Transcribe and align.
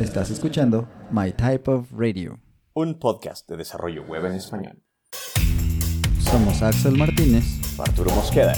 Estás 0.00 0.30
escuchando 0.30 0.88
My 1.10 1.30
Type 1.30 1.70
of 1.70 1.92
Radio. 1.92 2.40
Un 2.72 2.98
podcast 2.98 3.46
de 3.50 3.58
desarrollo 3.58 4.02
web 4.04 4.24
en 4.24 4.32
español. 4.32 4.82
Somos 6.20 6.62
Axel 6.62 6.96
Martínez. 6.96 7.44
Arturo 7.78 8.10
Mosqueda. 8.12 8.54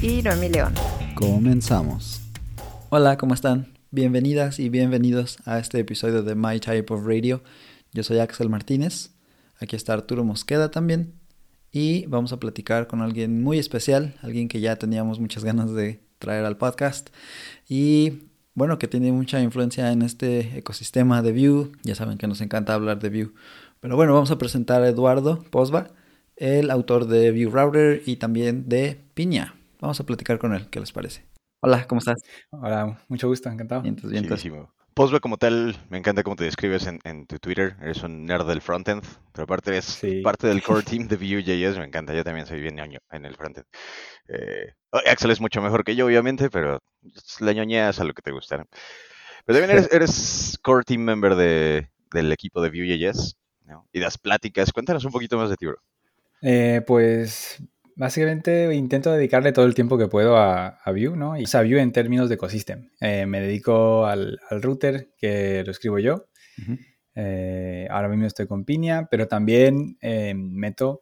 Y 0.00 0.22
Noemi 0.22 0.48
León. 0.48 0.72
Comenzamos. 1.16 2.22
Hola, 2.90 3.18
¿cómo 3.18 3.34
están? 3.34 3.76
Bienvenidas 3.90 4.60
y 4.60 4.68
bienvenidos 4.68 5.38
a 5.44 5.58
este 5.58 5.80
episodio 5.80 6.22
de 6.22 6.36
My 6.36 6.60
Type 6.60 6.94
of 6.94 7.04
Radio. 7.04 7.42
Yo 7.92 8.04
soy 8.04 8.20
Axel 8.20 8.48
Martínez. 8.48 9.10
Aquí 9.58 9.74
está 9.74 9.92
Arturo 9.92 10.22
Mosqueda 10.22 10.70
también. 10.70 11.14
Y 11.72 12.06
vamos 12.06 12.32
a 12.32 12.38
platicar 12.38 12.86
con 12.86 13.02
alguien 13.02 13.42
muy 13.42 13.58
especial, 13.58 14.14
alguien 14.22 14.46
que 14.46 14.60
ya 14.60 14.76
teníamos 14.76 15.18
muchas 15.18 15.42
ganas 15.42 15.72
de 15.74 16.00
traer 16.20 16.44
al 16.44 16.58
podcast. 16.58 17.10
Y 17.68 18.28
bueno, 18.56 18.78
que 18.78 18.88
tiene 18.88 19.12
mucha 19.12 19.40
influencia 19.40 19.92
en 19.92 20.00
este 20.00 20.58
ecosistema 20.58 21.20
de 21.20 21.32
Vue. 21.32 21.70
Ya 21.82 21.94
saben 21.94 22.16
que 22.16 22.26
nos 22.26 22.40
encanta 22.40 22.72
hablar 22.72 22.98
de 22.98 23.10
Vue. 23.10 23.32
Pero 23.80 23.96
bueno, 23.96 24.14
vamos 24.14 24.30
a 24.30 24.38
presentar 24.38 24.82
a 24.82 24.88
Eduardo 24.88 25.44
Posba, 25.50 25.90
el 26.36 26.70
autor 26.70 27.06
de 27.06 27.32
Vue 27.32 27.52
Router 27.52 28.02
y 28.06 28.16
también 28.16 28.66
de 28.66 28.98
Piña. 29.12 29.54
Vamos 29.78 30.00
a 30.00 30.06
platicar 30.06 30.38
con 30.38 30.54
él, 30.54 30.68
¿qué 30.70 30.80
les 30.80 30.90
parece? 30.90 31.26
Hola, 31.60 31.86
¿cómo 31.86 31.98
estás? 31.98 32.16
Hola, 32.50 32.98
mucho 33.08 33.28
gusto, 33.28 33.50
encantado. 33.50 33.82
Vientos, 33.82 34.10
vientos. 34.10 34.42
Posba 34.96 35.20
como 35.20 35.36
tal, 35.36 35.76
me 35.90 35.98
encanta 35.98 36.22
cómo 36.22 36.36
te 36.36 36.44
describes 36.44 36.86
en, 36.86 37.00
en 37.04 37.26
tu 37.26 37.38
Twitter. 37.38 37.76
Eres 37.82 38.02
un 38.02 38.24
nerd 38.24 38.46
del 38.48 38.62
frontend, 38.62 39.04
pero 39.30 39.44
aparte 39.44 39.68
eres 39.68 39.84
Sí. 39.84 40.22
parte 40.22 40.46
del 40.46 40.62
core 40.62 40.82
team 41.04 41.06
de 41.06 41.16
Vue.js. 41.16 41.76
Me 41.76 41.84
encanta, 41.84 42.14
yo 42.14 42.24
también 42.24 42.46
soy 42.46 42.62
bien 42.62 42.76
ñoño 42.76 42.98
en 43.10 43.26
el 43.26 43.36
frontend. 43.36 43.66
Eh, 44.28 44.72
Axel 44.92 45.32
es 45.32 45.40
mucho 45.42 45.60
mejor 45.60 45.84
que 45.84 45.94
yo, 45.96 46.06
obviamente, 46.06 46.48
pero 46.48 46.80
la 47.40 47.52
ñoña 47.52 47.90
es 47.90 48.00
a 48.00 48.04
lo 48.04 48.14
que 48.14 48.22
te 48.22 48.32
gusta. 48.32 48.56
¿no? 48.56 48.64
Pero 49.44 49.58
también 49.58 49.78
eres, 49.78 49.88
eres 49.92 50.58
core 50.62 50.84
team 50.84 51.02
member 51.02 51.34
de, 51.34 51.90
del 52.12 52.32
equipo 52.32 52.62
de 52.62 52.70
Vue.js 52.70 53.36
¿no? 53.66 53.86
y 53.92 54.00
das 54.00 54.16
pláticas. 54.16 54.72
Cuéntanos 54.72 55.04
un 55.04 55.12
poquito 55.12 55.36
más 55.36 55.50
de 55.50 55.56
ti, 55.56 55.66
bro. 55.66 55.76
Eh, 56.40 56.80
pues 56.86 57.62
básicamente 57.96 58.72
intento 58.74 59.10
dedicarle 59.12 59.52
todo 59.52 59.64
el 59.66 59.74
tiempo 59.74 59.98
que 59.98 60.06
puedo 60.06 60.36
a, 60.36 60.68
a 60.68 60.90
Vue, 60.92 61.16
¿no? 61.16 61.36
Y 61.36 61.44
o 61.44 61.46
sea, 61.46 61.62
Vue 61.62 61.80
en 61.80 61.92
términos 61.92 62.28
de 62.28 62.36
ecosystem. 62.36 62.90
Eh, 63.00 63.26
me 63.26 63.40
dedico 63.40 64.06
al, 64.06 64.38
al 64.50 64.62
router, 64.62 65.08
que 65.16 65.62
lo 65.64 65.72
escribo 65.72 65.98
yo. 65.98 66.26
Eh, 67.14 67.88
ahora 67.90 68.08
mismo 68.08 68.26
estoy 68.26 68.46
con 68.46 68.64
Piña, 68.64 69.06
pero 69.10 69.26
también 69.26 69.96
eh, 70.02 70.34
meto 70.34 71.00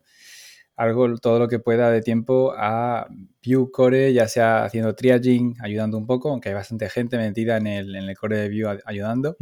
algo, 0.76 1.16
todo 1.18 1.38
lo 1.40 1.48
que 1.48 1.58
pueda 1.58 1.90
de 1.90 2.02
tiempo 2.02 2.52
a 2.56 3.06
Vue 3.44 3.70
Core, 3.72 4.12
ya 4.12 4.26
sea 4.28 4.64
haciendo 4.64 4.94
triaging, 4.94 5.56
ayudando 5.60 5.98
un 5.98 6.06
poco, 6.06 6.30
aunque 6.30 6.48
hay 6.50 6.54
bastante 6.54 6.88
gente 6.88 7.16
metida 7.16 7.56
en 7.56 7.66
el, 7.66 7.94
en 7.96 8.04
el 8.08 8.16
core 8.16 8.38
de 8.38 8.48
Vue 8.48 8.80
ayudando, 8.84 9.36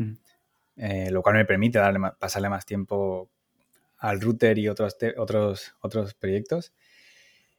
eh, 0.76 1.10
lo 1.10 1.22
cual 1.22 1.36
me 1.36 1.44
permite 1.44 1.78
darle 1.78 2.00
pasarle 2.18 2.48
más 2.48 2.64
tiempo 2.66 3.30
al 3.98 4.20
router 4.20 4.58
y 4.58 4.68
otros, 4.68 4.96
te- 4.98 5.14
otros, 5.18 5.74
otros 5.80 6.14
proyectos. 6.14 6.72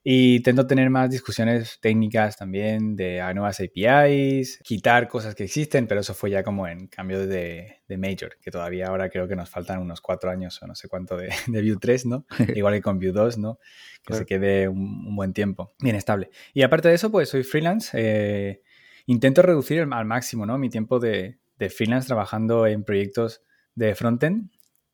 Y 0.05 0.35
intento 0.37 0.67
tener 0.67 0.89
más 0.89 1.09
discusiones 1.09 1.79
técnicas 1.81 2.35
también 2.37 2.95
de 2.97 3.21
a 3.21 3.33
nuevas 3.33 3.59
APIs, 3.61 4.59
quitar 4.63 5.07
cosas 5.07 5.33
que 5.33 5.45
existen, 5.45 5.87
pero 5.87 6.01
eso 6.01 6.13
fue 6.13 6.29
ya 6.29 6.43
como 6.43 6.67
en 6.67 6.87
cambio 6.87 7.25
de, 7.25 7.77
de 7.87 7.97
Major, 7.97 8.37
que 8.41 8.51
todavía 8.51 8.87
ahora 8.87 9.09
creo 9.09 9.29
que 9.29 9.35
nos 9.37 9.49
faltan 9.49 9.79
unos 9.79 10.01
cuatro 10.01 10.29
años 10.29 10.61
o 10.61 10.67
no 10.67 10.75
sé 10.75 10.89
cuánto 10.89 11.15
de, 11.15 11.29
de 11.47 11.61
Vue 11.61 11.77
3, 11.79 12.05
¿no? 12.05 12.25
Igual 12.53 12.73
que 12.75 12.81
con 12.81 12.99
Vue 12.99 13.11
2, 13.13 13.37
¿no? 13.37 13.59
Que 13.59 14.07
Claro. 14.07 14.19
se 14.19 14.25
quede 14.25 14.67
un, 14.67 15.05
un 15.07 15.15
buen 15.15 15.31
tiempo, 15.31 15.73
bien 15.79 15.95
estable. 15.95 16.29
Y 16.53 16.63
aparte 16.63 16.89
de 16.89 16.95
eso, 16.95 17.09
pues 17.09 17.29
soy 17.29 17.43
freelance. 17.43 17.91
eh, 17.93 18.61
intento 19.05 19.41
reducir 19.41 19.79
el- 19.79 19.93
al 19.93 20.05
máximo, 20.05 20.45
¿no? 20.45 20.57
Mi 20.57 20.69
tiempo 20.69 20.99
de, 20.99 21.39
de 21.57 21.69
freelance 21.69 22.07
trabajando 22.07 22.67
en 22.67 22.83
proyectos 22.83 23.41
de 23.75 23.95
frontend, 23.95 24.49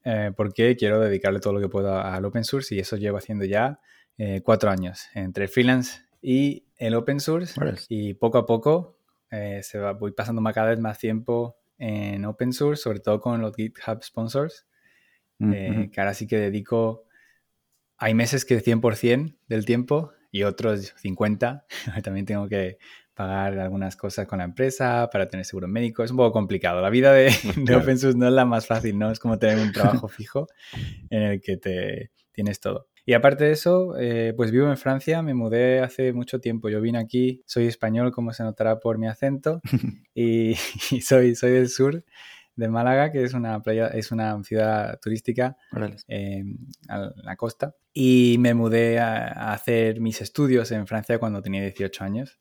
eh, 0.05 0.31
porque 0.37 0.75
quiero 0.75 0.99
dedicarle 0.99 1.39
todo 1.39 1.53
lo 1.53 1.59
que 1.59 1.67
pueda 1.69 2.14
al 2.15 2.23
open 2.25 2.43
source 2.43 2.75
y 2.75 2.80
eso 2.80 2.95
llevo 2.98 3.17
haciendo 3.17 3.45
ya 3.45 3.80
eh, 4.19 4.41
cuatro 4.43 4.69
años 4.69 5.07
entre 5.15 5.47
freelance 5.47 6.02
y 6.21 6.65
el 6.77 6.93
open 6.93 7.19
source 7.19 7.53
y 7.89 8.13
poco 8.13 8.37
a 8.37 8.45
poco 8.45 8.99
eh, 9.31 9.61
se 9.63 9.80
va, 9.80 9.93
voy 9.93 10.11
pasando 10.11 10.41
más- 10.41 10.53
cada 10.53 10.69
vez 10.69 10.80
más 10.80 10.99
tiempo 10.99 11.57
en 11.77 12.25
open 12.25 12.52
source, 12.53 12.83
sobre 12.83 12.99
todo 12.99 13.19
con 13.21 13.41
los 13.41 13.55
GitHub 13.55 14.03
sponsors, 14.03 14.67
eh, 15.39 15.71
Ujú. 15.71 15.91
que 15.91 16.02
ahora 16.02 16.13
sí 16.13 16.27
que 16.27 16.37
dedico, 16.37 17.05
hay 17.97 18.13
meses 18.13 18.43
que 18.45 18.59
100% 18.61 19.35
del 19.47 19.65
tiempo 19.65 20.11
y 20.31 20.43
otros 20.43 20.93
50, 20.97 21.65
también 22.03 22.25
tengo 22.25 22.47
que 22.49 22.77
pagar 23.13 23.57
algunas 23.59 23.95
cosas 23.95 24.27
con 24.27 24.39
la 24.39 24.45
empresa 24.45 25.09
para 25.11 25.27
tener 25.27 25.45
seguro 25.45 25.67
médico, 25.67 26.03
es 26.03 26.11
un 26.11 26.17
poco 26.17 26.31
complicado, 26.33 26.81
la 26.81 26.89
vida 26.89 27.13
de, 27.13 27.31
de 27.55 27.75
open 27.75 27.97
source 27.97 28.17
no 28.17 28.27
es 28.27 28.33
la 28.33 28.45
más 28.45 28.67
fácil, 28.67 28.97
¿no? 28.99 29.11
Es 29.11 29.19
como 29.19 29.39
tener 29.39 29.57
un 29.57 29.71
trabajo 29.71 30.07
fijo 30.09 30.47
en 31.09 31.21
el 31.23 31.41
que 31.41 31.55
te 31.57 32.11
tienes 32.33 32.59
todo. 32.59 32.87
Y 33.09 33.14
aparte 33.15 33.45
de 33.45 33.53
eso, 33.53 33.97
eh, 33.97 34.36
pues 34.37 34.52
vivo 34.52 34.70
en 34.70 34.77
Francia, 34.77 35.23
me 35.23 35.33
mudé 35.33 35.80
hace 35.80 36.14
mucho 36.14 36.39
tiempo. 36.39 36.70
Yo 36.70 36.80
vine 36.80 36.99
aquí, 36.99 37.42
soy 37.47 37.65
español, 37.65 38.11
como 38.11 38.33
se 38.33 38.43
notará 38.43 38.80
por 38.80 38.99
mi 38.99 39.08
acento, 39.08 39.61
y, 40.14 40.52
y 40.92 41.02
soy, 41.02 41.33
soy 41.33 41.53
del 41.53 41.69
sur 41.69 42.05
de 42.55 42.67
Málaga, 42.67 43.11
que 43.11 43.23
es 43.23 43.33
una 43.33 43.64
playa, 43.64 43.87
es 43.87 44.11
una 44.11 44.39
ciudad 44.43 44.99
turística 45.02 45.58
eh, 46.08 46.43
a 46.87 47.09
la 47.15 47.36
costa. 47.36 47.75
Y 47.95 48.36
me 48.37 48.53
mudé 48.53 48.99
a, 48.99 49.25
a 49.25 49.53
hacer 49.53 50.02
mis 50.02 50.21
estudios 50.21 50.71
en 50.71 50.86
Francia 50.86 51.17
cuando 51.17 51.42
tenía 51.42 51.64
18 51.64 52.03
años 52.03 52.39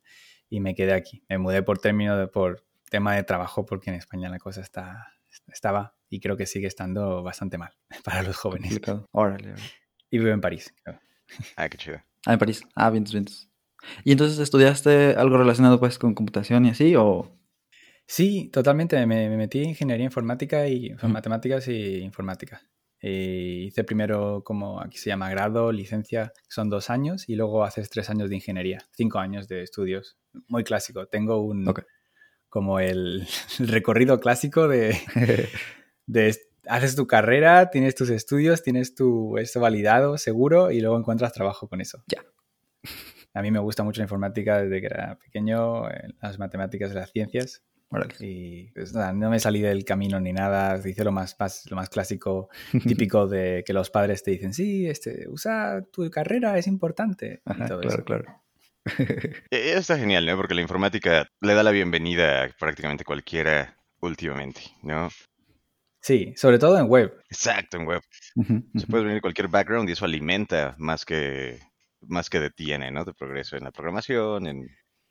y 0.51 0.59
me 0.59 0.75
quedé 0.75 0.93
aquí. 0.93 1.23
Me 1.29 1.39
mudé 1.39 1.63
por 1.63 1.79
término 1.79 2.15
de, 2.15 2.27
por 2.27 2.63
tema 2.91 3.15
de 3.15 3.23
trabajo, 3.23 3.65
porque 3.65 3.89
en 3.89 3.95
España 3.95 4.29
la 4.29 4.37
cosa 4.37 4.61
está, 4.61 5.15
estaba 5.47 5.95
y 6.09 6.19
creo 6.19 6.37
que 6.37 6.45
sigue 6.45 6.67
estando 6.67 7.23
bastante 7.23 7.57
mal 7.57 7.73
para 8.03 8.21
los 8.21 8.37
jóvenes. 8.37 8.79
Órale. 9.11 9.55
Y 10.09 10.17
vivo 10.17 10.31
en 10.31 10.41
París. 10.41 10.73
Ah, 11.55 11.69
qué 11.69 11.77
chido. 11.77 11.97
Ah, 12.25 12.33
en 12.33 12.39
París. 12.39 12.63
Ah, 12.75 12.89
vientos, 12.89 13.13
vientos. 13.13 13.49
¿Y 14.03 14.11
entonces 14.11 14.39
estudiaste 14.39 15.15
algo 15.15 15.37
relacionado 15.37 15.79
pues 15.79 15.97
con 15.97 16.13
computación 16.13 16.65
y 16.65 16.69
así 16.69 16.95
o...? 16.95 17.31
Sí, 18.05 18.49
totalmente. 18.51 19.05
Me, 19.05 19.29
me 19.29 19.37
metí 19.37 19.59
en 19.59 19.69
ingeniería 19.69 20.05
informática 20.05 20.67
y 20.67 20.95
matemáticas 21.03 21.67
y 21.67 21.97
informática. 21.97 22.61
Y 23.01 23.67
hice 23.67 23.83
primero 23.83 24.43
como 24.43 24.81
aquí 24.81 24.97
se 24.97 25.09
llama 25.09 25.29
grado, 25.29 25.71
licencia, 25.71 26.33
son 26.49 26.69
dos 26.69 26.89
años, 26.89 27.29
y 27.29 27.35
luego 27.35 27.63
haces 27.63 27.89
tres 27.89 28.09
años 28.09 28.29
de 28.29 28.35
ingeniería, 28.35 28.85
cinco 28.91 29.19
años 29.19 29.47
de 29.47 29.61
estudios. 29.61 30.17
Muy 30.47 30.63
clásico. 30.63 31.07
Tengo 31.07 31.41
un 31.41 31.71
como 32.49 32.79
el, 32.79 33.27
el 33.59 33.67
recorrido 33.67 34.19
clásico 34.19 34.67
de, 34.67 34.97
haces 36.69 36.95
tu 36.95 37.07
carrera, 37.07 37.69
tienes 37.69 37.95
tus 37.95 38.09
estudios, 38.09 38.63
tienes 38.63 38.95
tu 38.95 39.37
esto 39.37 39.59
validado, 39.59 40.17
seguro, 40.17 40.71
y 40.71 40.79
luego 40.81 40.97
encuentras 40.97 41.33
trabajo 41.33 41.67
con 41.67 41.81
eso. 41.81 42.03
Ya. 42.07 42.23
A 43.33 43.41
mí 43.41 43.51
me 43.51 43.59
gusta 43.59 43.83
mucho 43.83 43.99
la 44.01 44.05
informática 44.05 44.61
desde 44.61 44.79
que 44.81 44.87
era 44.87 45.17
pequeño, 45.19 45.89
eh, 45.89 46.13
las 46.21 46.39
matemáticas 46.39 46.91
y 46.91 46.95
las 46.95 47.11
ciencias. 47.11 47.63
Y 48.19 48.69
pues, 48.71 48.93
nada, 48.93 49.13
no 49.13 49.29
me 49.31 49.39
salí 49.39 49.61
del 49.61 49.83
camino 49.83 50.19
ni 50.19 50.31
nada. 50.31 50.79
Hice 50.87 51.03
lo 51.03 51.11
más, 51.11 51.35
más- 51.39 51.65
lo 51.69 51.75
más 51.75 51.89
clásico, 51.89 52.49
típico 53.11 53.27
de 53.27 53.63
que 53.65 53.73
los 53.73 53.89
padres 53.89 54.21
te 54.23 54.31
dicen, 54.31 54.53
sí, 54.53 54.87
este, 54.87 55.27
usa 55.27 55.83
tu 55.91 56.09
carrera, 56.11 56.57
es 56.57 56.67
importante. 56.67 57.41
y 57.45 57.51
Ajá, 57.51 57.67
todo 57.67 57.81
claro, 57.81 57.95
eso. 57.95 58.05
claro. 58.05 58.43
Eh, 59.51 59.73
Está 59.75 59.97
genial, 59.97 60.25
¿no? 60.25 60.35
Porque 60.37 60.53
la 60.55 60.61
informática 60.61 61.27
le 61.41 61.53
da 61.53 61.63
la 61.63 61.71
bienvenida 61.71 62.43
a 62.43 62.49
prácticamente 62.59 63.03
cualquiera 63.03 63.77
últimamente, 64.01 64.61
¿no? 64.83 65.09
Sí, 66.01 66.33
sobre 66.37 66.59
todo 66.59 66.77
en 66.77 66.85
web. 66.87 67.13
Exacto, 67.29 67.77
en 67.77 67.85
web. 67.85 68.01
Se 68.77 68.87
puede 68.87 69.03
venir 69.03 69.21
cualquier 69.21 69.47
background 69.49 69.89
y 69.89 69.93
eso 69.93 70.05
alimenta 70.05 70.75
más 70.77 71.03
que, 71.05 71.59
más 72.01 72.29
que 72.29 72.39
detiene, 72.39 72.89
¿no? 72.91 73.03
De 73.05 73.13
progreso 73.13 73.57
en 73.57 73.63
la 73.65 73.71
programación, 73.71 74.47
en 74.47 74.67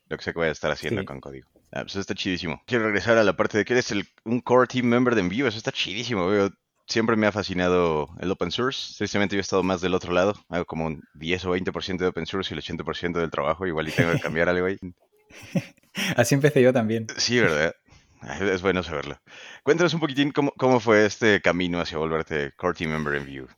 lo 0.09 0.17
que 0.17 0.25
se 0.25 0.33
puede 0.33 0.51
estar 0.51 0.71
haciendo 0.71 1.03
Sí. 1.03 1.07
con 1.07 1.21
código. 1.21 1.49
Ah, 1.73 1.81
pues 1.83 1.93
eso 1.93 2.01
está 2.01 2.15
chidísimo. 2.15 2.63
Quiero 2.67 2.85
regresar 2.85 3.19
a 3.19 3.25
la 3.25 3.37
parte 3.37 3.59
de 3.59 3.65
que 3.67 3.75
eres 3.75 3.91
el, 3.93 4.07
un 4.25 4.41
core 4.41 4.67
team 4.67 4.87
member 4.87 5.15
de 5.15 5.21
Envío. 5.21 5.47
Eso 5.47 5.59
está 5.59 5.71
chidísimo. 5.71 6.27
Veo, 6.27 6.49
siempre 6.87 7.15
me 7.17 7.27
ha 7.27 7.33
fascinado 7.33 8.09
el 8.21 8.31
open 8.31 8.51
source. 8.51 8.95
Tristemente 8.97 9.37
yo 9.37 9.41
he 9.41 9.43
estado 9.43 9.63
más 9.63 9.83
del 9.83 9.93
otro 9.93 10.15
lado. 10.15 10.35
Hago 10.49 10.65
como 10.65 10.87
un 10.87 11.03
10 11.17 11.45
o 11.45 11.51
20% 11.55 11.99
de 11.99 12.07
open 12.07 12.25
source 12.25 12.55
y 12.55 12.57
el 12.57 12.63
80% 12.65 13.19
del 13.21 13.31
trabajo. 13.31 13.67
Igual 13.67 13.89
y 13.89 13.93
tengo 13.93 14.13
que 14.13 14.21
cambiar 14.21 14.49
algo 14.49 14.65
ahí. 14.67 14.79
Así 16.17 16.35
empecé 16.35 16.63
yo 16.63 16.73
también. 16.73 17.07
Sí, 17.19 17.39
¿verdad? 17.39 17.75
Es 18.41 18.63
bueno 18.63 18.83
saberlo. 18.83 19.21
Cuéntanos 19.63 19.95
un 19.95 20.01
poquitín 20.01 20.33
cómo, 20.33 20.53
cómo 20.57 20.81
fue 20.81 21.07
este 21.07 21.41
camino 21.41 21.81
hacia 21.81 21.99
volverte 21.99 22.53
core 22.57 22.75
team 22.77 22.91
member 22.91 23.15
en 23.15 23.27
Vue. 23.27 23.49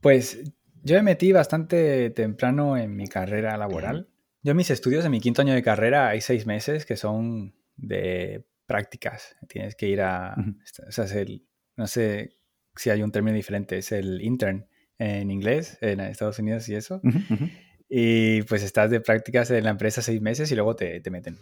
Pues 0.00 0.38
yo 0.82 0.96
me 0.96 1.02
metí 1.02 1.32
bastante 1.32 2.10
temprano 2.10 2.76
en 2.76 2.96
mi 2.96 3.06
carrera 3.06 3.56
laboral. 3.56 4.08
Yo 4.42 4.54
mis 4.54 4.70
estudios 4.70 5.04
en 5.04 5.10
mi 5.10 5.20
quinto 5.20 5.42
año 5.42 5.52
de 5.52 5.62
carrera 5.62 6.08
hay 6.08 6.22
seis 6.22 6.46
meses 6.46 6.86
que 6.86 6.96
son 6.96 7.54
de 7.76 8.46
prácticas. 8.66 9.36
Tienes 9.48 9.74
que 9.76 9.88
ir 9.88 10.00
a... 10.00 10.34
Ujú. 10.38 10.50
O 10.88 10.92
sea, 10.92 11.04
es 11.04 11.12
el, 11.12 11.46
no 11.76 11.86
sé 11.86 12.36
si 12.76 12.88
hay 12.88 13.02
un 13.02 13.12
término 13.12 13.36
diferente, 13.36 13.78
es 13.78 13.92
el 13.92 14.22
intern 14.22 14.66
en 14.98 15.30
inglés, 15.30 15.76
en 15.82 16.00
Estados 16.00 16.38
Unidos 16.38 16.68
y 16.68 16.76
eso. 16.76 17.00
Ujú, 17.04 17.18
ujú. 17.34 17.48
Y 17.90 18.42
pues 18.42 18.62
estás 18.62 18.90
de 18.90 19.00
prácticas 19.00 19.50
en 19.50 19.64
la 19.64 19.70
empresa 19.70 20.00
seis 20.00 20.20
meses 20.20 20.50
y 20.50 20.54
luego 20.54 20.76
te, 20.76 21.00
te 21.00 21.10
meten. 21.10 21.36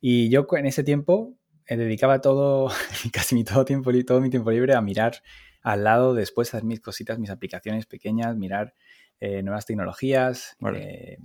Y 0.00 0.30
yo 0.30 0.46
en 0.52 0.66
ese 0.66 0.82
tiempo 0.82 1.36
dedicaba 1.76 2.20
todo, 2.20 2.70
casi 3.12 3.34
mi 3.34 3.44
todo, 3.44 3.64
tiempo, 3.64 3.90
todo 4.06 4.20
mi 4.20 4.30
tiempo 4.30 4.50
libre 4.50 4.74
a 4.74 4.80
mirar 4.80 5.22
al 5.62 5.84
lado 5.84 6.14
después 6.14 6.48
hacer 6.48 6.64
mis 6.64 6.80
cositas, 6.80 7.18
mis 7.18 7.30
aplicaciones 7.30 7.86
pequeñas, 7.86 8.36
mirar 8.36 8.74
eh, 9.20 9.42
nuevas 9.42 9.66
tecnologías 9.66 10.56
eh, 10.74 11.18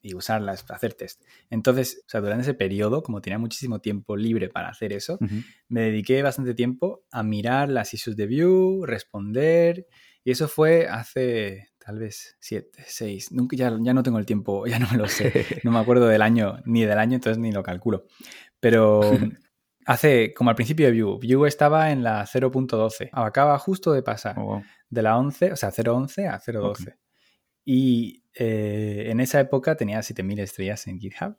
y 0.00 0.14
usarlas, 0.14 0.64
hacer 0.70 0.94
test. 0.94 1.22
Entonces, 1.50 2.02
o 2.06 2.08
sea, 2.08 2.20
durante 2.20 2.42
ese 2.42 2.54
periodo, 2.54 3.02
como 3.02 3.20
tenía 3.20 3.38
muchísimo 3.38 3.80
tiempo 3.80 4.16
libre 4.16 4.48
para 4.48 4.68
hacer 4.68 4.92
eso, 4.92 5.18
me 5.68 5.82
dediqué 5.82 6.22
bastante 6.22 6.54
tiempo 6.54 7.04
a 7.10 7.22
mirar 7.22 7.68
las 7.68 7.94
issues 7.94 8.16
de 8.16 8.26
Vue, 8.26 8.86
responder, 8.86 9.86
y 10.24 10.30
eso 10.30 10.48
fue 10.48 10.86
hace 10.86 11.70
tal 11.84 11.98
vez 11.98 12.36
siete, 12.38 12.84
seis, 12.86 13.32
nunca, 13.32 13.56
ya, 13.56 13.76
ya 13.80 13.92
no 13.92 14.04
tengo 14.04 14.18
el 14.18 14.26
tiempo, 14.26 14.66
ya 14.68 14.78
no 14.78 14.88
me 14.90 14.98
lo 14.98 15.08
sé, 15.08 15.46
no 15.64 15.72
me 15.72 15.80
acuerdo 15.80 16.06
del 16.06 16.22
año, 16.22 16.60
ni 16.64 16.84
del 16.84 16.98
año, 16.98 17.16
entonces 17.16 17.38
ni 17.38 17.50
lo 17.50 17.62
calculo. 17.62 18.06
Pero 18.60 19.00
hace, 19.86 20.32
como 20.34 20.50
al 20.50 20.56
principio 20.56 20.86
de 20.90 21.02
Vue, 21.02 21.36
Vue 21.36 21.48
estaba 21.48 21.90
en 21.90 22.02
la 22.02 22.24
0.12, 22.24 23.10
acaba 23.12 23.58
justo 23.58 23.92
de 23.92 24.02
pasar 24.02 24.36
oh, 24.38 24.62
de 24.88 25.02
la 25.02 25.18
11, 25.18 25.52
o 25.52 25.56
sea, 25.56 25.70
0.11 25.70 26.28
a 26.28 26.40
0.12. 26.40 26.96
Y 27.64 28.24
eh, 28.34 29.06
en 29.08 29.20
esa 29.20 29.40
época 29.40 29.76
tenía 29.76 30.02
7000 30.02 30.40
estrellas 30.40 30.86
en 30.86 30.98
GitHub 30.98 31.36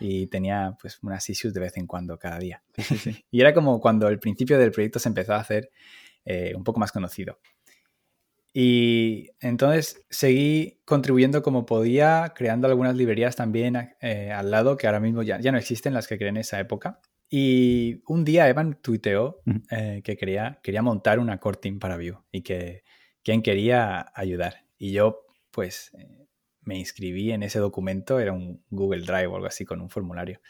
y 0.00 0.28
tenía 0.28 0.76
pues 0.80 0.98
unas 1.02 1.28
issues 1.28 1.52
de 1.52 1.60
vez 1.60 1.76
en 1.76 1.86
cuando 1.86 2.18
cada 2.18 2.38
día. 2.38 2.62
y 3.30 3.40
era 3.40 3.52
como 3.52 3.80
cuando 3.80 4.08
el 4.08 4.18
principio 4.18 4.58
del 4.58 4.70
proyecto 4.70 4.98
se 4.98 5.08
empezó 5.08 5.34
a 5.34 5.40
hacer 5.40 5.70
eh, 6.24 6.52
un 6.54 6.64
poco 6.64 6.80
más 6.80 6.92
conocido. 6.92 7.38
Y 8.52 9.30
entonces 9.40 10.04
seguí 10.08 10.80
contribuyendo 10.84 11.42
como 11.42 11.66
podía, 11.66 12.32
creando 12.34 12.66
algunas 12.66 12.96
librerías 12.96 13.36
también 13.36 13.94
eh, 14.00 14.32
al 14.32 14.50
lado 14.50 14.76
que 14.76 14.86
ahora 14.86 15.00
mismo 15.00 15.22
ya, 15.22 15.38
ya 15.38 15.52
no 15.52 15.58
existen 15.58 15.94
las 15.94 16.08
que 16.08 16.16
creé 16.16 16.30
en 16.30 16.38
esa 16.38 16.58
época. 16.58 17.00
Y 17.30 18.02
un 18.06 18.24
día 18.24 18.48
Evan 18.48 18.78
tuiteó 18.80 19.42
que 19.68 20.16
quería, 20.16 20.60
quería 20.62 20.82
montar 20.82 21.18
una 21.18 21.38
core 21.38 21.58
team 21.58 21.78
para 21.78 21.96
Vue 21.96 22.16
y 22.32 22.42
que 22.42 22.84
quien 23.22 23.42
quería 23.42 24.10
ayudar. 24.14 24.64
Y 24.78 24.92
yo 24.92 25.26
pues 25.50 25.90
eh, 25.98 26.26
me 26.62 26.78
inscribí 26.78 27.32
en 27.32 27.42
ese 27.42 27.58
documento, 27.58 28.20
era 28.20 28.32
un 28.32 28.62
Google 28.70 29.02
Drive 29.02 29.26
o 29.26 29.36
algo 29.36 29.46
así 29.46 29.64
con 29.64 29.80
un 29.80 29.90
formulario 29.90 30.40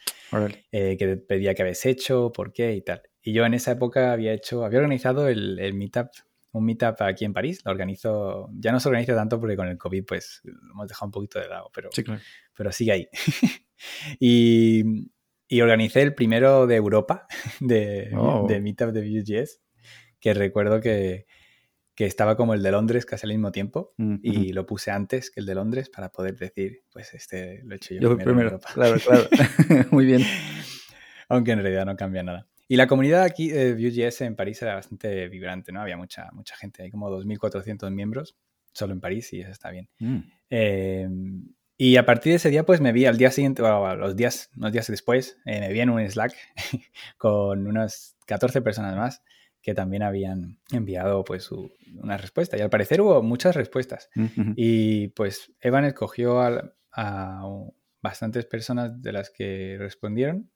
eh, 0.71 0.97
que 0.99 1.17
pedía 1.17 1.55
que 1.55 1.63
habías 1.63 1.87
hecho, 1.87 2.31
por 2.33 2.53
qué 2.53 2.75
y 2.75 2.83
tal. 2.83 3.03
Y 3.23 3.33
yo 3.33 3.45
en 3.47 3.55
esa 3.55 3.73
época 3.73 4.13
había 4.13 4.33
hecho, 4.33 4.65
había 4.65 4.81
organizado 4.81 5.29
el, 5.29 5.73
meetup, 5.75 6.09
un 6.53 6.65
meetup 6.65 7.01
aquí 7.01 7.25
en 7.25 7.33
París, 7.33 7.63
lo 7.65 7.71
organizo, 7.71 8.51
ya 8.53 8.71
no 8.71 8.81
se 8.81 8.89
organiza 8.89 9.15
tanto 9.15 9.41
porque 9.41 9.57
con 9.57 9.69
el 9.69 9.79
COVID 9.79 10.05
pues 10.05 10.41
lo 10.45 10.73
hemos 10.73 10.89
dejado 10.89 11.07
un 11.07 11.13
poquito 11.13 11.39
de 11.41 11.49
lado, 11.49 11.71
pero, 11.73 11.91
pero 12.55 12.71
sigue 12.71 12.93
ahí. 12.93 13.09
y, 14.21 14.85
y, 15.49 15.61
organicé 15.61 16.03
el 16.03 16.15
primero 16.15 16.67
de 16.67 16.77
Europa 16.77 17.27
de, 17.61 18.11
oh. 18.17 18.47
de 18.47 18.61
meetup 18.61 18.91
de 18.91 19.01
Vue.js, 19.01 19.61
que 20.21 20.35
recuerdo 20.35 20.81
que, 20.81 21.27
que 21.99 22.07
estaba 22.07 22.37
como 22.37 22.55
el 22.55 22.63
de 22.63 22.71
Londres 22.71 23.05
casi 23.07 23.27
al 23.27 23.33
mismo 23.33 23.51
tiempo 23.51 23.93
mm, 23.97 24.19
y 24.23 24.53
lo 24.53 24.67
puse 24.67 24.93
antes 24.93 25.33
que 25.33 25.41
el 25.41 25.47
de 25.47 25.57
Londres 25.57 25.91
para 25.91 26.13
poder 26.13 26.37
decir, 26.37 26.83
pues 26.93 27.13
este 27.13 27.61
lo 27.65 27.75
he 27.75 27.77
hecho 27.77 27.95
yo, 27.95 28.17
primero. 28.17 28.61
Claro, 28.73 29.01
claro. 29.01 29.29
Muy 29.91 30.07
bien. 30.07 30.23
Aunque 31.29 31.51
en 31.51 31.61
realidad 31.61 31.87
no 31.87 31.97
cambia 31.97 32.23
nada. 32.23 32.47
Y 32.69 32.77
la 32.77 32.87
comunidad 32.87 33.25
aquí 33.25 33.49
de 33.49 33.75
Vue.js 33.75 34.21
en 34.21 34.37
París 34.37 34.63
era 34.63 34.77
bastante 34.77 35.27
vibrante, 35.29 35.73
¿no? 35.73 35.81
Había 35.81 35.97
mucha, 35.97 36.31
mucha 36.31 36.55
gente, 36.55 36.85
hay 36.85 36.91
como 36.93 37.11
2.400 37.11 37.91
miembros 37.91 38.37
solo 38.73 38.93
en 38.93 39.01
París 39.01 39.33
y 39.33 39.41
eso 39.41 39.51
está 39.51 39.71
bien. 39.71 39.89
Mm. 39.99 40.19
Em, 40.51 41.49
y 41.79 41.97
a 41.97 42.05
partir 42.05 42.33
de 42.33 42.37
ese 42.37 42.51
día, 42.51 42.67
pues 42.67 42.81
me 42.81 42.93
vi 42.93 43.07
al 43.07 43.17
día 43.17 43.31
siguiente, 43.31 43.63
o 43.63 43.97
los 43.97 44.17
días, 44.17 44.51
unos 44.57 44.73
días 44.73 44.89
después, 44.89 45.39
eh, 45.47 45.61
me 45.61 45.73
vi 45.73 45.81
en 45.81 45.91
un 45.91 46.11
Slack 46.11 46.35
con 47.19 47.69
unas 47.69 48.17
14 48.27 48.61
personas 48.63 48.97
más 48.97 49.23
que 49.63 49.75
también 49.75 50.03
habían 50.03 50.59
enviado 50.73 51.25
pues 51.25 51.51
una 51.53 52.17
respuesta. 52.17 52.57
Y 52.57 52.61
al 52.61 52.71
parecer 52.71 53.01
hubo 53.01 53.23
muchas 53.23 53.55
respuestas. 53.55 54.09
Y 54.57 55.09
pues 55.09 55.53
Evan 55.61 55.85
escogió 55.85 56.41
a, 56.41 56.73
bastantes 58.01 58.47
personas 58.47 59.03
de 59.03 59.13
las 59.13 59.31
que 59.31 59.77
respondieron 59.79 60.51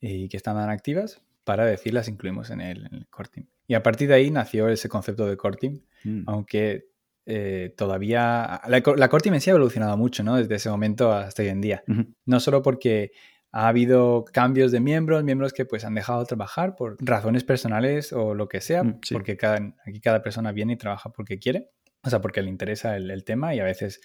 y 0.00 0.28
que 0.28 0.36
estaban 0.36 0.70
activas 0.70 1.22
para 1.44 1.64
decir 1.64 1.92
las 1.92 2.08
incluimos 2.08 2.50
en 2.50 2.60
el, 2.60 2.86
en 2.86 3.06
core 3.10 3.30
team. 3.30 3.46
Y 3.66 3.74
a 3.74 3.82
partir 3.82 4.08
de 4.08 4.14
ahí 4.14 4.30
nació 4.30 4.68
ese 4.68 4.88
concepto 4.88 5.26
de 5.26 5.36
core 5.36 5.56
team, 5.56 5.80
mm. 6.04 6.22
aunque 6.26 6.86
eh, 7.26 7.74
todavía... 7.76 8.60
La, 8.68 8.82
la, 8.96 9.10
en 9.24 9.40
sí 9.40 9.50
ha 9.50 9.52
evolucionado 9.52 9.96
mucho, 9.96 10.22
¿no? 10.22 10.36
Desde 10.36 10.54
ese 10.54 10.70
momento 10.70 11.12
hasta 11.12 11.42
hoy 11.42 11.48
en 11.48 11.60
día. 11.60 11.84
No 12.24 12.40
solo 12.40 12.62
porque 12.62 13.10
ha 13.52 13.68
habido 13.68 14.24
cambios 14.32 14.70
de 14.70 14.80
miembros, 14.80 15.24
miembros 15.24 15.52
que 15.52 15.64
pues 15.64 15.84
han 15.84 15.94
dejado 15.94 16.20
de 16.20 16.26
trabajar 16.26 16.76
por 16.76 16.96
razones 17.00 17.42
personales 17.42 18.12
o 18.12 18.34
lo 18.34 18.48
que 18.48 18.60
sea, 18.60 18.84
mm, 18.84 19.00
porque 19.12 19.36
cada, 19.36 19.74
aquí 19.86 20.00
cada 20.00 20.22
persona 20.22 20.52
viene 20.52 20.74
y 20.74 20.76
trabaja 20.76 21.10
porque 21.10 21.38
quiere, 21.38 21.70
o 22.02 22.10
sea, 22.10 22.20
porque 22.20 22.42
le 22.42 22.50
interesa 22.50 22.96
el, 22.96 23.24
tema 23.24 23.54
y 23.54 23.60
a 23.60 23.64
veces, 23.64 24.00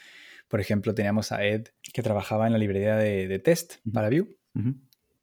por 0.48 0.62
ejemplo, 0.62 0.96
teníamos 0.96 1.32
a 1.32 1.44
Ed 1.46 1.68
que 1.94 2.02
trabajaba 2.02 2.48
en 2.48 2.54
la 2.54 2.60
librería 2.60 2.96
de, 2.96 3.40
test 3.40 3.76
para 3.92 4.10
Vue 4.10 4.38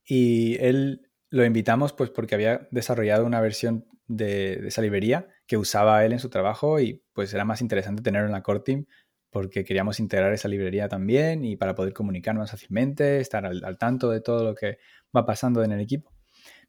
y 0.05 0.57
él 0.61 1.09
lo 1.31 1.45
invitamos 1.45 1.93
pues 1.93 2.11
porque 2.11 2.35
había 2.35 2.69
desarrollado 2.71 3.25
una 3.25 3.41
versión 3.41 3.87
de, 4.07 4.57
de, 4.57 4.69
esa 4.69 4.83
librería 4.83 5.29
que 5.49 5.57
usaba 5.57 6.05
él 6.05 6.13
en 6.13 6.21
su 6.21 6.29
trabajo 6.29 6.79
y 6.79 7.03
pues 7.13 7.35
era 7.35 7.45
más 7.45 7.63
interesante 7.63 8.03
tenerlo 8.03 8.29
en 8.29 8.33
la 8.33 8.43
core 8.43 8.61
team 8.61 8.87
porque 9.31 9.65
queríamos 9.65 9.99
integrar 9.99 10.33
esa 10.33 10.47
librería 10.47 10.89
también 10.89 11.45
y 11.45 11.57
para 11.57 11.75
poder 11.75 11.93
comunicarnos 11.93 12.43
más 12.43 12.51
fácilmente, 12.51 13.19
estar 13.21 13.45
al, 13.47 13.79
tanto 13.79 14.11
de 14.11 14.21
todo 14.21 14.45
lo 14.45 14.55
que 14.55 14.79
va 15.15 15.27
pasando 15.27 15.65
en 15.65 15.73
el 15.73 15.81
equipo. 15.81 16.13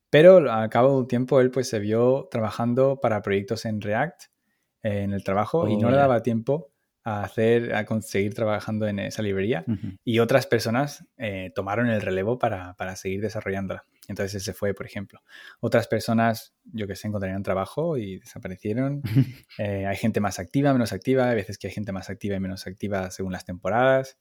Pero 0.10 0.52
al 0.52 0.70
cabo 0.70 0.94
de 0.94 0.98
un 1.02 1.08
tiempo 1.08 1.40
él 1.42 1.52
pues 1.52 1.70
se 1.70 1.80
vio 1.80 2.28
trabajando 2.32 3.00
para 3.00 3.22
proyectos 3.22 3.66
en 3.66 3.82
React 3.82 4.24
eh, 4.82 5.04
en 5.04 5.14
el 5.14 5.24
trabajo 5.24 5.68
y 5.68 5.78
no 5.78 5.90
le 5.90 5.98
oh, 5.98 6.00
daba 6.00 6.24
tiempo 6.24 6.69
a 7.04 7.24
hacer, 7.24 7.74
a 7.74 7.86
conseguir 7.86 8.34
trabajando 8.34 8.88
en 8.88 9.00
esa 9.00 9.22
librería 9.22 9.66
y 10.04 10.20
otras 10.20 10.48
personas 10.48 11.06
eh, 11.18 11.52
tomaron 11.56 11.88
el 11.88 12.02
relevo 12.02 12.38
para, 12.38 12.74
para 12.76 12.96
seguir 12.96 13.22
desarrollándola. 13.22 13.86
Entonces 14.10 14.42
ese 14.42 14.54
fue, 14.54 14.74
por 14.74 14.86
ejemplo. 14.86 15.22
Otras 15.60 15.88
personas, 15.88 16.54
yo 16.64 16.88
que 16.88 16.96
sé, 16.96 17.08
encontrarían 17.08 17.44
trabajo 17.44 17.98
y 17.98 18.20
desaparecieron. 18.20 19.02
Eh, 19.58 19.86
hay 19.86 19.98
gente 19.98 20.22
más 20.22 20.40
activa, 20.40 20.72
menos 20.72 20.94
activa. 20.94 21.30
Hay 21.30 21.36
veces 21.36 21.58
que 21.58 21.68
hay 21.68 21.74
gente 21.74 21.92
más 21.92 22.10
activa 22.10 22.38
y 22.38 22.40
menos 22.40 22.66
activa 22.66 23.12
según 23.12 23.34
las 23.34 23.44
temporadas. 23.44 24.18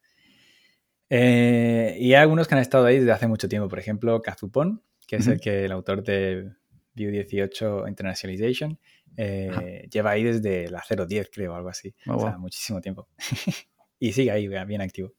Eh, 1.10 1.96
y 2.00 2.14
hay 2.14 2.22
algunos 2.22 2.48
que 2.48 2.56
han 2.56 2.60
estado 2.60 2.86
ahí 2.86 2.98
desde 2.98 3.12
hace 3.12 3.28
mucho 3.28 3.48
tiempo. 3.48 3.69
Por 3.69 3.78
ejemplo, 3.78 4.20
Kazupon, 4.20 4.82
que 5.06 5.16
es 5.16 5.28
el 5.28 5.40
que 5.40 5.64
el 5.64 5.73
autor 5.73 6.02
de 6.02 6.52
Vue 6.99 7.11
18 7.11 7.87
Internationalization, 7.88 8.78
eh, 9.17 9.88
lleva 9.90 10.11
ahí 10.11 10.23
desde 10.25 10.71
la 10.71 10.83
010, 10.88 11.31
creo, 11.33 11.55
algo 11.55 11.69
así. 11.69 11.95
Oh, 12.07 12.17
o 12.17 12.21
sea, 12.21 12.38
muchísimo 12.38 12.81
tiempo. 12.81 13.09
y 13.99 14.12
sigue 14.12 14.31
ahí, 14.31 14.49
bien 14.49 14.81
activo. 14.81 15.12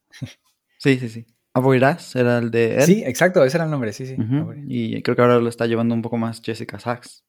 sí, 0.77 0.99
sí, 0.99 1.09
sí. 1.09 1.25
Avoirás 1.53 2.15
era 2.15 2.37
el 2.37 2.51
de 2.51 2.75
él. 2.75 2.83
Sí, 2.83 3.03
exacto, 3.05 3.43
ese 3.43 3.57
era 3.57 3.65
el 3.65 3.71
nombre, 3.71 3.91
sí, 3.91 4.05
sí. 4.05 4.15
Y 4.67 5.01
creo 5.01 5.15
que 5.15 5.21
ahora 5.21 5.39
lo 5.39 5.49
está 5.49 5.65
llevando 5.65 5.95
un 5.95 6.01
poco 6.01 6.17
más 6.17 6.41
Jessica 6.41 6.79
Sachs. 6.79 7.25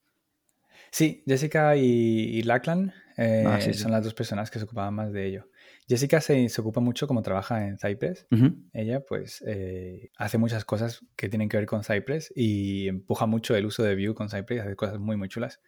Sí, 0.90 1.22
Jessica 1.26 1.76
y, 1.76 2.42
Lackland 2.42 2.92
eh, 3.16 3.44
ah, 3.46 3.60
son 3.60 3.92
las 3.92 4.04
dos 4.04 4.14
personas 4.14 4.50
que 4.50 4.58
se 4.58 4.64
ocupaban 4.64 4.94
más 4.94 5.12
de 5.12 5.26
ello. 5.26 5.48
Jessica 5.90 6.20
se, 6.20 6.46
ocupa 6.58 6.80
mucho 6.80 7.08
como 7.08 7.20
trabaja 7.20 7.66
en 7.66 7.76
Cypress. 7.76 8.28
Ella 8.72 9.00
pues 9.00 9.42
eh, 9.44 10.12
hace 10.16 10.38
muchas 10.38 10.64
cosas 10.64 11.04
que 11.16 11.28
tienen 11.28 11.48
que 11.48 11.56
ver 11.56 11.66
con 11.66 11.82
Cypress 11.82 12.32
y 12.36 12.86
empuja 12.86 13.26
mucho 13.26 13.56
el 13.56 13.66
uso 13.66 13.82
de 13.82 13.96
Vue 13.96 14.14
con 14.14 14.30
Cypress, 14.30 14.62
hace 14.62 14.76
cosas 14.76 15.00
muy 15.00 15.16
muy 15.16 15.28
chulas. 15.28 15.60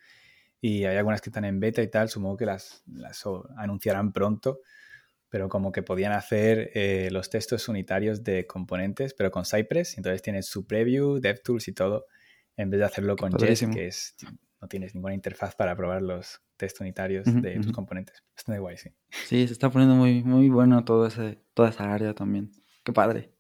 Y 0.61 0.85
hay 0.85 0.97
algunas 0.97 1.21
que 1.21 1.31
están 1.31 1.45
en 1.45 1.59
beta 1.59 1.83
y 1.83 1.89
tal, 1.89 2.09
supongo 2.09 2.37
que 2.37 2.47
las, 2.47 2.85
las 2.87 3.25
anunciarán 3.57 4.13
pronto 4.13 4.61
pero 5.29 5.49
como 5.49 5.73
que 5.73 5.83
podían 5.83 6.13
hacer 6.13 6.73
eh, 6.75 7.09
los 7.11 7.31
textos 7.31 7.67
unitarios 7.67 8.23
de 8.23 8.47
componentes, 8.47 9.15
pero 9.15 9.31
con 9.31 9.47
Cypress, 9.47 9.97
entonces 9.97 10.21
tienes 10.21 10.45
su 10.47 10.67
preview, 10.67 11.21
DevTools 11.21 11.69
y 11.69 11.73
todo, 11.73 12.05
en 12.55 12.69
vez 12.69 12.81
de 12.81 12.85
hacerlo 12.85 13.17
con 13.17 13.33
Jest, 13.33 13.73
que 13.73 13.87
es, 13.87 14.15
no 14.63 14.69
tienes 14.69 14.95
ninguna 14.95 15.13
interfaz 15.13 15.57
para 15.57 15.77
probar 15.77 16.01
los 16.01 16.41
textos 16.57 16.83
unitarios 16.83 17.27
de 17.27 17.59
tus 17.59 17.73
componentes. 17.73 18.23
Bastante 18.37 18.61
guay, 18.61 18.77
sí. 18.77 18.91
Sí, 19.27 19.47
se 19.49 19.53
está 19.53 19.69
poniendo 19.71 19.97
muy, 19.97 20.23
muy 20.23 20.49
bueno 20.49 20.85
todo 20.85 21.07
ese, 21.07 21.41
toda 21.53 21.71
esa 21.71 21.93
área 21.93 22.15
también. 22.15 22.53
Qué 22.85 22.93
padre. 22.93 23.33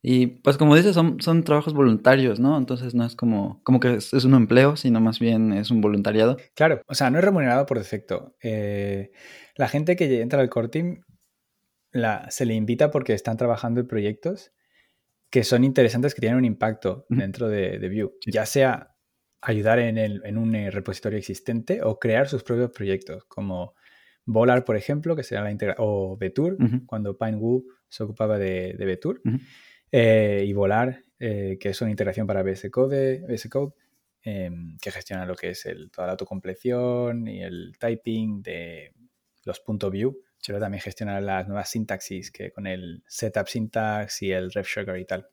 Y 0.00 0.26
pues 0.26 0.56
como 0.56 0.74
dices, 0.74 0.94
son, 0.94 1.20
son 1.20 1.44
trabajos 1.44 1.74
voluntarios, 1.74 2.40
¿no? 2.40 2.56
Entonces 2.56 2.94
no 2.94 3.04
es 3.04 3.14
como, 3.14 3.62
como 3.62 3.78
que 3.78 3.94
es, 3.94 4.12
un 4.12 4.34
empleo, 4.34 4.76
sino 4.76 5.00
más 5.00 5.18
bien 5.18 5.52
es 5.52 5.70
un 5.70 5.82
voluntariado. 5.82 6.38
Claro, 6.54 6.80
o 6.86 6.94
sea, 6.94 7.10
no 7.10 7.18
es 7.18 7.24
remunerado 7.24 7.66
por 7.66 7.78
defecto. 7.78 8.34
Eh, 8.42 9.12
la 9.56 9.68
gente 9.68 9.96
que 9.96 10.22
entra 10.22 10.40
al 10.40 10.48
core 10.48 10.68
team 10.68 11.04
se 12.30 12.46
le 12.46 12.54
invita 12.54 12.90
porque 12.90 13.12
están 13.12 13.36
trabajando 13.36 13.80
en 13.80 13.86
proyectos 13.86 14.52
que 15.30 15.44
son 15.44 15.62
interesantes, 15.64 16.14
que 16.14 16.20
tienen 16.20 16.38
un 16.38 16.44
impacto 16.44 17.06
dentro 17.08 17.48
de, 17.48 17.78
de 17.78 17.88
Vue, 17.88 18.12
ya 18.26 18.46
sea 18.46 18.93
ayudar 19.44 19.78
en, 19.78 20.38
un 20.38 20.54
eh, 20.54 20.70
repositorio 20.70 21.18
existente 21.18 21.82
o 21.82 21.98
crear 21.98 22.28
sus 22.28 22.42
propios 22.42 22.70
proyectos, 22.70 23.24
como 23.26 23.74
Volar, 24.26 24.64
por 24.64 24.76
ejemplo, 24.76 25.14
que 25.14 25.22
será 25.22 25.42
la 25.42 25.50
integra 25.50 25.76
o 25.78 26.16
Betur, 26.16 26.56
cuando 26.86 27.18
Pinewoo 27.18 27.66
se 27.88 28.02
ocupaba 28.04 28.38
de, 28.38 28.74
de 28.78 28.86
Betur, 28.86 29.20
eh, 29.92 30.44
y 30.46 30.52
Volar 30.54 31.04
eh, 31.26 31.56
que 31.58 31.70
es 31.70 31.80
una 31.80 31.90
integración 31.90 32.26
para 32.26 32.42
VS 32.42 32.70
Code, 32.70 33.24
VS 33.26 33.48
Code 33.48 33.72
em, 34.22 34.76
que 34.78 34.90
gestiona 34.90 35.24
lo 35.24 35.34
que 35.36 35.50
es 35.50 35.64
el, 35.64 35.90
toda 35.90 36.08
la 36.08 36.12
autocompleción 36.12 37.28
y 37.28 37.42
el 37.42 37.76
typing 37.78 38.42
de 38.42 38.92
los 39.44 39.62
.view. 39.90 40.20
Pero 40.46 40.60
también 40.60 40.82
gestiona 40.82 41.20
las 41.22 41.46
nuevas 41.46 41.70
sintaxis 41.70 42.30
que 42.30 42.50
con 42.52 42.66
el 42.66 43.02
setup 43.06 43.48
syntax 43.48 44.20
y 44.20 44.32
el 44.32 44.52
ref 44.52 44.68
sugar 44.68 44.98
y 44.98 45.06
tal. 45.06 45.28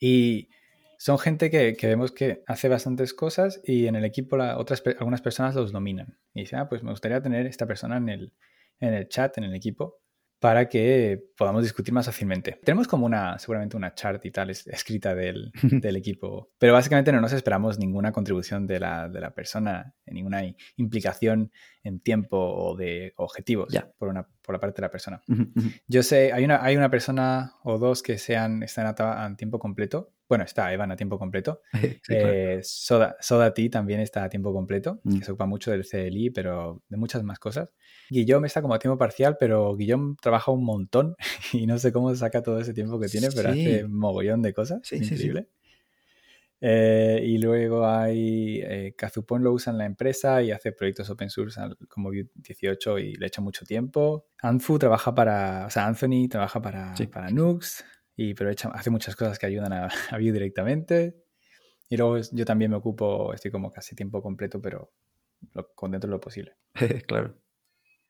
Y 0.00 0.48
son 0.98 1.18
gente 1.18 1.50
que, 1.50 1.76
vemos 1.82 2.12
que 2.12 2.42
hace 2.46 2.68
bastantes 2.68 3.14
cosas 3.14 3.60
y 3.64 3.86
en 3.86 3.96
el 3.96 4.04
equipo 4.04 4.36
otras, 4.56 4.82
algunas 4.98 5.22
personas 5.22 5.54
los 5.54 5.72
dominan. 5.72 6.18
Y 6.34 6.40
dicen, 6.40 6.58
ah, 6.58 6.68
pues 6.68 6.82
me 6.82 6.90
gustaría 6.90 7.22
tener 7.22 7.46
esta 7.46 7.66
persona 7.66 7.96
en 7.96 8.08
el, 8.08 8.32
en 8.80 8.94
el 8.94 9.08
chat, 9.08 9.36
en 9.38 9.44
el 9.44 9.54
equipo, 9.54 10.00
para 10.38 10.68
que 10.68 11.30
podamos 11.36 11.62
discutir 11.62 11.94
más 11.94 12.06
fácilmente. 12.06 12.60
Tenemos 12.62 12.86
como 12.86 13.06
una, 13.06 13.38
seguramente 13.38 13.76
una 13.76 13.94
chart 13.94 14.24
y 14.26 14.30
tal 14.30 14.50
escrita 14.50 15.14
del, 15.14 15.50
del 15.62 15.96
equipo, 15.96 16.50
pero 16.58 16.72
básicamente 16.74 17.10
no 17.10 17.20
nos 17.20 17.32
esperamos 17.32 17.78
ninguna 17.78 18.12
contribución 18.12 18.66
de 18.66 18.80
la, 18.80 19.08
de 19.08 19.20
la 19.20 19.34
persona, 19.34 19.94
ninguna 20.06 20.42
implicación 20.76 21.50
en 21.82 22.00
tiempo 22.00 22.36
o 22.38 22.76
de 22.76 23.14
objetivos 23.16 23.74
por, 23.98 24.08
una, 24.08 24.28
por 24.42 24.54
la 24.54 24.60
parte 24.60 24.82
de 24.82 24.86
la 24.86 24.90
persona. 24.90 25.22
Yo 25.86 26.02
sé, 26.02 26.32
hay 26.32 26.44
una, 26.44 26.62
hay 26.62 26.76
una 26.76 26.90
persona 26.90 27.54
o 27.64 27.78
dos 27.78 28.02
que 28.02 28.18
sean, 28.18 28.62
están 28.62 28.86
a 28.98 29.36
tiempo 29.36 29.58
completo, 29.58 30.12
bueno, 30.28 30.44
está 30.44 30.72
Evan 30.72 30.90
a 30.90 30.96
tiempo 30.96 31.18
completo. 31.18 31.62
Eh, 32.08 32.60
Soda, 32.62 33.16
Soda 33.20 33.52
T 33.52 33.68
también 33.68 34.00
está 34.00 34.24
a 34.24 34.28
tiempo 34.28 34.52
completo, 34.52 35.00
que 35.02 35.16
mm. 35.16 35.22
se 35.22 35.32
ocupa 35.32 35.46
mucho 35.46 35.70
del 35.70 35.84
CLI, 35.84 36.30
pero 36.30 36.82
de 36.88 36.96
muchas 36.96 37.22
más 37.24 37.38
cosas. 37.38 37.68
Guillaume 38.10 38.46
está 38.46 38.62
como 38.62 38.74
a 38.74 38.78
tiempo 38.78 38.96
parcial, 38.96 39.36
pero 39.38 39.74
Guillaume 39.76 40.14
trabaja 40.20 40.52
un 40.52 40.64
montón 40.64 41.16
y 41.52 41.66
no 41.66 41.78
sé 41.78 41.92
cómo 41.92 42.14
saca 42.14 42.42
todo 42.42 42.60
ese 42.60 42.74
tiempo 42.74 42.98
que 43.00 43.08
tiene, 43.08 43.28
pero 43.34 43.50
hace 43.50 43.84
un 43.84 43.98
mogollón 43.98 44.42
de 44.42 44.52
cosas. 44.52 44.80
Sí, 44.84 44.96
increíble. 44.96 45.48
Eh, 46.60 47.20
y 47.22 47.38
luego 47.38 47.86
hay 47.86 48.62
eh, 48.62 48.94
Kazupon 48.96 49.44
lo 49.44 49.52
usa 49.52 49.72
en 49.72 49.78
la 49.78 49.84
empresa 49.84 50.42
y 50.42 50.52
hace 50.52 50.72
proyectos 50.72 51.10
open 51.10 51.28
source 51.28 51.60
como 51.88 52.08
Vue 52.08 52.30
18 52.34 52.98
y 52.98 53.14
le 53.14 53.26
echa 53.26 53.42
mucho 53.42 53.64
tiempo. 53.66 54.26
Anfu 54.40 54.78
trabaja 54.78 55.14
para, 55.14 55.66
o 55.66 55.70
sea, 55.70 55.86
Anthony 55.86 56.28
trabaja 56.30 56.62
para, 56.62 56.94
para 57.12 57.30
Nux 57.30 57.84
y, 58.16 58.34
pero 58.34 58.50
hace 58.50 58.90
muchas 58.90 59.14
cosas 59.14 59.38
que 59.38 59.46
ayudan 59.46 59.72
a, 59.72 59.88
a 60.10 60.18
Vue 60.18 60.32
directamente. 60.32 61.22
Y 61.88 61.96
luego 61.96 62.18
yo 62.32 62.44
también 62.44 62.70
me 62.70 62.76
ocupo, 62.76 63.32
estoy 63.32 63.50
como 63.50 63.70
casi 63.70 63.94
tiempo 63.94 64.22
completo, 64.22 64.60
pero 64.60 64.92
lo, 65.52 65.72
con 65.74 65.90
dentro 65.90 66.08
de 66.08 66.16
lo 66.16 66.20
posible. 66.20 66.56
claro. 67.06 67.36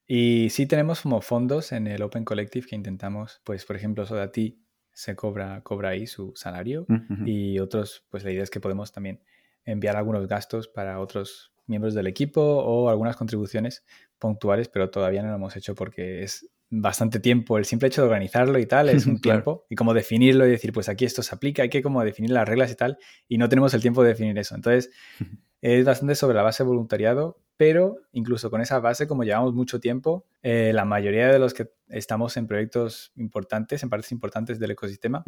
Y 0.06 0.48
sí 0.50 0.66
tenemos 0.66 1.02
como 1.02 1.20
fondos 1.20 1.72
en 1.72 1.88
el 1.88 2.02
Open 2.02 2.24
Collective 2.24 2.66
que 2.68 2.76
intentamos, 2.76 3.40
pues 3.44 3.64
por 3.64 3.74
ejemplo, 3.76 4.06
Sodati 4.06 4.62
se 4.92 5.16
cobra, 5.16 5.62
cobra 5.62 5.90
ahí 5.90 6.06
su 6.06 6.32
salario 6.36 6.86
y 7.26 7.58
otros, 7.58 8.06
pues 8.08 8.24
la 8.24 8.30
idea 8.30 8.44
es 8.44 8.50
que 8.50 8.60
podemos 8.60 8.92
también 8.92 9.20
enviar 9.64 9.96
algunos 9.96 10.26
gastos 10.26 10.68
para 10.68 11.00
otros 11.00 11.52
miembros 11.66 11.92
del 11.92 12.06
equipo 12.06 12.40
o 12.40 12.88
algunas 12.88 13.16
contribuciones 13.16 13.84
puntuales, 14.18 14.68
pero 14.68 14.88
todavía 14.88 15.22
no 15.22 15.28
lo 15.28 15.34
hemos 15.34 15.56
hecho 15.56 15.74
porque 15.74 16.22
es 16.22 16.48
bastante 16.70 17.20
tiempo. 17.20 17.58
El 17.58 17.64
simple 17.64 17.88
hecho 17.88 18.02
de 18.02 18.08
organizarlo 18.08 18.58
y 18.58 18.66
tal 18.66 18.88
es 18.88 19.06
un 19.06 19.20
tiempo. 19.20 19.66
Y 19.68 19.76
como 19.76 19.94
definirlo 19.94 20.46
y 20.46 20.50
decir, 20.50 20.72
pues 20.72 20.88
aquí 20.88 21.04
esto 21.04 21.22
se 21.22 21.34
aplica, 21.34 21.62
hay 21.62 21.68
que 21.68 21.82
como 21.82 22.02
definir 22.04 22.30
las 22.30 22.48
reglas 22.48 22.70
y 22.70 22.74
tal, 22.74 22.98
y 23.28 23.38
no 23.38 23.48
tenemos 23.48 23.74
el 23.74 23.82
tiempo 23.82 24.02
de 24.02 24.10
definir 24.10 24.38
eso. 24.38 24.54
Entonces, 24.54 24.90
es 25.60 25.84
bastante 25.84 26.14
sobre 26.14 26.36
la 26.36 26.42
base 26.42 26.62
de 26.62 26.68
voluntariado, 26.68 27.40
pero 27.56 27.96
incluso 28.12 28.50
con 28.50 28.60
esa 28.60 28.78
base, 28.80 29.06
como 29.06 29.24
llevamos 29.24 29.54
mucho 29.54 29.80
tiempo, 29.80 30.26
eh, 30.42 30.72
la 30.74 30.84
mayoría 30.84 31.28
de 31.28 31.38
los 31.38 31.54
que 31.54 31.70
estamos 31.88 32.36
en 32.36 32.46
proyectos 32.46 33.12
importantes, 33.16 33.82
en 33.82 33.88
partes 33.88 34.12
importantes 34.12 34.58
del 34.58 34.72
ecosistema, 34.72 35.24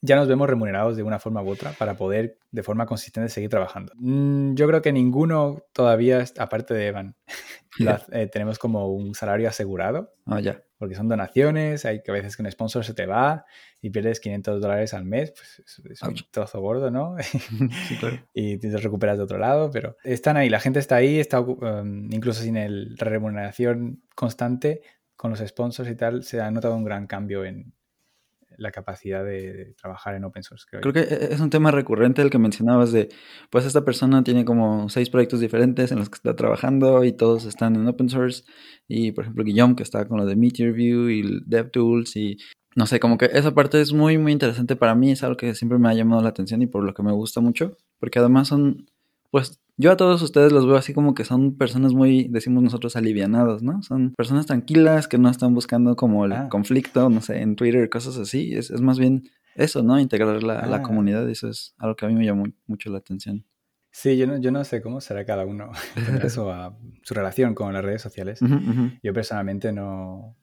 ya 0.00 0.16
nos 0.16 0.28
vemos 0.28 0.48
remunerados 0.48 0.96
de 0.96 1.02
una 1.02 1.18
forma 1.18 1.42
u 1.42 1.50
otra 1.50 1.72
para 1.72 1.96
poder 1.96 2.38
de 2.50 2.62
forma 2.62 2.86
consistente 2.86 3.28
seguir 3.28 3.50
trabajando. 3.50 3.92
Mm, 3.96 4.54
yo 4.54 4.66
creo 4.66 4.82
que 4.82 4.92
ninguno 4.92 5.62
todavía, 5.72 6.24
aparte 6.38 6.74
de 6.74 6.86
Evan, 6.86 7.16
eh, 8.12 8.26
tenemos 8.26 8.58
como 8.58 8.88
un 8.88 9.14
salario 9.14 9.48
asegurado. 9.48 10.14
Ah, 10.26 10.40
ya. 10.40 10.62
Porque 10.78 10.94
son 10.94 11.08
donaciones, 11.08 11.86
hay 11.86 12.02
que 12.02 12.10
a 12.10 12.14
veces 12.14 12.36
que 12.36 12.42
un 12.42 12.50
sponsor 12.50 12.84
se 12.84 12.92
te 12.92 13.06
va 13.06 13.46
y 13.80 13.88
pierdes 13.88 14.20
500 14.20 14.60
dólares 14.60 14.92
al 14.92 15.06
mes, 15.06 15.32
pues 15.32 15.62
es, 15.90 16.02
un 16.02 16.14
trozo 16.30 16.60
gordo, 16.60 16.90
¿no? 16.90 17.16
sí, 17.88 17.96
claro. 17.96 18.18
y 18.34 18.58
te 18.58 18.76
recuperas 18.76 19.16
de 19.16 19.24
otro 19.24 19.38
lado, 19.38 19.70
pero 19.70 19.96
están 20.04 20.36
ahí, 20.36 20.50
la 20.50 20.60
gente 20.60 20.78
está 20.78 20.96
ahí, 20.96 21.18
está 21.18 21.40
um, 21.40 22.12
incluso 22.12 22.42
sin 22.42 22.58
el 22.58 22.94
remuneración 22.98 24.02
constante 24.14 24.82
con 25.16 25.30
los 25.30 25.40
sponsors 25.40 25.88
y 25.88 25.96
tal, 25.96 26.24
se 26.24 26.42
ha 26.42 26.50
notado 26.50 26.76
un 26.76 26.84
gran 26.84 27.06
cambio 27.06 27.46
en, 27.46 27.72
la 28.58 28.70
capacidad 28.70 29.24
de, 29.24 29.74
trabajar 29.80 30.14
en 30.14 30.24
open 30.24 30.42
source. 30.42 30.66
Creo, 30.70 30.92
que 30.92 31.00
e-, 31.00 31.34
es 31.34 31.40
un 31.40 31.50
tema 31.50 31.70
recurrente 31.70 32.22
el 32.22 32.30
que 32.30 32.38
mencionabas 32.38 32.92
de, 32.92 33.08
pues 33.50 33.64
esta 33.64 33.84
persona 33.84 34.22
tiene 34.24 34.44
como 34.44 34.88
seis 34.88 35.10
proyectos 35.10 35.40
diferentes 35.40 35.92
en 35.92 35.98
los 35.98 36.10
que 36.10 36.16
está 36.16 36.36
trabajando 36.36 37.04
y 37.04 37.12
todos 37.12 37.44
están 37.44 37.76
en 37.76 37.86
open 37.86 38.08
source. 38.08 38.44
Y 38.88 39.12
por 39.12 39.24
ejemplo 39.24 39.44
Guillaume 39.44 39.76
que 39.76 39.82
está 39.82 40.06
con 40.06 40.18
lo 40.18 40.26
de 40.26 40.36
Meteor 40.36 40.72
View 40.72 41.08
y 41.08 41.40
DevTools 41.46 42.16
y 42.16 42.36
no 42.76 42.86
sé, 42.86 43.00
como 43.00 43.16
que 43.16 43.30
esa 43.32 43.54
parte 43.54 43.80
es 43.80 43.94
muy, 43.94 44.18
muy 44.18 44.32
interesante 44.32 44.76
para 44.76 44.94
mí, 44.94 45.10
es 45.10 45.22
algo 45.22 45.38
que 45.38 45.54
siempre 45.54 45.78
me 45.78 45.88
ha 45.88 45.94
llamado 45.94 46.22
la 46.22 46.28
atención 46.28 46.60
y 46.60 46.66
por 46.66 46.84
lo 46.84 46.92
que 46.92 47.02
me 47.02 47.12
gusta 47.12 47.40
mucho, 47.40 47.74
porque 47.98 48.18
además 48.18 48.48
son, 48.48 48.90
pues 49.30 49.58
yo 49.76 49.92
a 49.92 49.96
todos 49.96 50.22
ustedes 50.22 50.52
los 50.52 50.66
veo 50.66 50.76
así 50.76 50.94
como 50.94 51.14
que 51.14 51.24
son 51.24 51.56
personas 51.56 51.92
muy, 51.92 52.28
decimos 52.28 52.62
nosotros, 52.62 52.96
alivianados, 52.96 53.62
¿no? 53.62 53.82
Son 53.82 54.14
personas 54.16 54.46
tranquilas 54.46 55.06
que 55.08 55.18
no 55.18 55.28
están 55.28 55.54
buscando 55.54 55.96
como 55.96 56.24
el 56.24 56.32
ah. 56.32 56.48
conflicto, 56.48 57.10
no 57.10 57.20
sé, 57.20 57.42
en 57.42 57.56
Twitter, 57.56 57.88
cosas 57.90 58.16
así. 58.16 58.54
Es, 58.54 58.70
más 58.80 58.98
bien 58.98 59.24
eso, 59.54 59.82
¿no? 59.82 60.00
Integrar 60.00 60.42
la, 60.42 60.66
la, 60.66 60.76
ah. 60.76 60.82
comunidad. 60.82 61.28
Eso 61.28 61.48
es 61.48 61.74
algo 61.78 61.94
que 61.94 62.06
a 62.06 62.08
mí 62.08 62.14
me 62.14 62.24
llamó 62.24 62.44
mucho 62.66 62.90
la 62.90 62.98
atención. 62.98 63.44
Sí, 63.90 64.18
yo 64.18 64.26
no, 64.26 64.36
yo 64.38 64.50
no 64.50 64.62
sé 64.64 64.82
cómo 64.82 65.00
será 65.00 65.24
cada 65.24 65.46
uno 65.46 65.70
eso 66.22 66.50
a 66.52 66.76
su 67.02 67.14
relación 67.14 67.54
con 67.54 67.72
las 67.72 67.84
redes 67.84 68.02
sociales. 68.02 68.40
Yo 69.02 69.12
personalmente 69.14 69.72
no, 69.72 70.36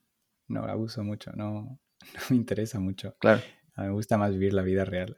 no 0.48 0.68
la 0.68 0.75
uso 0.75 1.04
mucho, 1.04 1.32
no, 1.34 1.80
no 2.13 2.22
me 2.30 2.36
interesa 2.36 2.80
mucho. 2.80 3.16
Claro. 3.20 3.42
A 3.75 3.82
mí 3.82 3.88
me 3.88 3.94
gusta 3.94 4.18
más 4.18 4.32
vivir 4.32 4.54
la 4.54 4.62
vida 4.62 4.86
real. 4.86 5.18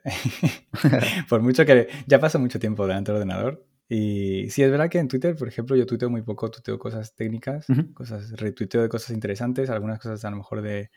Por 1.28 1.42
mucho 1.42 1.66
que 1.66 1.88
ya 2.06 2.18
paso 2.18 2.38
mucho 2.38 2.58
tiempo 2.58 2.86
delante 2.86 3.12
del 3.12 3.20
ordenador, 3.20 3.66
y 3.88 4.50
sí, 4.50 4.62
es 4.62 4.70
verdad 4.70 4.90
que 4.90 4.98
en 4.98 5.08
Twitter, 5.08 5.36
por 5.36 5.46
ejemplo, 5.46 5.76
yo 5.76 5.86
tuiteo 5.86 6.10
muy 6.10 6.22
poco, 6.22 6.50
tuiteo 6.50 6.78
cosas 6.78 7.14
técnicas, 7.14 7.66
cosas, 7.94 8.32
retuiteo 8.32 8.82
de 8.82 8.88
cosas 8.88 9.10
interesantes, 9.10 9.70
algunas 9.70 10.00
cosas 10.00 10.24
a 10.24 10.30
lo 10.30 10.38
mejor 10.38 10.62
de 10.62 10.90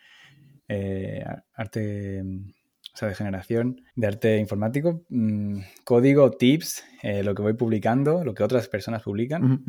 eh, 0.68 1.24
arte, 1.54 2.22
o 2.22 2.98
sea, 2.98 3.08
de 3.08 3.16
generación, 3.16 3.82
de 3.96 4.08
arte 4.08 4.38
informático, 4.38 5.06
mm, 5.10 5.60
código, 5.84 6.32
tips, 6.32 6.84
eh, 7.04 7.24
lo 7.24 7.36
que 7.36 7.44
voy 7.44 7.54
publicando, 7.54 8.24
lo 8.24 8.34
que 8.34 8.44
otras 8.44 8.68
personas 8.68 9.04
publican. 9.04 9.62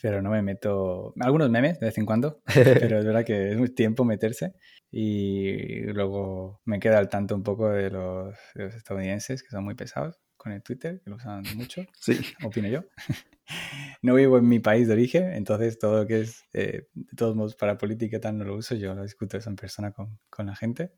Pero 0.00 0.20
no 0.20 0.30
me 0.30 0.42
meto. 0.42 1.14
Algunos 1.20 1.48
memes 1.48 1.78
de 1.78 1.86
vez 1.86 1.98
en 1.98 2.06
cuando, 2.06 2.42
pero 2.90 2.98
es 2.98 3.04
verdad 3.04 3.24
que 3.24 3.52
es 3.52 3.58
muy 3.58 3.72
tiempo 3.72 4.04
meterse. 4.04 4.54
Y 4.90 5.82
luego 5.92 6.60
me 6.64 6.80
queda 6.80 6.98
al 6.98 7.08
tanto 7.08 7.36
un 7.36 7.44
poco 7.44 7.68
de 7.70 7.90
los 7.90 8.34
estadounidenses, 8.56 9.44
que 9.44 9.50
son 9.50 9.64
muy 9.64 9.74
pesados 9.74 10.18
con 10.42 10.52
el 10.52 10.62
Twitter, 10.62 11.00
que 11.02 11.10
lo 11.10 11.16
usan 11.16 11.44
mucho. 11.56 11.82
Sí. 12.00 12.18
Opino 12.42 12.68
yo. 12.68 12.84
no 14.02 14.14
vivo 14.14 14.38
en 14.38 14.48
mi 14.48 14.58
país 14.58 14.88
de 14.88 14.94
origen, 14.94 15.32
entonces 15.32 15.78
todo 15.78 16.00
lo 16.00 16.06
que 16.06 16.22
es, 16.22 16.44
eh, 16.52 16.88
de 16.94 17.16
todos 17.16 17.36
modos, 17.36 17.54
para 17.54 17.78
política 17.78 18.20
tal 18.20 18.38
no 18.38 18.44
lo 18.44 18.56
uso, 18.56 18.74
yo 18.74 18.94
lo 18.94 19.02
discuto 19.02 19.36
eso 19.36 19.50
en 19.50 19.56
persona 19.56 19.92
con, 19.92 20.18
con, 20.28 20.46
la 20.46 20.56
gente. 20.56 20.92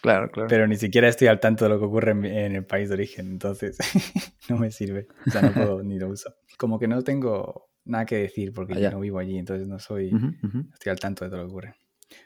Claro, 0.00 0.30
claro. 0.30 0.48
Pero 0.48 0.66
ni 0.66 0.76
siquiera 0.76 1.08
estoy 1.08 1.28
al 1.28 1.40
tanto 1.40 1.64
de 1.64 1.70
lo 1.70 1.78
que 1.78 1.84
ocurre 1.84 2.12
en, 2.12 2.56
el 2.56 2.64
país 2.64 2.88
de 2.88 2.94
origen, 2.94 3.28
entonces 3.28 3.76
no 4.48 4.56
me 4.56 4.70
sirve. 4.70 5.08
O 5.26 5.30
sea, 5.30 5.42
no 5.42 5.52
puedo 5.52 5.82
ni 5.82 5.98
lo 5.98 6.08
uso. 6.08 6.34
Como 6.56 6.78
que 6.78 6.88
no 6.88 7.02
tengo 7.02 7.70
nada 7.84 8.06
que 8.06 8.16
decir 8.16 8.52
porque 8.52 8.80
yo 8.80 8.90
no 8.90 9.00
vivo 9.00 9.18
allí, 9.18 9.38
entonces 9.38 9.68
no 9.68 9.78
soy, 9.78 10.10
estoy 10.72 10.90
al 10.90 10.98
tanto 10.98 11.24
de 11.24 11.30
todo 11.30 11.42
lo 11.42 11.46
que 11.46 11.50
ocurre. 11.50 11.74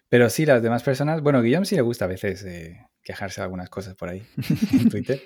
Pero 0.09 0.29
sí, 0.29 0.47
las 0.47 0.63
demás 0.63 0.83
personas, 0.83 1.23
bueno, 1.23 1.43
Guillaume 1.43 1.67
sí 1.67 1.75
le 1.75 1.83
gusta 1.83 2.05
a 2.05 2.09
veces 2.09 2.45
eh, 2.45 2.87
quejarse 3.03 3.41
de 3.41 3.45
algunas 3.45 3.71
cosas 3.71 3.95
por 3.95 4.09
ahí 4.09 4.23
en 4.73 4.89
Twitter. 4.89 5.21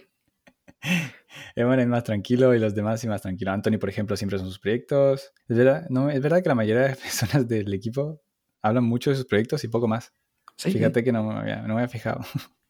Evan 1.56 1.80
es 1.80 1.86
más 1.86 2.04
tranquilo 2.04 2.54
y 2.54 2.58
los 2.58 2.74
demás 2.74 3.00
sí 3.00 3.08
más 3.08 3.22
tranquilo. 3.22 3.50
Anthony, 3.52 3.78
por 3.78 3.88
ejemplo, 3.88 4.16
siempre 4.16 4.38
son 4.38 4.48
sus 4.48 4.58
proyectos. 4.58 5.32
Es 5.48 5.56
verdad, 5.56 5.86
no, 5.90 6.10
es 6.10 6.20
verdad 6.20 6.42
que 6.42 6.48
la 6.48 6.54
mayoría 6.54 6.82
de 6.88 6.96
personas 6.96 7.48
del 7.48 7.72
equipo 7.72 8.20
hablan 8.62 8.84
mucho 8.84 9.10
de 9.10 9.16
sus 9.16 9.26
proyectos 9.26 9.64
y 9.64 9.68
poco 9.68 9.88
más. 9.88 10.12
Fíjate 10.56 11.02
que 11.02 11.12
no 11.12 11.24
me, 11.24 11.34
había, 11.34 11.62
no 11.62 11.74
me 11.74 11.82
había 11.82 11.88
fijado. 11.88 12.20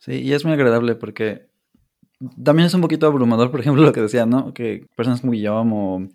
Sí, 0.00 0.12
y 0.12 0.32
es 0.32 0.44
muy 0.44 0.54
agradable 0.54 0.94
porque 0.94 1.48
también 2.44 2.66
es 2.66 2.74
un 2.74 2.80
poquito 2.80 3.08
abrumador, 3.08 3.50
por 3.50 3.58
ejemplo, 3.58 3.82
lo 3.82 3.92
que 3.92 4.00
decía, 4.00 4.26
¿no? 4.26 4.54
Que 4.54 4.86
personas 4.94 5.20
como 5.20 5.32
Guillaume 5.32 6.08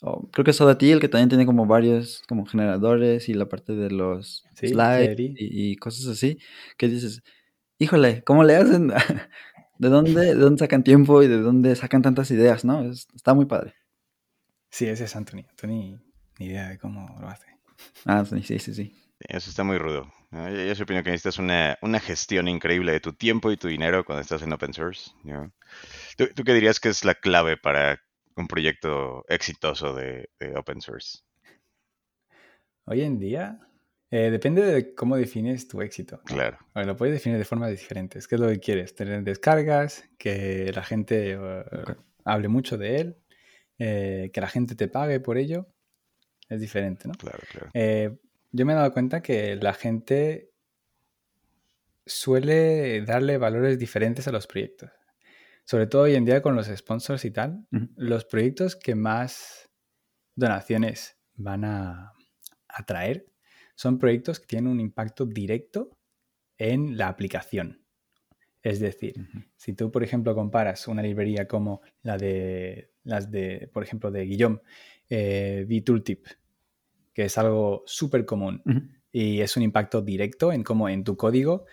o, 0.00 0.28
creo 0.30 0.42
que 0.42 0.54
Soda 0.54 0.78
T, 0.78 0.90
el 0.90 1.00
que 1.00 1.08
también 1.10 1.28
tiene 1.28 1.44
como 1.44 1.66
varios 1.66 2.22
como 2.28 2.46
generadores 2.46 3.28
y 3.28 3.34
la 3.34 3.46
parte 3.46 3.74
de 3.74 3.90
los 3.90 4.44
slides 4.54 5.18
y, 5.18 5.34
y, 5.38 5.76
cosas 5.76 6.06
así, 6.06 6.38
que 6.78 6.88
dices, 6.88 7.22
híjole, 7.78 8.22
¿cómo 8.24 8.42
le 8.42 8.56
hacen? 8.56 8.90
¿De 9.78 9.88
dónde, 9.88 10.26
¿De 10.26 10.34
dónde 10.34 10.58
sacan 10.58 10.82
tiempo 10.82 11.22
y 11.22 11.28
de 11.28 11.38
dónde 11.38 11.76
sacan 11.76 12.02
tantas 12.02 12.30
ideas, 12.30 12.64
no? 12.64 12.90
está 12.90 13.34
muy 13.34 13.46
padre. 13.46 13.74
Sí, 14.70 14.86
ese 14.86 15.04
es 15.04 15.16
Anthony. 15.16 15.44
Anthony, 15.50 16.00
ni 16.38 16.46
idea 16.46 16.68
de 16.68 16.78
cómo 16.78 17.16
lo 17.20 17.28
hace. 17.28 17.46
Ah, 18.04 18.24
sí, 18.24 18.58
sí, 18.58 18.74
sí. 18.74 18.94
Eso 19.20 19.50
está 19.50 19.64
muy 19.64 19.78
rudo. 19.78 20.12
¿no? 20.30 20.48
Yo, 20.48 20.72
yo 20.72 20.82
opino 20.82 21.02
que 21.02 21.10
necesitas 21.10 21.38
una, 21.38 21.78
una 21.82 22.00
gestión 22.00 22.48
increíble 22.48 22.92
de 22.92 23.00
tu 23.00 23.12
tiempo 23.12 23.50
y 23.50 23.56
tu 23.56 23.68
dinero 23.68 24.04
cuando 24.04 24.22
estás 24.22 24.42
en 24.42 24.52
open 24.52 24.72
source. 24.72 25.10
¿no? 25.24 25.52
¿Tú, 26.16 26.28
¿Tú 26.34 26.44
qué 26.44 26.54
dirías 26.54 26.80
que 26.80 26.88
es 26.88 27.04
la 27.04 27.14
clave 27.14 27.56
para 27.56 28.00
un 28.36 28.48
proyecto 28.48 29.24
exitoso 29.28 29.94
de, 29.94 30.28
de 30.38 30.56
open 30.56 30.80
source? 30.80 31.20
Hoy 32.84 33.02
en 33.02 33.18
día, 33.18 33.58
eh, 34.10 34.30
depende 34.30 34.62
de 34.62 34.94
cómo 34.94 35.16
defines 35.16 35.66
tu 35.66 35.82
éxito. 35.82 36.16
¿no? 36.16 36.22
Claro. 36.22 36.58
Lo 36.74 36.96
puedes 36.96 37.14
definir 37.14 37.38
de 37.38 37.44
formas 37.44 37.70
diferentes. 37.70 38.28
¿Qué 38.28 38.36
es 38.36 38.40
lo 38.40 38.48
que 38.48 38.60
quieres? 38.60 38.94
Tener 38.94 39.22
descargas, 39.24 40.04
que 40.18 40.70
la 40.74 40.82
gente 40.82 41.32
eh, 41.32 41.64
hable 42.24 42.48
mucho 42.48 42.78
de 42.78 43.00
él, 43.00 43.18
eh, 43.78 44.30
que 44.32 44.40
la 44.40 44.48
gente 44.48 44.74
te 44.74 44.88
pague 44.88 45.20
por 45.20 45.38
ello. 45.38 45.68
Es 46.48 46.60
diferente, 46.60 47.08
¿no? 47.08 47.14
Claro, 47.14 47.40
claro. 47.50 47.70
Eh, 47.74 48.16
yo 48.52 48.64
me 48.64 48.72
he 48.72 48.76
dado 48.76 48.92
cuenta 48.92 49.22
que 49.22 49.56
la 49.56 49.74
gente 49.74 50.52
suele 52.04 53.02
darle 53.02 53.38
valores 53.38 53.78
diferentes 53.78 54.28
a 54.28 54.32
los 54.32 54.46
proyectos. 54.46 54.90
Sobre 55.64 55.88
todo 55.88 56.02
hoy 56.02 56.14
en 56.14 56.24
día 56.24 56.42
con 56.42 56.54
los 56.54 56.68
sponsors 56.68 57.24
y 57.24 57.32
tal, 57.32 57.66
los 57.96 58.24
proyectos 58.24 58.76
que 58.76 58.94
más 58.94 59.68
donaciones 60.36 61.18
van 61.34 61.64
a 61.64 62.12
atraer 62.68 63.26
son 63.76 64.00
proyectos 64.00 64.40
que 64.40 64.46
tienen 64.48 64.72
un 64.72 64.80
impacto 64.80 65.26
directo 65.26 65.92
en 66.58 66.96
la 66.98 67.08
aplicación. 67.08 67.82
Es 68.62 68.80
decir, 68.80 69.14
si 69.56 69.74
tú, 69.74 69.92
por 69.92 70.02
ejemplo, 70.02 70.34
comparas 70.34 70.88
una 70.88 71.02
librería 71.02 71.46
como 71.46 71.82
la 72.02 72.18
de 72.18 72.90
las 73.04 73.30
de, 73.30 73.70
por 73.72 73.84
ejemplo, 73.84 74.10
de 74.10 74.24
Guillaume, 74.24 74.58
eh, 75.08 75.64
VTooltip, 75.68 76.26
que 77.14 77.24
es 77.26 77.38
algo 77.38 77.82
súper 77.86 78.26
común 78.26 78.62
y 79.12 79.40
es 79.40 79.56
un 79.56 79.62
impacto 79.62 80.02
directo 80.02 80.52
en 80.52 80.62
cómo 80.64 80.88
en 80.88 81.04
tu 81.04 81.16
código 81.16 81.66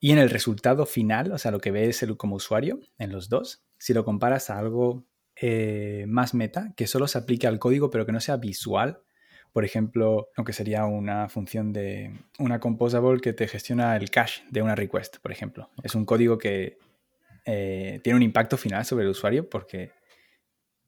y 0.00 0.12
en 0.12 0.18
el 0.18 0.30
resultado 0.30 0.86
final, 0.86 1.32
o 1.32 1.38
sea, 1.38 1.50
lo 1.52 1.60
que 1.60 1.70
ves 1.72 2.02
el- 2.02 2.16
como 2.16 2.36
usuario 2.36 2.80
en 2.98 3.12
los 3.12 3.28
dos, 3.28 3.64
si 3.78 3.94
lo 3.94 4.04
comparas 4.04 4.50
a 4.50 4.58
algo 4.58 5.06
eh, 5.40 6.06
más 6.08 6.34
meta, 6.34 6.74
que 6.76 6.86
solo 6.86 7.08
se 7.08 7.18
aplique 7.18 7.46
al 7.48 7.58
código 7.58 7.90
pero 7.90 8.06
que 8.06 8.12
no 8.12 8.20
sea 8.20 8.36
visual, 8.38 9.02
por 9.54 9.64
ejemplo, 9.64 10.30
lo 10.36 10.42
que 10.42 10.52
sería 10.52 10.84
una 10.84 11.28
función 11.28 11.72
de 11.72 12.12
una 12.40 12.58
composable 12.58 13.20
que 13.20 13.32
te 13.32 13.46
gestiona 13.46 13.94
el 13.94 14.10
cache 14.10 14.42
de 14.50 14.60
una 14.60 14.74
request, 14.74 15.18
por 15.18 15.30
ejemplo. 15.30 15.70
Es 15.84 15.94
un 15.94 16.04
código 16.04 16.38
que 16.38 16.76
eh, 17.46 18.00
tiene 18.02 18.16
un 18.16 18.24
impacto 18.24 18.56
final 18.56 18.84
sobre 18.84 19.04
el 19.04 19.10
usuario 19.10 19.48
porque, 19.48 19.92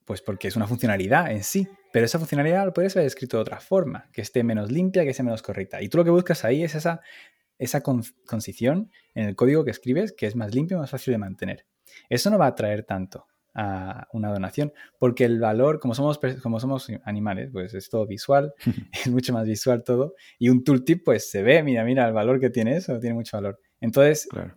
pues 0.04 0.20
porque 0.20 0.48
es 0.48 0.56
una 0.56 0.66
funcionalidad 0.66 1.30
en 1.30 1.44
sí, 1.44 1.68
pero 1.92 2.06
esa 2.06 2.18
funcionalidad 2.18 2.64
lo 2.64 2.72
puedes 2.72 2.96
haber 2.96 3.06
escrito 3.06 3.36
de 3.36 3.42
otra 3.42 3.60
forma, 3.60 4.10
que 4.12 4.20
esté 4.20 4.42
menos 4.42 4.72
limpia, 4.72 5.04
que 5.04 5.14
sea 5.14 5.24
menos 5.24 5.42
correcta. 5.42 5.80
Y 5.80 5.88
tú 5.88 5.98
lo 5.98 6.04
que 6.04 6.10
buscas 6.10 6.44
ahí 6.44 6.64
es 6.64 6.74
esa, 6.74 7.02
esa 7.58 7.82
con- 7.82 8.02
concisión 8.26 8.90
en 9.14 9.26
el 9.26 9.36
código 9.36 9.64
que 9.64 9.70
escribes, 9.70 10.12
que 10.12 10.26
es 10.26 10.34
más 10.34 10.52
limpio 10.52 10.76
y 10.76 10.80
más 10.80 10.90
fácil 10.90 11.12
de 11.12 11.18
mantener. 11.18 11.66
Eso 12.08 12.30
no 12.30 12.38
va 12.38 12.46
a 12.46 12.48
atraer 12.48 12.82
tanto 12.82 13.28
a 13.58 14.06
una 14.12 14.30
donación, 14.30 14.72
porque 14.98 15.24
el 15.24 15.40
valor, 15.40 15.80
como 15.80 15.94
somos, 15.94 16.20
como 16.42 16.60
somos 16.60 16.88
animales, 17.04 17.48
pues 17.50 17.72
es 17.72 17.88
todo 17.88 18.06
visual, 18.06 18.52
es 18.92 19.08
mucho 19.08 19.32
más 19.32 19.46
visual 19.46 19.82
todo, 19.82 20.14
y 20.38 20.50
un 20.50 20.62
tooltip 20.62 21.04
pues 21.04 21.30
se 21.30 21.42
ve, 21.42 21.62
mira, 21.62 21.82
mira 21.82 22.06
el 22.06 22.12
valor 22.12 22.38
que 22.38 22.50
tiene 22.50 22.76
eso, 22.76 23.00
tiene 23.00 23.14
mucho 23.14 23.36
valor. 23.38 23.58
Entonces, 23.80 24.28
Claro. 24.30 24.56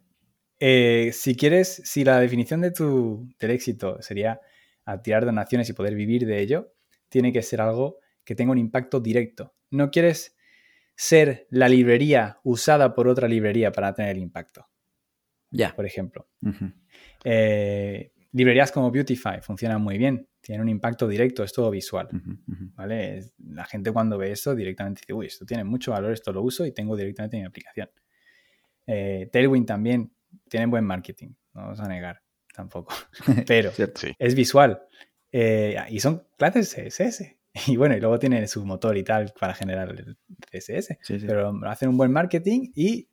eh, 0.60 1.12
si 1.14 1.36
quieres, 1.36 1.82
si 1.86 2.04
la 2.04 2.20
definición 2.20 2.60
de 2.62 2.72
tu, 2.72 3.28
del 3.40 3.52
éxito 3.52 4.02
sería 4.02 4.42
a 4.84 5.02
tirar 5.02 5.24
donaciones 5.26 5.70
y 5.70 5.74
poder 5.74 5.96
vivir 5.96 6.26
de 6.26 6.40
ello, 6.42 6.74
tiene 7.08 7.32
que 7.32 7.42
ser 7.42 7.62
algo 7.62 8.00
que 8.26 8.36
tenga 8.36 8.52
un 8.52 8.58
impacto 8.58 9.00
directo. 9.00 9.54
No 9.72 9.92
quieres 9.92 10.36
ser 10.96 11.48
la 11.52 11.70
librería 11.70 12.40
usada 12.44 12.94
por 12.94 13.08
otra 13.08 13.28
librería 13.30 13.72
para 13.72 13.94
tener 13.94 14.18
impacto, 14.18 14.68
Ya. 15.52 15.74
por 15.74 15.86
ejemplo. 15.86 16.28
Eh, 17.24 18.12
librerías 18.32 18.72
como 18.72 18.92
Beautify 18.92 19.42
funcionan 19.42 19.82
muy 19.82 19.98
bien, 19.98 20.28
tienen 20.42 20.62
un 20.62 20.70
impacto 20.70 21.08
directo, 21.08 21.44
es 21.44 21.52
todo 21.54 21.70
visual. 21.72 22.08
¿vale? 22.76 23.24
La 23.50 23.66
gente 23.66 23.92
cuando 23.92 24.18
ve 24.18 24.32
esto 24.32 24.56
directamente 24.56 25.02
dice, 25.02 25.14
uy, 25.14 25.26
esto 25.28 25.46
tiene 25.46 25.64
mucho 25.64 25.92
valor, 25.92 26.12
esto 26.14 26.32
lo 26.32 26.42
uso 26.42 26.66
y 26.66 26.72
tengo 26.72 26.96
directamente 26.96 27.38
en 27.38 27.44
mi 27.44 27.48
aplicación. 27.48 27.90
Eh, 28.88 29.30
Tailwind 29.32 29.66
también 29.68 30.12
tiene 30.50 30.66
buen 30.68 30.84
marketing, 30.86 31.30
no 31.54 31.62
vamos 31.62 31.80
a 31.80 31.88
negar 31.88 32.22
tampoco, 32.54 32.94
pero. 33.48 33.72
Sí. 33.72 34.14
es 34.18 34.36
visual 34.36 34.82
Eh, 35.32 35.76
y 35.90 36.00
son 36.00 36.24
clases 36.38 36.74
CSS. 36.76 37.36
Y 37.68 37.78
bueno, 37.78 37.98
y 37.98 38.00
luego 38.00 38.20
tiene 38.20 38.48
su 38.48 38.64
motor 38.64 38.96
y 38.96 39.04
tal 39.04 39.34
para 39.40 39.54
generar 39.56 39.90
el 39.90 40.18
CSS, 40.52 40.98
Sí, 41.02 41.20
sí. 41.20 41.26
pero 41.28 41.52
hacen 41.66 41.90
un 41.90 41.98
buen 41.98 42.12
marketing 42.12 42.72
y 42.76 43.10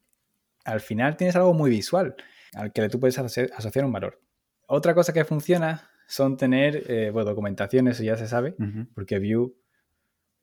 al 0.64 0.80
final 0.80 1.16
tienes 1.16 1.34
algo 1.36 1.54
muy 1.54 1.70
visual 1.70 2.14
al 2.54 2.70
que 2.72 2.86
tú 2.90 3.00
puedes 3.00 3.18
asoci- 3.18 3.50
asociar 3.56 3.84
un 3.86 3.92
valor. 3.92 4.20
Otra 4.66 4.94
cosa 4.94 5.12
que 5.12 5.24
funciona 5.24 5.88
son 6.06 6.36
tener, 6.36 6.84
eh, 6.88 7.10
bueno, 7.10 7.30
documentación, 7.30 7.88
eso 7.88 8.02
ya 8.02 8.16
se 8.16 8.28
sabe, 8.28 8.54
porque 8.94 9.18
Vue 9.18 9.52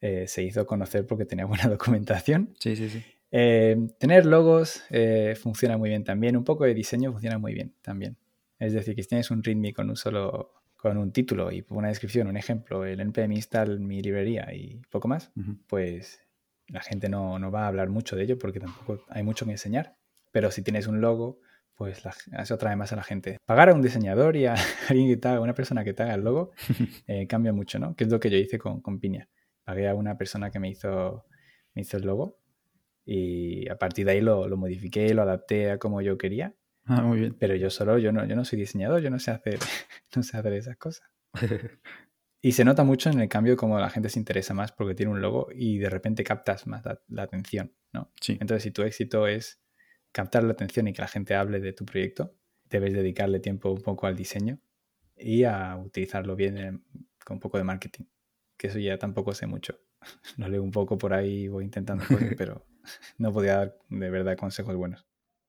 eh, 0.01 0.27
se 0.27 0.43
hizo 0.43 0.65
conocer 0.65 1.07
porque 1.07 1.25
tenía 1.25 1.45
buena 1.45 1.63
documentación. 1.69 2.53
Sí, 2.59 2.75
sí, 2.75 2.89
sí. 2.89 3.03
Eh, 3.31 3.77
tener 3.97 4.25
logos 4.25 4.83
eh, 4.89 5.35
funciona 5.41 5.77
muy 5.77 5.89
bien 5.89 6.03
también. 6.03 6.37
Un 6.37 6.43
poco 6.43 6.65
de 6.65 6.73
diseño 6.73 7.11
funciona 7.11 7.37
muy 7.37 7.53
bien 7.53 7.73
también. 7.81 8.17
Es 8.59 8.73
decir, 8.73 8.95
que 8.95 9.01
si 9.01 9.09
tienes 9.09 9.31
un 9.31 9.41
README 9.41 9.73
con 9.73 9.89
un 9.89 9.95
solo 9.95 10.53
con 10.75 10.97
un 10.97 11.13
título 11.13 11.49
y 11.51 11.65
una 11.69 11.87
descripción, 11.87 12.27
un 12.27 12.35
ejemplo, 12.35 12.83
el 12.85 12.99
npm 12.99 13.33
install 13.33 13.79
mi 13.79 14.01
librería 14.01 14.53
y 14.53 14.81
poco 14.89 15.07
más, 15.07 15.31
pues 15.67 16.19
la 16.67 16.81
gente 16.81 17.07
no, 17.07 17.39
no 17.39 17.49
va 17.51 17.63
a 17.63 17.67
hablar 17.67 17.87
mucho 17.87 18.17
de 18.17 18.23
ello 18.23 18.37
porque 18.37 18.59
tampoco 18.59 19.05
hay 19.07 19.23
mucho 19.23 19.45
que 19.45 19.51
enseñar. 19.51 19.95
Pero 20.33 20.51
si 20.51 20.61
tienes 20.61 20.87
un 20.87 20.99
logo, 20.99 21.39
pues 21.75 22.03
la- 22.05 22.13
eso 22.41 22.53
atrae 22.55 22.75
más 22.75 22.93
a 22.93 22.95
la 22.95 23.03
gente. 23.03 23.37
Pagar 23.45 23.69
a 23.69 23.73
un 23.73 23.81
diseñador 23.81 24.35
y 24.35 24.45
a 24.45 24.55
alguien 24.89 25.07
que 25.09 25.17
te 25.17 25.27
haga, 25.27 25.39
una 25.41 25.53
persona 25.53 25.83
que 25.83 25.93
te 25.93 26.03
haga 26.03 26.13
el 26.15 26.21
logo, 26.21 26.51
eh, 27.07 27.27
cambia 27.27 27.53
mucho, 27.53 27.79
¿no? 27.79 27.95
Que 27.95 28.03
es 28.05 28.09
lo 28.11 28.19
que 28.19 28.29
yo 28.29 28.37
hice 28.37 28.57
con, 28.59 28.81
con 28.81 28.99
Piña. 28.99 29.29
Pagué 29.63 29.87
a 29.87 29.95
una 29.95 30.17
persona 30.17 30.51
que 30.51 30.59
me 30.59 30.69
hizo, 30.69 31.25
me 31.73 31.81
hizo 31.83 31.97
el 31.97 32.03
logo 32.05 32.39
y 33.05 33.67
a 33.69 33.77
partir 33.77 34.05
de 34.05 34.11
ahí 34.13 34.21
lo, 34.21 34.47
lo 34.47 34.57
modifiqué, 34.57 35.13
lo 35.13 35.21
adapté 35.23 35.71
a 35.71 35.77
como 35.77 36.01
yo 36.01 36.17
quería. 36.17 36.55
Ah, 36.85 37.01
muy 37.01 37.19
bien. 37.19 37.35
Pero 37.39 37.55
yo 37.55 37.69
solo, 37.69 37.97
yo 37.97 38.11
no, 38.11 38.25
yo 38.25 38.35
no 38.35 38.43
soy 38.45 38.59
diseñador, 38.59 39.01
yo 39.01 39.09
no 39.09 39.19
sé 39.19 39.31
hacer, 39.31 39.59
no 40.15 40.23
sé 40.23 40.37
hacer 40.37 40.53
esas 40.53 40.77
cosas. 40.77 41.07
Y 42.41 42.51
se 42.51 42.65
nota 42.65 42.83
mucho 42.83 43.09
en 43.09 43.21
el 43.21 43.29
cambio 43.29 43.55
como 43.55 43.79
la 43.79 43.89
gente 43.89 44.09
se 44.09 44.19
interesa 44.19 44.53
más 44.53 44.73
porque 44.73 44.95
tiene 44.95 45.11
un 45.13 45.21
logo 45.21 45.47
y 45.55 45.77
de 45.77 45.89
repente 45.89 46.25
captas 46.25 46.67
más 46.67 46.83
la, 46.85 47.01
la 47.07 47.23
atención, 47.23 47.73
¿no? 47.93 48.11
Sí. 48.19 48.33
Entonces, 48.41 48.63
si 48.63 48.71
tu 48.71 48.81
éxito 48.83 49.27
es 49.27 49.61
captar 50.13 50.43
la 50.45 50.53
atención 50.53 50.87
y 50.87 50.93
que 50.93 51.01
la 51.01 51.09
gente 51.09 51.35
hable 51.35 51.59
de 51.59 51.73
tu 51.73 51.85
proyecto, 51.85 52.33
debes 52.69 52.93
dedicarle 52.93 53.39
tiempo 53.41 53.69
un 53.71 53.81
poco 53.81 54.07
al 54.07 54.15
diseño 54.15 54.59
y 55.17 55.43
a 55.43 55.75
utilizarlo 55.75 56.35
bien 56.37 56.57
en- 56.57 56.83
con 57.25 57.35
un 57.35 57.39
poco 57.41 57.57
de 57.57 57.65
marketing. 57.65 58.05
Que 58.57 58.67
eso 58.67 58.79
ya 58.79 58.97
tampoco 58.97 59.33
sé 59.33 59.45
mucho. 59.47 59.77
Lo 60.37 60.47
leo 60.47 60.63
un 60.63 60.71
poco 60.71 60.97
por 60.97 61.13
ahí, 61.13 61.49
voy 61.49 61.65
intentando 61.65 62.05
cosas, 62.07 62.29
pero 62.37 62.65
no 63.17 63.33
podía 63.33 63.57
dar 63.57 63.77
de 63.89 64.09
verdad 64.09 64.37
consejos 64.37 64.75
buenos. 64.75 65.05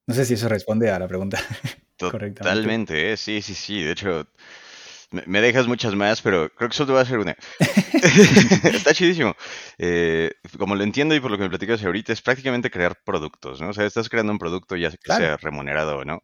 No 0.06 0.14
sé 0.14 0.24
si 0.24 0.34
eso 0.34 0.48
responde 0.48 0.90
a 0.90 0.98
la 0.98 1.06
pregunta. 1.08 1.38
correctamente. 1.98 2.36
Totalmente, 2.36 3.12
¿eh? 3.12 3.16
sí, 3.16 3.40
sí, 3.40 3.54
sí. 3.54 3.82
De 3.82 3.92
hecho, 3.92 4.26
me, 5.26 5.40
dejas 5.40 5.66
muchas 5.66 5.94
más, 5.94 6.20
pero 6.22 6.50
creo 6.50 6.68
que 6.68 6.76
solo 6.76 6.86
te 6.86 6.92
voy 6.92 6.98
a 7.00 7.02
hacer 7.02 7.18
una. 7.18 7.36
Está 8.72 8.94
chidísimo. 8.94 9.34
Eh, 9.78 10.30
como 10.58 10.74
lo 10.74 10.84
entiendo 10.84 11.14
y 11.14 11.20
por 11.20 11.30
lo 11.30 11.36
que 11.36 11.44
me 11.44 11.48
platicas 11.48 11.84
ahorita, 11.84 12.12
es 12.12 12.22
prácticamente 12.22 12.70
crear 12.70 12.98
productos, 13.04 13.60
¿no? 13.60 13.70
O 13.70 13.72
sea, 13.72 13.86
estás 13.86 14.08
creando 14.08 14.32
un 14.32 14.38
producto 14.38 14.76
ya 14.76 14.90
que 14.90 14.98
Claro. 14.98 15.24
sea 15.24 15.36
remunerado 15.36 15.98
o 15.98 16.04
no. 16.04 16.20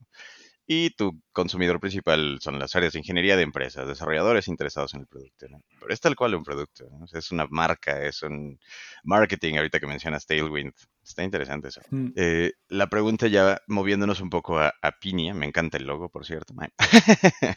Y 0.67 0.91
tu 0.91 1.21
consumidor 1.33 1.81
principal 1.81 2.39
son 2.41 2.59
las 2.61 2.77
áreas 2.77 2.93
de 2.93 3.01
ingeniería 3.01 3.37
de 3.37 3.43
empresas, 3.43 3.89
desarrolladores 3.89 4.47
interesados 4.47 4.95
en 4.95 5.01
el 5.01 5.07
producto, 5.09 5.49
¿no? 5.49 5.61
Pero 5.81 5.93
es 5.93 6.01
tal 6.01 6.15
cual 6.15 6.35
un 6.37 6.45
producto, 6.45 6.89
¿no? 6.91 7.05
O 7.05 7.07
sea, 7.09 7.19
es 7.19 7.33
una 7.33 7.47
marca, 7.51 8.01
es 8.05 8.23
un 8.23 8.59
marketing, 9.03 9.55
ahorita 9.57 9.81
que 9.81 9.87
mencionas 9.89 10.27
Tailwind. 10.27 10.73
Está 11.03 11.25
interesante 11.25 11.69
eso. 11.69 11.81
Mm, 11.91 12.09
Eh, 12.15 12.53
la 12.69 12.87
pregunta 12.89 13.27
ya 13.27 13.61
moviéndonos 13.67 14.21
un 14.21 14.31
poco 14.31 14.59
a, 14.61 14.73
a 14.81 14.93
Piña, 14.93 15.35
me 15.35 15.47
encanta 15.47 15.77
el 15.77 15.87
logo, 15.87 16.09
por 16.09 16.25
cierto. 16.25 16.55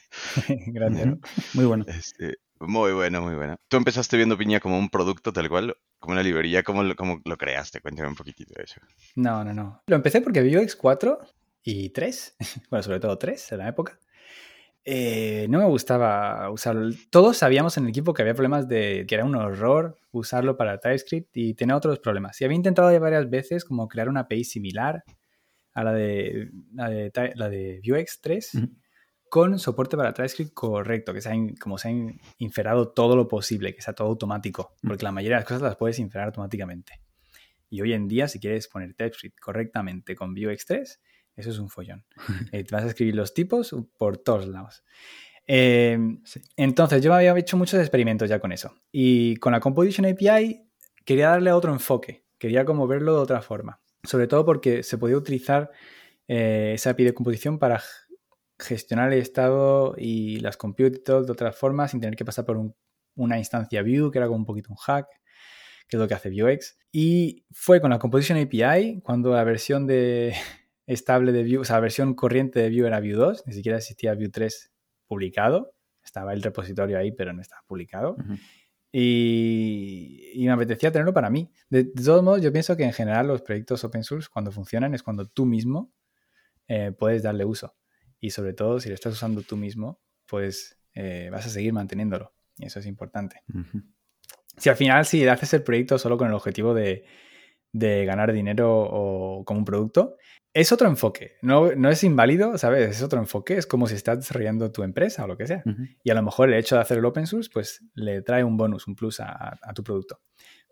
Grande, 0.48 1.06
¿no? 1.06 1.20
Muy 1.54 1.66
bueno. 1.66 1.86
Este, 1.88 2.38
muy 2.60 2.94
bueno, 2.94 3.22
muy 3.22 3.36
bueno. 3.36 3.58
¿Tú 3.68 3.78
empezaste 3.78 4.18
viendo 4.18 4.38
Piña 4.38 4.60
como 4.60 4.80
un 4.80 4.90
producto 4.90 5.32
tal 5.34 5.50
cual, 5.50 5.76
como 6.00 6.14
una 6.14 6.24
librería? 6.24 6.64
¿Cómo 6.64 6.84
lo, 6.84 6.96
cómo 6.96 7.22
lo 7.26 7.38
creaste? 7.38 7.82
Cuéntame 7.82 8.08
un 8.10 8.16
poquitito 8.16 8.54
de 8.58 8.64
eso. 8.64 8.82
No, 9.16 9.44
no, 9.44 9.54
no. 9.54 9.82
Lo 9.88 9.96
empecé 9.96 10.22
porque 10.22 10.42
Vuex 10.42 10.76
4 10.76 11.20
y 11.64 11.90
3, 11.90 12.36
bueno, 12.70 12.84
sobre 12.84 13.00
todo 13.00 13.18
3 13.18 13.52
en 13.54 13.58
la 13.60 13.70
época, 13.70 14.00
eh, 14.86 15.48
no 15.50 15.60
me 15.60 15.66
gustaba 15.66 16.50
usarlo. 16.52 16.94
Todos 17.10 17.38
sabíamos 17.38 17.78
en 17.78 17.84
el 17.86 17.90
equipo 17.90 18.14
que 18.14 18.22
había 18.22 18.34
problemas 18.34 18.68
de 18.68 19.06
que 19.08 19.16
era 19.16 19.24
un 19.24 19.36
horror 19.36 19.98
usarlo 20.12 20.58
para 20.58 20.78
TypeScript 20.80 21.38
y 21.38 21.54
tenía 21.54 21.78
otros 21.78 22.00
problemas. 22.00 22.40
Y 22.42 22.46
había 22.46 22.58
intentado 22.58 22.92
ya 22.92 23.00
varias 23.00 23.30
veces 23.30 23.64
como 23.64 23.88
crear 23.88 24.10
una 24.10 24.22
API 24.22 24.44
similar 24.44 25.04
a 25.74 25.84
la 25.86 25.94
de, 25.94 26.52
la 26.74 26.90
de, 26.90 27.12
la 27.36 27.50
de 27.50 27.82
Vuex 27.88 28.20
3 28.22 28.56
Ujú. 28.56 28.70
con 29.30 29.58
soporte 29.58 29.96
para 29.96 30.14
TypeScript 30.14 30.54
correcto, 30.54 31.14
que 31.14 31.22
sea 31.22 31.34
in- 31.34 31.56
como 31.56 31.78
se 31.78 31.88
ha 31.88 31.92
in- 31.92 32.20
inferado 32.40 32.90
todo 32.92 33.16
lo 33.16 33.28
posible, 33.30 33.74
que 33.74 33.82
sea 33.82 33.94
todo 33.94 34.10
automático, 34.10 34.76
Mm. 34.82 34.88
porque 34.90 35.04
la 35.06 35.12
mayoría 35.14 35.38
de 35.38 35.42
las 35.42 35.48
cosas 35.48 35.62
las 35.64 35.78
puedes 35.78 35.98
inferar 35.98 36.28
automáticamente. 36.28 37.00
Y 37.70 37.82
hoy 37.82 37.94
en 37.94 38.08
día, 38.10 38.28
si 38.28 38.40
quieres 38.40 38.68
poner 38.68 38.94
TypeScript 38.96 39.40
correctamente 39.40 40.14
con 40.16 40.36
Vuex 40.36 40.66
3, 40.66 41.02
eso 41.36 41.50
es 41.50 41.60
un 41.60 41.70
follón. 41.70 42.06
Eh, 42.52 42.64
te 42.64 42.76
vas 42.76 42.84
a 42.84 42.88
escribir 42.88 43.16
los 43.16 43.34
tipos 43.34 43.76
por 43.98 44.18
todos 44.18 44.48
lados. 44.48 44.84
Eh, 45.48 45.98
entonces, 46.56 47.02
yo 47.02 47.14
había 47.14 47.38
hecho 47.38 47.58
muchos 47.58 47.80
experimentos 47.80 48.30
ya 48.30 48.40
con 48.40 48.52
eso. 48.52 48.76
Y 48.92 49.36
con 49.38 49.52
la 49.54 49.60
Composition 49.60 50.06
API 50.06 50.64
quería 51.06 51.30
darle 51.30 51.52
otro 51.52 51.74
enfoque. 51.74 52.26
Quería 52.38 52.66
como 52.66 52.88
verlo 52.88 53.14
de 53.16 53.20
otra 53.20 53.42
forma. 53.42 53.82
Sobre 54.04 54.28
todo 54.28 54.46
porque 54.46 54.84
se 54.84 54.98
podía 54.98 55.18
utilizar 55.18 55.72
eh, 56.28 56.74
esa 56.76 56.92
API 56.92 57.06
de 57.06 57.14
composición 57.14 57.60
para 57.60 57.82
gestionar 58.60 59.12
el 59.12 59.20
estado 59.20 59.96
y 59.98 60.40
las 60.40 60.58
compute 60.58 60.98
y 60.98 61.04
todo 61.04 61.24
de 61.24 61.32
otra 61.32 61.52
forma 61.52 61.88
sin 61.88 62.00
tener 62.00 62.16
que 62.16 62.26
pasar 62.26 62.46
por 62.46 62.74
una 63.16 63.38
instancia 63.38 63.82
view, 63.82 64.12
que 64.12 64.20
era 64.20 64.28
como 64.28 64.40
un 64.40 64.46
poquito 64.46 64.72
un 64.72 64.78
hack, 64.78 65.08
que 65.88 65.98
es 65.98 66.00
lo 66.00 66.08
que 66.08 66.14
hace 66.14 66.30
Vuex. 66.30 66.78
Y 66.92 67.46
fue 67.52 67.82
con 67.82 67.90
la 67.90 68.00
Composition 68.00 68.38
API 68.38 69.02
cuando 69.02 69.34
la 69.34 69.44
versión 69.44 69.88
de 69.88 70.34
estable 70.86 71.32
de 71.32 71.44
Vue, 71.44 71.60
o 71.60 71.66
sea, 71.66 71.78
la 71.78 71.82
versión 71.82 72.14
corriente 72.14 72.60
de 72.60 72.70
Vue 72.70 72.88
era 72.88 73.00
Vue 73.00 73.14
2, 73.14 73.44
ni 73.46 73.54
siquiera 73.54 73.78
existía 73.78 74.14
Vue 74.16 74.30
3 74.30 74.72
publicado. 75.08 75.74
Estaba 76.04 76.34
el 76.34 76.42
repositorio 76.42 76.98
ahí, 76.98 77.12
pero 77.12 77.34
no 77.34 77.42
estaba 77.42 77.62
publicado. 77.66 78.18
y, 78.92 80.34
me 80.38 80.52
apetecía 80.52 80.92
tenerlo 80.92 81.14
para 81.14 81.30
mí. 81.30 81.50
De, 81.70 81.86
todos 81.86 82.24
modos, 82.24 82.42
yo 82.42 82.52
pienso 82.52 82.76
que 82.76 82.84
en 82.84 82.94
general 82.94 83.28
los 83.28 83.42
proyectos 83.42 83.84
open 83.84 84.04
source, 84.04 84.30
cuando 84.32 84.52
funcionan, 84.52 84.94
es 84.94 85.04
cuando 85.04 85.28
tú 85.28 85.46
mismo 85.46 85.94
eh, 86.68 86.92
puedes 86.92 87.24
darle 87.24 87.46
uso. 87.46 87.76
Y 88.20 88.32
sobre 88.32 88.54
todo, 88.54 88.80
si 88.80 88.90
lo 88.90 88.96
estás 88.96 89.14
usando 89.14 89.42
tú 89.42 89.58
mismo, 89.58 90.02
pues 90.28 90.78
eh, 90.94 91.30
vas 91.32 91.46
a 91.46 91.50
seguir 91.50 91.74
manteniéndolo. 91.74 92.34
Y 92.58 92.66
eso 92.66 92.80
es 92.80 92.86
importante. 92.86 93.42
Si 94.58 94.70
al 94.70 94.76
final, 94.76 95.06
si 95.06 95.28
haces 95.28 95.54
el 95.54 95.64
proyecto 95.64 95.98
solo 95.98 96.18
con 96.18 96.28
el 96.28 96.34
objetivo 96.34 96.74
de, 96.74 97.06
de 97.74 98.06
ganar 98.06 98.32
dinero 98.32 98.72
o 98.72 99.44
como 99.44 99.60
un 99.60 99.66
producto, 99.66 100.16
es 100.54 100.72
otro 100.72 100.88
enfoque. 100.88 101.34
No, 101.42 101.74
no 101.76 101.90
es 101.90 102.04
inválido, 102.04 102.58
¿sabes? 102.60 102.88
Es 102.88 103.02
otro 103.02 103.20
enfoque. 103.20 103.58
Es 103.58 103.66
como 103.66 103.88
si 103.88 103.96
estás 103.96 104.20
desarrollando 104.20 104.72
tu 104.72 104.84
empresa 104.84 105.24
o 105.26 105.28
lo 105.28 105.36
que 105.36 105.48
sea. 105.48 105.64
Y 106.04 106.12
a 106.12 106.14
lo 106.14 106.22
mejor 106.22 106.50
el 106.50 106.60
hecho 106.60 106.76
de 106.76 106.82
hacer 106.82 107.00
el 107.00 107.06
open 107.06 107.26
source, 107.26 107.50
pues 107.52 107.84
le 107.96 108.22
trae 108.22 108.44
un 108.44 108.56
bonus, 108.56 108.88
un 108.88 108.96
plus 108.96 109.20
a, 109.20 109.58
tu 109.74 109.84
producto. 109.84 110.22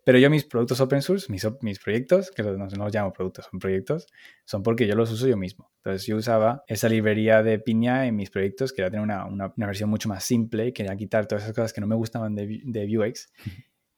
Pero 0.04 0.18
yo 0.20 0.30
mis 0.30 0.46
productos 0.46 0.80
open 0.82 1.02
source, 1.02 1.32
mis, 1.32 1.48
mis 1.62 1.80
proyectos, 1.80 2.32
que 2.32 2.44
no, 2.44 2.68
los 2.68 2.94
llamo 2.94 3.14
productos, 3.14 3.48
son 3.50 3.60
proyectos, 3.60 4.08
son 4.46 4.64
porque 4.64 4.88
yo 4.88 4.96
los 4.96 5.12
uso 5.12 5.28
yo 5.28 5.38
mismo. 5.38 5.72
Entonces 5.78 6.08
yo 6.08 6.16
usaba 6.16 6.64
esa 6.68 6.90
librería 6.90 7.44
de 7.44 7.60
piña 7.60 8.06
en 8.08 8.16
mis 8.16 8.30
proyectos, 8.32 8.74
quería 8.74 8.90
tener 8.90 9.04
una, 9.04 9.26
una, 9.26 9.52
versión 9.56 9.92
mucho 9.92 10.10
más 10.10 10.24
simple, 10.24 10.74
quería 10.74 10.96
quitar 10.96 11.28
todas 11.28 11.44
esas 11.44 11.56
cosas 11.56 11.74
que 11.74 11.82
no 11.82 11.88
me 11.88 11.96
gustaban 11.96 12.34
de, 12.34 12.62
de 12.64 12.98
Vuex 12.98 13.32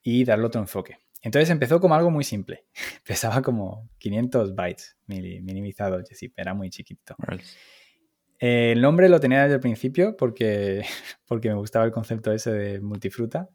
y 0.01 0.25
darle 0.25 0.45
otro 0.45 0.59
enfoque. 0.59 0.97
Entonces 1.23 1.49
empezó 1.49 1.79
como 1.79 1.95
algo 1.95 2.11
muy 2.11 2.25
simple. 2.25 2.65
Pesaba 3.07 3.41
como 3.41 3.89
500 3.97 4.53
bytes 4.53 4.97
minimizado, 5.07 6.03
era 6.35 6.53
muy 6.53 6.69
chiquito. 6.69 7.15
el 8.39 8.81
nombre 8.81 9.07
lo 9.07 9.19
tenía 9.19 9.43
desde 9.43 9.55
el 9.55 9.61
principio 9.61 10.17
porque, 10.17 10.83
porque 11.25 11.49
me 11.49 11.55
gustaba 11.55 11.85
el 11.85 11.91
concepto 11.91 12.31
ese 12.31 12.51
de 12.51 12.81
multifruta, 12.81 13.49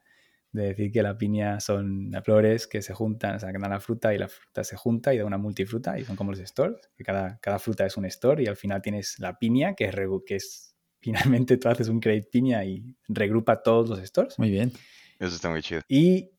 de 0.51 0.69
decir 0.69 0.91
que 0.91 1.03
la 1.03 1.19
piña 1.19 1.61
son 1.61 2.11
flores 2.25 2.67
que 2.67 2.81
se 2.81 2.95
juntan, 2.95 3.37
o 3.37 3.39
sea, 3.39 3.53
que 3.53 3.59
dan 3.59 3.71
la 3.71 3.81
fruta 3.81 4.15
y 4.15 4.19
la 4.19 4.29
fruta 4.29 4.65
se 4.65 4.77
junta 4.77 5.13
y 5.13 5.19
da 5.19 5.27
una 5.27 5.37
multifruta 5.37 5.99
y 5.99 6.05
son 6.05 6.17
como 6.17 6.31
los 6.31 6.41
stores, 6.41 6.89
que 6.97 7.05
cada, 7.05 7.39
cada 7.39 7.59
fruta 7.59 7.85
es 7.85 7.99
un 7.99 8.07
store 8.07 8.43
y 8.43 8.47
al 8.47 8.57
final 8.57 8.81
tienes 8.81 9.19
la 9.19 9.39
piña 9.39 9.75
que 9.75 9.85
es, 9.85 9.95
que 10.27 10.37
es 10.37 10.75
finalmente 11.01 11.59
tú 11.59 11.69
haces 11.69 11.89
un 11.89 12.01
create 12.01 12.29
piña 12.33 12.65
y 12.65 12.97
regrupa 13.09 13.63
todos 13.63 13.91
los 13.91 14.01
stores. 14.01 14.39
Muy 14.39 14.51
bien. 14.51 14.73
Eso 15.19 15.35
está 15.35 15.51
muy 15.51 15.61
chido. 15.63 15.83
Y 15.87 16.31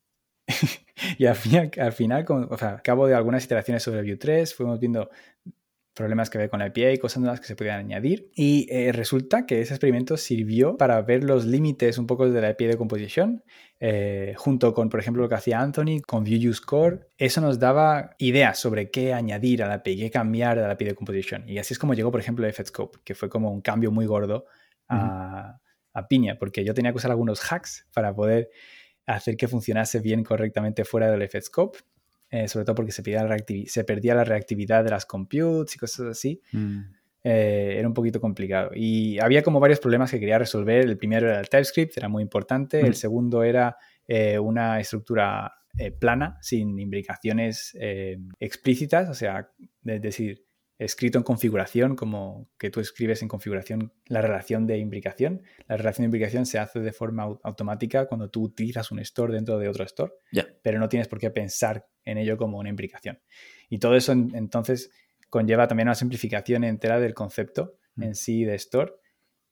y 1.18 1.26
al 1.26 1.36
final, 1.36 1.72
al 1.80 1.94
final 1.94 2.26
o 2.28 2.58
sea, 2.58 2.82
cabo 2.84 3.08
de 3.08 3.16
algunas 3.16 3.44
iteraciones 3.44 3.84
sobre 3.84 4.02
Vue 4.02 4.18
3, 4.18 4.54
fuimos 4.54 4.80
viendo 4.80 5.10
problemas 6.00 6.30
que 6.30 6.38
ver 6.38 6.50
con 6.50 6.60
la 6.60 6.68
API, 6.68 6.98
cosas 6.98 7.20
nuevas 7.22 7.42
que 7.42 7.48
se 7.48 7.58
podían 7.58 7.80
añadir. 7.80 8.32
Y 8.34 8.68
eh, 8.70 8.94
resulta 8.94 9.46
que 9.46 9.60
ese 9.60 9.74
experimento 9.74 10.16
sirvió 10.16 10.78
para 10.78 11.02
ver 11.02 11.26
los 11.26 11.46
límites 11.46 11.98
un 11.98 12.08
poco 12.08 12.30
de 12.30 12.40
la 12.40 12.50
API 12.50 12.68
de 12.68 12.78
composición, 12.78 13.44
eh, 13.82 14.34
junto 14.38 14.74
con, 14.74 14.90
por 14.90 15.02
ejemplo, 15.02 15.24
lo 15.24 15.28
que 15.28 15.36
hacía 15.36 15.60
Anthony 15.60 16.00
con 16.08 16.24
Vue 16.24 16.48
Use 16.48 16.62
Core. 16.66 17.00
Eso 17.18 17.42
nos 17.42 17.60
daba 17.60 18.16
ideas 18.18 18.58
sobre 18.58 18.90
qué 18.92 19.14
añadir 19.14 19.62
a 19.62 19.68
la 19.68 19.74
API, 19.76 19.98
qué 19.98 20.10
cambiar 20.10 20.58
a 20.60 20.68
la 20.68 20.74
API 20.74 20.86
de 20.86 20.96
composición. 20.96 21.44
Y 21.50 21.58
así 21.58 21.74
es 21.74 21.80
como 21.80 21.94
llegó, 21.94 22.12
por 22.12 22.22
ejemplo, 22.22 22.50
Scope, 22.50 23.00
que 23.04 23.14
fue 23.14 23.30
como 23.30 23.52
un 23.52 23.60
cambio 23.60 23.92
muy 23.92 24.06
gordo 24.06 24.46
a, 24.88 25.60
a 25.94 26.08
Piña, 26.08 26.38
porque 26.40 26.64
yo 26.64 26.74
tenía 26.74 26.92
que 26.92 26.98
usar 26.98 27.12
algunos 27.12 27.42
hacks 27.42 27.90
para 27.94 28.16
poder 28.16 28.50
hacer 29.16 29.36
que 29.38 29.48
funcionase 29.48 30.00
bien 30.00 30.24
correctamente 30.24 30.86
fuera 30.86 31.10
del 31.12 31.28
FScope, 31.28 31.80
eh, 32.30 32.48
sobre 32.48 32.66
todo 32.66 32.76
porque 32.76 32.92
se, 32.92 33.04
se, 33.66 33.84
perdía 33.84 34.14
la 34.14 34.24
reactividad 34.24 34.84
de 34.84 34.92
las 34.92 35.06
computes 35.06 35.76
y 35.76 35.80
cosas 35.80 36.08
así. 36.08 36.42
Mm. 36.52 36.80
Eh, 37.24 37.76
era 37.78 37.88
un 37.88 37.94
poquito 37.94 38.22
complicado. 38.22 38.72
Y 38.74 39.20
había 39.20 39.42
como 39.42 39.60
varios 39.60 39.80
problemas 39.80 40.12
que 40.12 40.20
quería 40.20 40.38
resolver. 40.38 40.86
El 40.86 40.98
primero 40.98 41.28
era 41.28 41.40
el 41.40 41.50
TypeScript, 41.50 41.98
era 41.98 42.08
muy 42.08 42.22
importante. 42.22 42.80
El 42.80 42.92
mm. 42.92 42.94
segundo 42.94 43.44
era 43.44 43.78
eh, 44.08 44.38
una 44.38 44.80
estructura 44.80 45.54
plana, 46.00 46.38
sin 46.42 46.78
imbricaciones 46.78 47.78
explícitas, 48.40 49.08
o 49.08 49.14
sea, 49.14 49.50
es 49.86 50.02
decir, 50.02 50.44
escrito 50.80 51.18
en 51.18 51.26
configuración, 51.26 51.98
como 51.98 52.50
que 52.58 52.70
tú 52.70 52.80
escribes 52.80 53.22
en 53.22 53.28
configuración 53.28 53.94
la 54.08 54.22
relación 54.22 54.66
de 54.66 54.78
imbricación. 54.78 55.44
La 55.68 55.76
relación 55.76 56.04
de 56.04 56.06
imbricación 56.06 56.46
se 56.46 56.58
hace 56.58 56.80
de 56.80 56.94
forma 56.94 57.24
automática 57.44 58.08
cuando 58.08 58.30
tú 58.30 58.44
utilizas 58.44 58.90
un 58.90 59.00
store 59.00 59.34
dentro 59.34 59.60
de 59.60 59.68
otro 59.68 59.84
store, 59.84 60.14
pero 60.64 60.80
no 60.80 60.88
tienes 60.88 61.10
por 61.10 61.20
qué 61.20 61.30
pensar 61.32 61.86
en 62.06 62.18
ello 62.18 62.38
como 62.38 62.58
una 62.58 62.70
imbricación. 62.70 63.20
Y 63.70 63.80
todo 63.80 63.96
eso 63.96 64.14
entonces 64.14 64.90
conlleva 65.30 65.68
también 65.68 65.90
una 65.90 65.96
simplificación 65.96 66.64
entera 66.64 67.00
del 67.00 67.14
concepto 67.14 67.76
mm. 67.96 68.04
en 68.04 68.16
sí 68.16 68.46
de 68.46 68.56
store 68.56 68.94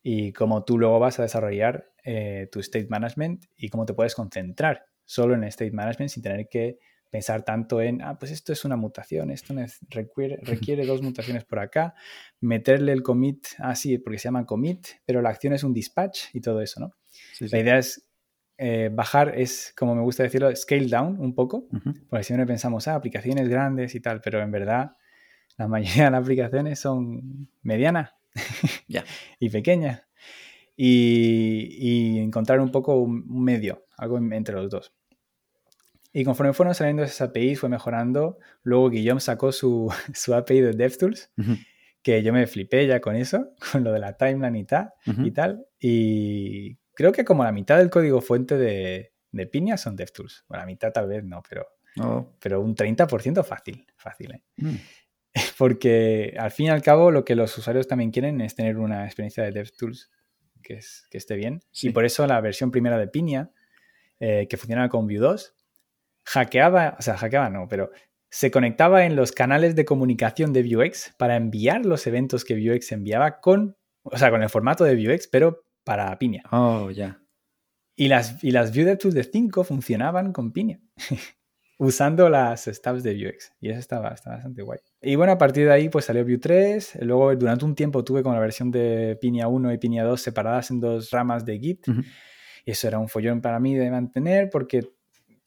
y 0.02 0.32
cómo 0.32 0.64
tú 0.64 0.78
luego 0.78 0.98
vas 0.98 1.20
a 1.20 1.24
desarrollar 1.24 1.92
eh, 2.06 2.48
tu 2.54 2.62
state 2.62 2.88
management 2.90 3.44
y 3.58 3.68
cómo 3.68 3.86
te 3.86 3.94
puedes 3.94 4.16
concentrar 4.16 4.86
solo 5.04 5.36
en 5.36 5.44
state 5.44 5.72
management 5.72 6.10
sin 6.10 6.24
tener 6.24 6.48
que 6.48 6.80
pensar 7.10 7.44
tanto 7.44 7.82
en, 7.82 8.02
ah, 8.02 8.18
pues 8.20 8.32
esto 8.32 8.54
es 8.54 8.66
una 8.66 8.76
mutación, 8.76 9.32
esto 9.32 9.54
requiere, 9.90 10.40
requiere 10.44 10.86
dos 10.86 11.02
mutaciones 11.02 11.46
por 11.46 11.60
acá, 11.60 11.96
meterle 12.42 12.92
el 12.92 13.04
commit 13.04 13.48
así 13.60 13.98
porque 13.98 14.20
se 14.20 14.26
llama 14.26 14.46
commit, 14.46 14.88
pero 15.06 15.22
la 15.22 15.30
acción 15.30 15.54
es 15.54 15.64
un 15.64 15.74
dispatch 15.74 16.26
y 16.34 16.42
todo 16.42 16.62
eso, 16.62 16.80
¿no? 16.80 16.94
La 17.40 17.60
idea 17.60 17.78
es 17.78 18.08
eh, 18.58 18.90
bajar, 18.92 19.38
es 19.38 19.74
como 19.78 19.96
me 19.96 20.02
gusta 20.02 20.24
decirlo, 20.24 20.54
scale 20.56 20.88
down 20.88 21.20
un 21.20 21.34
poco, 21.36 21.68
porque 22.10 22.24
siempre 22.24 22.46
pensamos, 22.46 22.88
ah, 22.88 22.96
aplicaciones 22.96 23.48
grandes 23.48 23.96
y 23.96 24.00
tal, 24.00 24.22
pero 24.22 24.42
en 24.42 24.52
verdad 24.52 24.92
la 25.58 25.68
mayoría 25.68 26.06
de 26.06 26.12
las 26.12 26.22
aplicaciones 26.22 26.80
son 26.80 27.50
medianas 27.64 28.12
y 29.40 29.50
pequeñas. 29.50 30.04
Y, 30.80 32.20
encontrar 32.20 32.60
un 32.60 32.72
poco 32.72 33.00
un 33.00 33.44
medio, 33.44 33.86
algo 33.98 34.20
entre 34.20 34.54
los 34.54 34.70
dos. 34.70 34.94
Y 36.18 36.24
conforme 36.24 36.52
fueron 36.52 36.74
saliendo 36.74 37.04
esas 37.04 37.30
APIs, 37.30 37.60
fue 37.60 37.70
mejorando. 37.70 38.40
Luego 38.64 38.90
Guillaume 38.90 39.22
sacó 39.22 39.52
su, 39.52 39.94
su 40.16 40.34
API 40.34 40.62
de 40.62 40.72
DevTools, 40.72 41.32
que 42.02 42.24
yo 42.24 42.34
me 42.34 42.48
flipé 42.48 42.88
ya 42.88 43.00
con 43.00 43.16
eso, 43.16 43.54
con 43.72 43.84
lo 43.84 43.92
de 43.92 44.00
la 44.00 44.18
timeline 44.18 44.56
y 44.56 44.66
tal. 44.66 44.94
y 45.06 45.30
tal. 45.30 45.68
Y 45.80 46.76
creo 46.96 47.12
que 47.12 47.24
como 47.24 47.44
la 47.44 47.52
mitad 47.52 47.78
del 47.78 47.92
código 47.92 48.20
fuente 48.20 48.58
de, 48.58 49.14
de 49.32 49.46
Piña 49.46 49.78
son 49.78 49.96
DevTools. 49.96 50.46
Bueno, 50.48 50.64
la 50.64 50.66
mitad 50.66 50.92
tal 50.92 51.08
vez 51.08 51.24
no, 51.24 51.44
pero, 51.48 51.68
oh. 52.02 52.36
pero 52.40 52.62
un 52.62 52.76
30% 52.76 53.44
fácil, 53.44 53.86
fácil. 53.96 54.32
¿eh? 54.32 54.44
Mm. 54.56 54.76
Porque 55.60 56.36
al 56.40 56.50
fin 56.50 56.66
y 56.66 56.70
al 56.70 56.82
cabo 56.82 57.12
lo 57.12 57.24
que 57.26 57.36
los 57.36 57.56
usuarios 57.56 57.88
también 57.88 58.10
quieren 58.10 58.42
es 58.42 58.56
tener 58.56 58.80
una 58.80 59.06
experiencia 59.06 59.44
de 59.44 59.52
DevTools 59.52 60.10
que, 60.64 60.74
es, 60.78 61.06
que 61.12 61.20
esté 61.20 61.36
bien. 61.36 61.62
Y 61.80 61.92
por 61.92 62.06
eso 62.06 62.26
la 62.26 62.42
versión 62.42 62.72
primera 62.72 62.98
de 62.98 63.08
Piña, 63.08 63.52
eh, 64.20 64.48
que 64.50 64.58
funcionaba 64.58 64.90
con 64.90 65.06
Vue 65.06 65.18
2, 65.18 65.54
hackeaba, 66.28 66.96
o 67.00 67.02
sea, 67.02 67.18
hackeaba 67.18 67.50
no, 67.50 67.68
pero 67.68 67.90
se 68.30 68.52
conectaba 68.52 69.06
en 69.06 69.16
los 69.16 69.32
canales 69.32 69.76
de 69.76 69.86
comunicación 69.86 70.52
de 70.52 70.64
Vuex 70.64 71.16
para 71.18 71.38
enviar 71.38 71.86
los 71.86 72.06
eventos 72.06 72.44
que 72.44 72.60
Vuex 72.60 72.92
enviaba 72.92 73.40
con, 73.40 73.78
o 74.04 74.18
sea, 74.18 74.30
con 74.30 74.44
el 74.44 74.50
formato 74.50 74.84
de 74.84 74.96
Vuex, 74.96 75.28
pero 75.28 75.64
para 75.86 76.18
Piña. 76.20 76.44
Oh, 76.52 76.92
ya. 76.92 77.22
Y 77.96 78.10
las, 78.10 78.44
y 78.44 78.52
las 78.52 78.76
Vue 78.76 78.84
de 78.84 79.24
5 79.24 79.64
funcionaban 79.64 80.34
con 80.34 80.52
Piña, 80.52 80.82
usando 81.80 82.30
las 82.30 82.66
stubs 82.66 83.04
de 83.04 83.16
Vuex. 83.16 83.54
Y 83.62 83.70
eso 83.70 83.80
estaba, 83.80 84.10
bastante 84.10 84.62
guay. 84.62 84.80
Y 85.02 85.16
bueno, 85.16 85.32
a 85.32 85.38
partir 85.38 85.66
de 85.66 85.72
ahí 85.72 85.88
pues 85.88 86.06
salió 86.06 86.26
Vue 86.26 86.40
3. 86.40 87.00
Luego 87.04 87.34
durante 87.38 87.64
un 87.64 87.74
tiempo 87.74 88.04
tuve 88.04 88.22
con 88.22 88.34
la 88.34 88.42
versión 88.42 88.70
de 88.70 89.18
Piña 89.22 89.48
1 89.48 89.72
y 89.72 89.78
Piña 89.78 90.04
2 90.04 90.22
separadas 90.22 90.72
en 90.72 90.82
dos 90.82 91.10
ramas 91.10 91.46
de 91.46 91.58
Git. 91.58 91.88
Y 92.66 92.72
eso 92.72 92.88
era 92.90 93.00
un 93.00 93.08
follón 93.08 93.40
para 93.42 93.62
mí 93.62 93.76
de 93.76 93.90
mantener 93.90 94.50
porque 94.50 94.97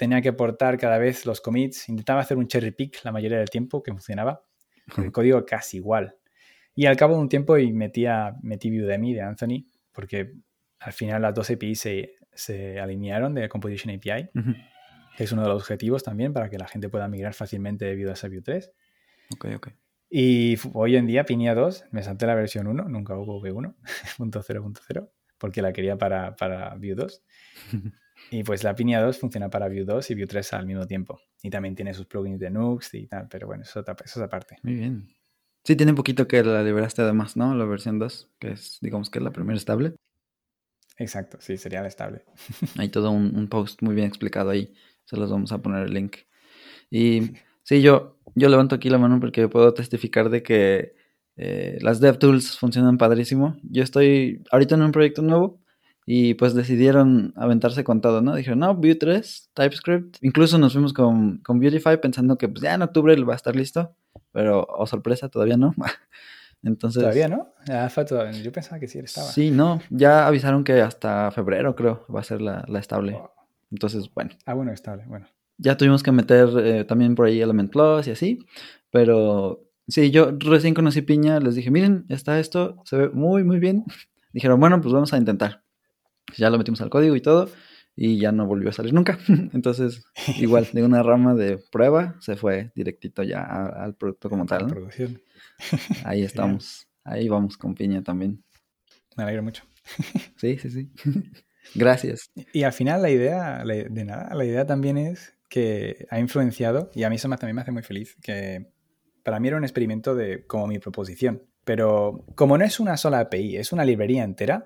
tenía 0.01 0.23
que 0.23 0.33
portar 0.33 0.79
cada 0.79 0.97
vez 0.97 1.27
los 1.27 1.43
commits, 1.43 1.91
intentaba 1.91 2.23
hacer 2.23 2.39
un 2.39 2.49
cherry 2.49 2.71
pick 2.71 3.05
la 3.05 3.13
mayoría 3.13 3.37
del 3.37 3.51
tiempo 3.51 3.83
que 3.83 3.93
funcionaba, 3.93 4.43
el 4.97 5.13
código 5.13 5.45
casi 5.45 5.77
igual. 5.77 6.17
Y 6.75 6.87
al 6.87 6.97
cabo 6.97 7.17
de 7.17 7.21
un 7.21 7.29
tiempo 7.29 7.59
y 7.59 7.71
metía, 7.75 8.35
metí 8.41 8.71
Udemy 8.81 9.13
de 9.13 9.21
Anthony, 9.21 9.67
porque 9.93 10.33
al 10.79 10.95
final 10.95 11.21
las 11.21 11.35
dos 11.35 11.51
APIs 11.51 11.87
se, 12.33 12.81
alinearon 12.81 13.35
de 13.35 13.51
Composition 13.51 13.95
API. 13.95 14.31
que 15.19 15.25
es 15.25 15.33
uno 15.33 15.43
de 15.43 15.49
los 15.49 15.61
objetivos 15.61 16.03
también 16.03 16.33
para 16.33 16.49
que 16.49 16.57
la 16.57 16.67
gente 16.67 16.89
pueda 16.89 17.07
migrar 17.07 17.35
fácilmente 17.35 17.85
de 17.85 17.95
Vue 17.95 18.05
2 18.05 18.25
a 18.25 18.29
Vue 18.29 18.41
3. 18.41 18.73
Ok, 19.35 19.47
ok. 19.57 19.69
Y 20.09 20.57
hoy 20.73 20.97
en 20.97 21.07
día 21.07 21.27
Pinia 21.27 21.55
2, 21.55 21.89
me 21.91 22.03
salté 22.03 22.25
la 22.25 22.35
versión 22.35 22.69
1, 22.69 22.89
nunca 22.89 23.19
hubo 23.19 23.39
V1.0.0, 23.43 25.11
porque 25.39 25.61
la 25.61 25.75
quería 25.75 25.99
para, 25.99 26.37
para 26.37 26.75
Vue 26.77 26.95
2. 26.97 27.23
Y 28.31 28.43
pues 28.45 28.63
la 28.65 28.75
Pinia 28.75 29.01
2 29.01 29.19
funciona 29.19 29.49
para 29.49 29.69
Vue 29.69 29.85
2 29.85 30.11
y 30.11 30.15
Vue 30.15 30.27
3 30.27 30.53
al 30.55 30.67
mismo 30.67 30.87
tiempo. 30.87 31.21
Y 31.43 31.51
también 31.51 31.75
tiene 31.75 31.95
sus 31.95 32.07
plugins 32.07 32.39
de 32.39 32.51
Nux 32.51 32.95
y 32.95 33.07
tal, 33.07 33.29
pero 33.29 33.47
bueno, 33.47 33.63
eso, 33.63 33.81
eso 33.81 33.97
es 34.05 34.17
aparte. 34.19 34.59
Muy 34.63 34.75
bien. 34.75 35.09
Sí, 35.65 35.77
tiene 35.77 35.93
un 35.93 35.97
poquito 35.97 36.27
que 36.27 36.43
la 36.43 36.63
liberaste 36.63 37.03
además, 37.03 37.37
¿no? 37.37 37.55
La 37.55 37.65
versión 37.65 37.99
2, 37.99 38.31
que 38.39 38.53
es, 38.53 38.79
digamos 38.81 39.11
que 39.11 39.19
es 39.19 39.25
la 39.25 39.33
primera 39.33 39.57
estable. 39.57 39.95
Exacto, 40.97 41.39
sí, 41.41 41.57
sería 41.57 41.83
la 41.83 41.89
estable. 41.89 42.25
Hay 42.79 42.89
todo 42.89 43.11
un, 43.11 43.37
un, 43.37 43.49
post 43.49 43.83
muy 43.83 43.95
bien 43.95 44.07
explicado 44.07 44.51
ahí. 44.51 44.75
Se 45.05 45.17
los 45.17 45.31
vamos 45.31 45.53
a 45.53 45.59
poner 45.59 45.87
el 45.87 45.95
link. 45.95 46.17
Y 46.91 47.33
sí, 47.63 47.83
yo, 47.83 48.19
yo 48.35 48.49
levanto 48.49 48.75
aquí 48.75 48.91
la 48.91 48.99
mano 48.99 49.19
porque 49.21 49.49
puedo 49.49 49.75
testificar 49.75 50.31
de 50.31 50.43
que 50.43 50.95
eh, 51.37 51.79
las 51.81 52.01
DevTools 52.01 52.59
funcionan 52.59 52.99
padrísimo. 52.99 53.57
Yo 53.63 53.83
estoy 53.83 54.43
ahorita 54.51 54.75
en 54.75 54.83
un 54.83 54.93
proyecto 54.93 55.23
nuevo 55.23 55.61
y 56.13 56.35
pues 56.35 56.55
decidieron 56.55 57.33
aventarse 57.37 57.85
con 57.85 58.01
todo, 58.01 58.21
¿no? 58.21 58.35
Dijeron, 58.35 58.59
no, 58.59 58.75
Vue 58.75 58.97
3, 58.97 59.51
TypeScript. 59.55 60.17
Incluso 60.23 60.59
nos 60.59 60.73
fuimos 60.73 60.93
con, 60.93 61.39
con 61.39 61.61
Beautify 61.61 62.01
pensando 62.01 62.37
que 62.37 62.49
pues 62.49 62.63
ya 62.63 62.75
en 62.75 62.83
octubre 62.83 63.15
va 63.23 63.35
a 63.35 63.37
estar 63.37 63.55
listo. 63.55 63.95
Pero, 64.33 64.67
oh 64.69 64.89
sorpresa, 64.89 65.29
todavía 65.29 65.57
no. 65.57 65.73
Entonces, 66.65 67.05
Todavía 67.05 67.29
no. 67.29 67.55
Yo 68.43 68.51
pensaba 68.51 68.81
que 68.81 68.89
sí 68.89 68.99
estaba. 68.99 69.29
Sí, 69.29 69.53
no. 69.53 69.81
Ya 69.89 70.27
avisaron 70.27 70.65
que 70.65 70.81
hasta 70.83 71.31
febrero, 71.31 71.77
creo, 71.77 72.05
va 72.13 72.19
a 72.19 72.25
ser 72.25 72.41
la, 72.41 72.65
la 72.67 72.81
estable. 72.81 73.13
Wow. 73.13 73.31
Entonces, 73.71 74.11
bueno. 74.13 74.33
Ah, 74.47 74.55
bueno, 74.55 74.73
estable, 74.73 75.05
bueno. 75.07 75.29
Ya 75.59 75.77
tuvimos 75.77 76.03
que 76.03 76.11
meter 76.11 76.49
eh, 76.59 76.85
también 76.85 77.15
por 77.15 77.27
ahí 77.27 77.41
Element 77.41 77.71
Plus 77.71 78.09
y 78.09 78.11
así. 78.11 78.41
Pero 78.91 79.63
sí, 79.87 80.11
yo 80.11 80.33
recién 80.41 80.75
conocí 80.75 81.03
Piña, 81.03 81.39
les 81.39 81.55
dije, 81.55 81.71
miren, 81.71 82.05
está 82.09 82.41
esto, 82.41 82.83
se 82.85 82.97
ve 82.97 83.11
muy, 83.11 83.45
muy 83.45 83.61
bien. 83.61 83.85
Dijeron, 84.33 84.59
bueno, 84.59 84.81
pues 84.81 84.93
vamos 84.93 85.13
a 85.13 85.17
intentar. 85.17 85.63
Ya 86.37 86.51
lo 86.51 86.59
metimos 86.59 86.81
al 86.81 86.91
código 86.91 87.17
y 87.17 87.21
todo. 87.21 87.51
Y 87.97 88.19
ya 88.19 88.33
no 88.33 88.47
volvió 88.47 88.71
a 88.71 88.73
salir 88.73 88.95
nunca. 88.95 89.19
Entonces, 89.53 90.05
igual, 90.39 90.69
de 90.73 90.83
una 90.85 91.03
rama 91.03 91.35
de 91.35 91.59
prueba, 91.59 92.17
se 92.21 92.37
fue 92.37 92.71
directito 92.75 93.23
ya 93.23 93.43
al 93.43 93.95
producto 93.95 94.31
como 94.31 94.47
tal. 94.47 94.63
¿no? 94.63 94.69
Producción. 94.69 95.21
Ahí 96.05 96.23
estamos. 96.25 96.87
Ahí 97.05 97.29
vamos 97.29 97.57
con 97.59 97.75
piña 97.75 98.03
también. 98.03 98.43
Me 99.17 99.25
alegro 99.25 99.43
mucho. 99.43 99.65
Sí, 100.37 100.57
sí, 100.59 100.71
sí. 100.71 100.91
Gracias. 101.75 102.31
Y 102.55 102.63
al 102.63 102.73
final 102.73 103.03
la 103.03 103.11
idea, 103.11 103.65
la- 103.65 103.75
de 103.75 104.05
nada, 104.05 104.35
la 104.35 104.45
idea 104.45 104.67
también 104.67 104.97
es 104.97 105.35
que 105.51 106.07
ha 106.11 106.19
influenciado, 106.21 106.91
y 106.95 107.03
a 107.03 107.11
mí 107.11 107.17
eso 107.17 107.29
también 107.29 107.57
me 107.57 107.63
hace 107.63 107.73
muy 107.73 107.83
feliz, 107.83 108.17
que 108.23 108.71
para 109.25 109.39
mí 109.41 109.49
era 109.49 109.57
un 109.59 109.65
experimento 109.65 110.15
de 110.15 110.47
como 110.47 110.67
mi 110.67 110.79
proposición. 110.79 111.43
Pero 111.65 112.25
como 112.37 112.57
no 112.57 112.65
es 112.65 112.81
una 112.81 112.97
sola 112.97 113.21
API, 113.21 113.57
es 113.57 113.73
una 113.73 113.85
librería 113.85 114.25
entera. 114.25 114.63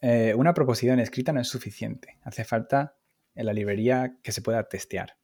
Eh, 0.00 0.34
una 0.36 0.54
proposición 0.54 1.00
escrita 1.00 1.32
no 1.32 1.40
es 1.40 1.48
suficiente. 1.48 2.18
Hace 2.22 2.44
falta 2.44 2.96
en 3.34 3.46
la 3.46 3.52
librería 3.52 4.18
que 4.22 4.32
se 4.32 4.42
pueda 4.42 4.68
testear. 4.68 5.16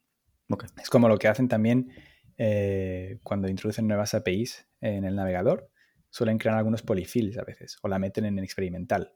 Es 0.81 0.91
como 0.91 1.09
lo 1.09 1.19
que 1.19 1.29
hacen 1.29 1.49
también 1.49 1.91
eh, 2.37 3.19
cuando 3.23 3.49
introducen 3.49 3.87
nuevas 3.87 4.15
APIs 4.15 4.67
en 4.81 5.05
el 5.05 5.17
navegador. 5.17 5.71
Suelen 6.11 6.39
crear 6.39 6.57
algunos 6.57 6.83
polyfills 6.83 7.39
a 7.39 7.45
veces, 7.45 7.79
o 7.83 7.89
la 7.89 7.99
meten 7.99 8.25
en 8.25 8.39
experimental 8.39 9.13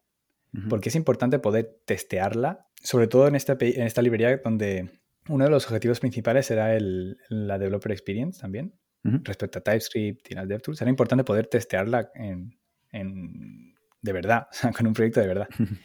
porque 0.71 0.89
es 0.89 0.95
importante 0.95 1.39
poder 1.39 1.83
testearla, 1.85 2.67
sobre 2.83 3.07
todo 3.07 3.29
en 3.29 3.35
esta, 3.35 3.57
en 3.61 3.83
esta 3.83 4.01
librería 4.01 4.39
donde 4.39 4.89
uno 5.29 5.45
de 5.45 5.51
los 5.51 5.67
objetivos 5.67 6.01
principales 6.01 6.47
será 6.47 6.75
el, 6.75 7.19
la 7.29 7.59
Developer 7.59 7.93
Experience 7.93 8.41
también, 8.41 8.75
respecto 9.25 9.59
a 9.59 9.63
TypeScript 9.63 10.31
y 10.31 10.35
las 10.35 10.49
DevTools. 10.49 10.79
Será 10.79 10.89
importante 10.91 11.23
poder 11.23 11.47
testearla 11.49 12.11
en, 12.15 12.59
en- 12.93 13.68
de 14.03 14.13
verdad, 14.13 14.47
o 14.51 14.55
sea, 14.55 14.73
con 14.73 14.87
un 14.87 14.93
proyecto 14.95 15.21
de 15.21 15.27
verdad. 15.29 15.49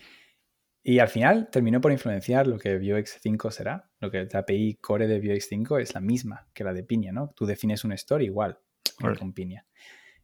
Y 0.85 0.99
al 0.99 1.07
final 1.07 1.47
terminó 1.49 1.79
por 1.79 1.93
influenciar 1.93 2.45
lo 2.45 2.59
que 2.59 2.77
Vuex 2.77 3.17
5 3.21 3.51
será, 3.51 3.89
lo 4.01 4.11
que 4.11 4.27
la 4.29 4.39
API 4.39 4.79
core 4.81 5.07
de 5.07 5.21
Vuex 5.21 5.47
5 5.47 5.77
es 5.77 5.93
la 5.93 6.01
misma 6.01 6.49
que 6.53 6.65
la 6.65 6.73
de 6.73 6.83
Piña, 6.83 7.13
¿no? 7.13 7.29
Tú 7.37 7.45
defines 7.45 7.85
un 7.85 7.93
store 7.93 8.25
igual 8.25 8.59
Órale. 9.01 9.17
con 9.17 9.31
Piña. 9.31 9.65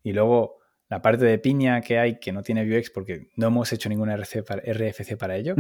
Y 0.04 0.12
luego 0.12 0.58
la 0.90 1.02
parte 1.02 1.24
de 1.24 1.40
Piña 1.40 1.80
que 1.80 1.98
hay 1.98 2.20
que 2.20 2.34
no 2.34 2.44
tiene 2.44 2.68
Vuex 2.68 2.90
porque 2.90 3.30
no 3.38 3.48
hemos 3.48 3.72
hecho 3.72 3.88
ninguna 3.88 4.16
RC 4.16 4.44
para- 4.44 4.62
RFC 4.62 5.16
para 5.16 5.38
ello, 5.38 5.56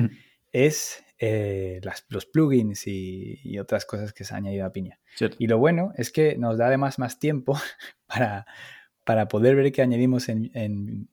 es 0.51 1.01
eh, 1.17 1.79
las- 1.81 2.05
los 2.09 2.25
plugins 2.25 2.85
y, 2.85 3.39
y 3.41 3.57
otras 3.57 3.85
cosas 3.85 4.11
que 4.11 4.25
se 4.25 4.33
han 4.35 4.43
añadido 4.43 4.65
a 4.65 4.73
Piña. 4.73 4.99
Cierto. 5.15 5.37
Y 5.39 5.47
lo 5.47 5.59
bueno 5.59 5.93
es 5.95 6.11
que 6.11 6.35
nos 6.37 6.57
da 6.57 6.67
además 6.67 6.99
más 6.99 7.19
tiempo 7.19 7.57
para, 8.05 8.45
para 9.05 9.29
poder 9.29 9.55
ver 9.55 9.71
qué 9.71 9.81
añadimos 9.81 10.27
en, 10.27 10.51
en, 10.53 11.07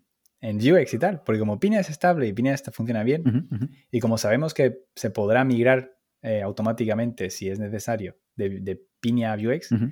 en 0.46 0.58
Vuex 0.58 0.94
y 0.94 0.98
tal. 0.98 1.22
Porque 1.24 1.40
como 1.40 1.58
Piña 1.58 1.80
es 1.80 1.90
estable 1.90 2.26
y 2.26 2.32
Piña 2.32 2.54
está, 2.54 2.70
funciona 2.70 3.02
bien, 3.02 3.48
y 3.90 4.00
como 4.00 4.16
sabemos 4.16 4.54
que 4.54 4.84
se 4.94 5.10
podrá 5.10 5.44
migrar 5.44 5.96
eh, 6.22 6.42
automáticamente 6.42 7.30
si 7.30 7.48
es 7.48 7.58
necesario 7.58 8.16
de, 8.36 8.60
de 8.60 8.80
Piña 9.00 9.32
a 9.32 9.36
Vuex, 9.36 9.72
Ujú. 9.72 9.90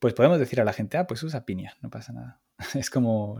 pues 0.00 0.14
podemos 0.14 0.38
decir 0.38 0.60
a 0.60 0.64
la 0.64 0.72
gente, 0.72 0.98
ah, 0.98 1.06
pues 1.06 1.22
usa 1.22 1.44
Piña, 1.44 1.72
no 1.80 1.90
pasa 1.90 2.12
nada. 2.12 2.40
Es 2.74 2.90
como 2.90 3.38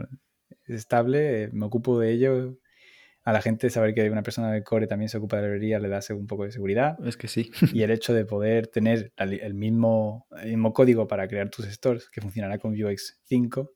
es 0.67 0.75
estable, 0.75 1.45
eh, 1.45 1.51
me 1.53 1.67
ocupo 1.67 1.99
de 2.01 2.13
ello. 2.13 2.59
A 3.25 3.33
la 3.33 3.41
gente 3.41 3.71
saber 3.71 3.95
que 3.95 4.11
una 4.11 4.23
persona 4.23 4.53
de 4.53 4.63
core 4.63 4.87
también 4.87 5.09
se 5.09 5.17
ocupa 5.17 5.37
de 5.37 5.43
la 5.43 5.49
librería 5.49 5.79
le 5.79 5.89
da 5.89 6.01
un 6.11 6.27
poco 6.27 6.45
de 6.45 6.53
seguridad. 6.53 6.99
Es 7.07 7.17
que 7.17 7.27
sí. 7.27 7.51
Y 7.73 7.83
el 7.83 7.91
hecho 7.91 8.13
de 8.13 8.27
poder 8.27 8.67
tener 8.67 9.13
el 9.17 9.55
mismo, 9.55 10.27
el 10.43 10.51
mismo 10.51 10.75
código 10.75 11.09
para 11.09 11.27
crear 11.27 11.49
tus 11.49 11.65
stores 11.67 12.11
que 12.11 12.21
funcionará 12.21 12.59
con 12.59 12.75
Vuex 12.79 13.19
5, 13.25 13.73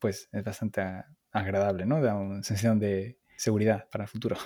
pues 0.00 0.28
es 0.32 0.42
bastante 0.42 0.82
agradable, 1.32 1.86
¿no? 1.86 2.00
Da 2.00 2.14
una 2.14 2.42
sensación 2.42 2.78
de 2.78 3.18
seguridad 3.36 3.88
para 3.90 4.04
el 4.04 4.08
futuro. 4.08 4.36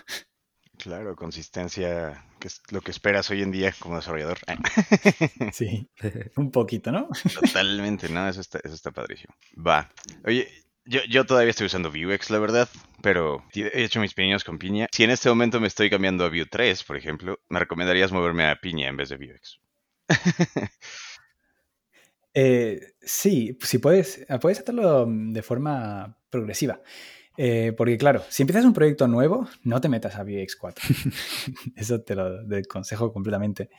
Claro, 0.78 1.14
consistencia, 1.14 2.24
que 2.40 2.48
es 2.48 2.60
lo 2.70 2.80
que 2.80 2.90
esperas 2.90 3.30
hoy 3.30 3.42
en 3.42 3.52
día 3.52 3.72
como 3.78 3.96
desarrollador. 3.96 4.38
Sí, 5.52 5.88
un 6.36 6.50
poquito, 6.50 6.90
¿no? 6.90 7.08
Totalmente, 7.40 8.08
¿no? 8.08 8.28
Eso 8.28 8.40
está, 8.40 8.58
eso 8.62 8.74
está 8.74 8.90
padrísimo. 8.90 9.34
Va. 9.56 9.90
Oye, 10.24 10.48
yo, 10.84 11.00
yo 11.08 11.24
todavía 11.24 11.50
estoy 11.50 11.66
usando 11.66 11.90
Vuex, 11.90 12.30
la 12.30 12.38
verdad, 12.38 12.68
pero 13.02 13.44
he 13.54 13.84
hecho 13.84 14.00
mis 14.00 14.14
pininos 14.14 14.44
con 14.44 14.58
Piña. 14.58 14.88
Si 14.92 15.04
en 15.04 15.10
este 15.10 15.28
momento 15.28 15.60
me 15.60 15.68
estoy 15.68 15.88
cambiando 15.90 16.24
a 16.24 16.28
Vue 16.28 16.46
3, 16.46 16.84
por 16.84 16.96
ejemplo, 16.96 17.38
me 17.48 17.58
recomendarías 17.58 18.12
moverme 18.12 18.46
a 18.48 18.60
Piña 18.60 18.88
en 18.88 18.96
vez 18.96 19.08
de 19.08 19.16
Vuex. 19.16 19.60
Eh, 22.34 22.80
sí, 23.00 23.56
si 23.62 23.78
puedes, 23.78 24.26
puedes 24.40 24.60
hacerlo 24.60 25.06
de 25.08 25.42
forma 25.42 26.18
progresiva. 26.30 26.80
Eh, 27.36 27.72
porque 27.76 27.98
claro, 27.98 28.22
si 28.28 28.42
empiezas 28.42 28.64
un 28.64 28.72
proyecto 28.72 29.08
nuevo, 29.08 29.48
no 29.62 29.80
te 29.80 29.88
metas 29.88 30.16
a 30.16 30.22
Vuex 30.24 30.56
4. 30.56 30.84
Eso 31.76 32.02
te 32.02 32.14
lo 32.14 32.40
aconsejo 32.56 33.12
completamente. 33.12 33.70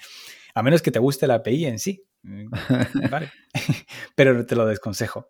A 0.54 0.64
menos 0.64 0.82
que 0.82 0.92
te 0.92 1.00
guste 1.00 1.28
la 1.28 1.36
API 1.36 1.66
en 1.66 1.80
sí. 1.80 2.04
Mm, 2.24 2.48
Vale. 3.12 3.32
Pero 4.16 4.46
te 4.46 4.56
lo 4.56 4.66
desconsejo. 4.66 5.30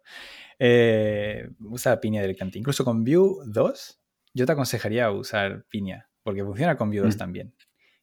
Eh, 0.59 1.49
usa 1.59 1.99
Piña 1.99 2.21
directamente. 2.21 2.57
Incluso 2.59 2.85
con 2.85 3.03
Vue 3.03 3.43
2, 3.47 3.99
yo 4.33 4.45
te 4.45 4.51
aconsejaría 4.51 5.11
usar 5.11 5.65
Piña, 5.69 6.09
porque 6.23 6.43
funciona 6.43 6.77
con 6.77 6.89
Vue 6.89 6.99
2 7.01 7.15
Mm. 7.15 7.17
también. 7.17 7.53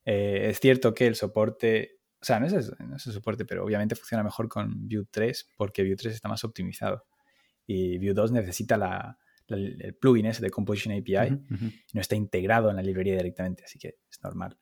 Eh, 0.04 0.48
es 0.50 0.60
cierto 0.60 0.94
que 0.94 1.06
el 1.06 1.14
soporte, 1.16 1.98
o 2.22 2.24
sea, 2.24 2.38
no 2.38 2.46
es, 2.46 2.52
no 2.78 2.96
es 2.96 3.06
el 3.06 3.12
soporte, 3.12 3.44
pero 3.44 3.64
obviamente 3.64 3.96
funciona 3.96 4.22
mejor 4.22 4.48
con 4.48 4.88
Vue 4.88 5.04
3 5.10 5.50
porque 5.56 5.82
Vue 5.82 5.96
3 5.96 6.14
está 6.14 6.28
más 6.28 6.44
optimizado. 6.44 7.04
Y 7.66 7.98
Vue 7.98 8.14
2 8.14 8.30
necesita 8.32 8.76
la, 8.76 9.18
la- 9.48 9.56
el 9.56 9.94
plugin 10.00 10.26
ese 10.26 10.40
de 10.42 10.50
Composition 10.50 10.94
API 10.96 11.30
no 11.92 12.00
está 12.00 12.14
integrado 12.14 12.70
en 12.70 12.76
la 12.76 12.82
librería 12.82 13.16
directamente, 13.16 13.64
así 13.64 13.78
que 13.78 13.96
es 14.10 14.22
normal. 14.22 14.56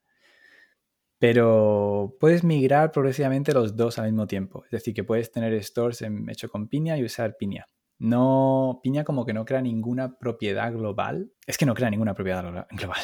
Pero 1.18 2.16
puedes 2.18 2.44
migrar 2.44 2.92
progresivamente 2.92 3.52
los 3.52 3.76
dos 3.76 3.98
al 3.98 4.06
mismo 4.06 4.26
tiempo. 4.26 4.64
Es 4.64 4.70
decir, 4.70 4.94
que 4.94 5.04
puedes 5.04 5.30
tener 5.30 5.52
stores 5.62 6.00
en- 6.02 6.28
hecho 6.30 6.48
con 6.48 6.68
Piña 6.68 6.96
y 6.96 7.04
usar 7.04 7.36
Piña. 7.38 7.68
No, 7.98 8.80
Piña 8.82 9.04
como 9.04 9.26
que 9.26 9.34
no 9.34 9.44
crea 9.44 9.60
ninguna 9.60 10.16
propiedad 10.18 10.72
global. 10.72 11.30
Es 11.46 11.58
que 11.58 11.66
no 11.66 11.74
crea 11.74 11.90
ninguna 11.90 12.14
propiedad 12.14 12.42
glo- 12.42 12.66
global. 12.70 13.00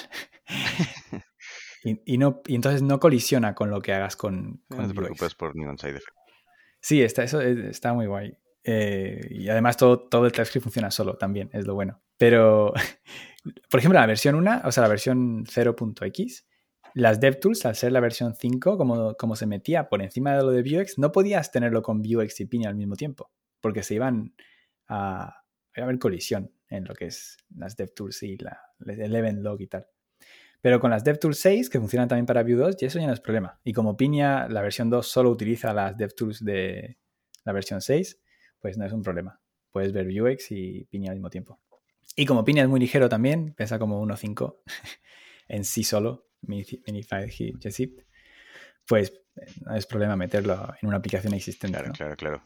y, 1.89 2.03
y 2.15 2.19
no, 2.19 2.43
y 2.47 2.55
entonces 2.57 2.83
no 2.83 2.99
colisiona 3.01 3.55
con 3.55 3.71
lo 3.71 3.81
que 3.81 3.93
hagas 3.93 4.17
con, 4.17 4.63
con 4.69 4.79
No 4.79 4.89
te 4.89 4.95
preocupes 4.95 5.35
por 5.35 5.55
ningún 5.57 5.79
side 5.79 5.93
effect. 5.97 6.17
Sí, 6.81 7.03
está, 7.03 7.23
eso 7.25 7.41
es- 7.41 7.59
está 7.59 7.93
muy 7.95 8.07
guay. 8.07 8.37
Eh, 8.65 9.21
y 9.31 9.49
además 9.49 9.77
todo, 9.77 10.01
todo 10.09 10.27
el 10.27 10.33
TypeScript 10.33 10.65
funciona 10.65 10.91
solo 10.91 11.17
también, 11.17 11.49
es 11.53 11.67
lo 11.67 11.75
bueno. 11.75 12.03
Pero, 12.17 12.73
por 13.71 13.79
ejemplo, 13.79 14.01
la 14.01 14.07
versión 14.07 14.35
1, 14.35 14.63
o 14.65 14.73
sea, 14.73 14.83
la 14.83 14.89
versión 14.89 15.45
0.x, 15.47 16.47
las 16.95 17.21
DevTools, 17.21 17.65
al 17.67 17.77
ser 17.77 17.93
la 17.93 18.01
versión 18.01 18.35
5, 18.35 18.77
como, 18.79 19.15
como 19.15 19.37
se 19.37 19.47
metía 19.47 19.89
por 19.89 20.03
encima 20.03 20.35
de 20.37 20.43
lo 20.43 20.51
de 20.51 20.63
Vuex, 20.63 20.99
no 20.99 21.13
podías 21.13 21.53
tenerlo 21.53 21.83
con 21.83 22.03
Vuex 22.03 22.41
y 22.41 22.47
Piña 22.47 22.69
al 22.71 22.75
mismo 22.75 22.97
tiempo, 22.97 23.31
porque 23.61 23.83
se 23.83 23.95
iban 23.95 24.35
a, 24.89 25.43
iba 25.77 25.85
a 25.85 25.89
haber 25.89 25.99
colisión 25.99 26.51
en 26.69 26.85
lo 26.85 26.95
que 26.95 27.07
es 27.07 27.37
las 27.55 27.77
DevTools 27.77 28.23
y 28.25 28.39
la, 28.39 28.59
el 28.87 29.15
event 29.15 29.43
log 29.43 29.61
y 29.61 29.67
tal. 29.69 29.87
Pero 30.61 30.81
con 30.81 30.91
las 30.91 31.05
DevTools 31.05 31.39
6, 31.39 31.71
que 31.71 31.79
funcionan 31.79 32.09
también 32.09 32.27
para 32.27 32.43
Vue 32.43 32.55
2, 32.55 32.77
y 32.81 32.87
eso 32.87 32.99
ya 32.99 33.07
no 33.07 33.13
es 33.13 33.21
problema. 33.21 33.61
Y 33.63 33.73
como 33.73 33.97
Pinia, 33.97 34.49
la 34.49 34.63
versión 34.63 34.91
2 34.91 35.07
solo 35.07 35.31
utiliza 35.31 35.73
las 35.73 35.97
DevTools 35.97 36.45
de 36.45 36.99
la 37.45 37.53
versión 37.53 37.81
6, 37.81 38.21
pues 38.61 38.77
no 38.77 38.85
es 38.85 38.93
un 38.93 39.03
problema. 39.03 39.41
Puedes 39.71 39.93
ver 39.93 40.07
Vuex 40.13 40.51
y 40.51 40.85
Pinia 40.91 41.11
al 41.11 41.17
mismo 41.17 41.31
tiempo. 41.31 41.61
Y 42.17 42.27
como 42.27 42.45
Pinia 42.45 42.63
es 42.63 42.69
muy 42.69 42.81
ligero 42.81 43.09
también, 43.09 43.55
pesa 43.55 43.79
como 43.79 44.05
1.5 44.05 44.57
en 45.49 45.65
sí 45.65 45.85
solo, 45.85 46.29
Minify 46.43 47.31
Zip, 47.31 48.01
pues 48.87 49.13
no 49.65 49.77
es 49.77 49.87
problema 49.87 50.17
meterlo 50.17 50.75
en 50.81 50.89
una 50.89 50.97
aplicación 50.97 51.35
existente. 51.35 51.77
Claro, 51.77 51.93
claro, 51.93 52.17
claro. 52.17 52.43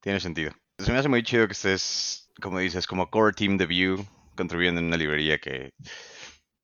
Tiene 0.00 0.20
sentido. 0.20 0.52
Se 0.78 0.90
me 0.90 0.98
hace 0.98 1.08
muy 1.08 1.22
chido 1.22 1.46
que 1.46 1.52
estés, 1.52 2.30
como 2.40 2.58
dices, 2.58 2.86
como 2.86 3.10
core 3.10 3.34
team 3.34 3.56
de 3.56 3.66
Vue, 3.66 4.04
contribuyendo 4.36 4.80
en 4.80 4.88
una 4.88 4.96
librería 4.96 5.38
que, 5.38 5.70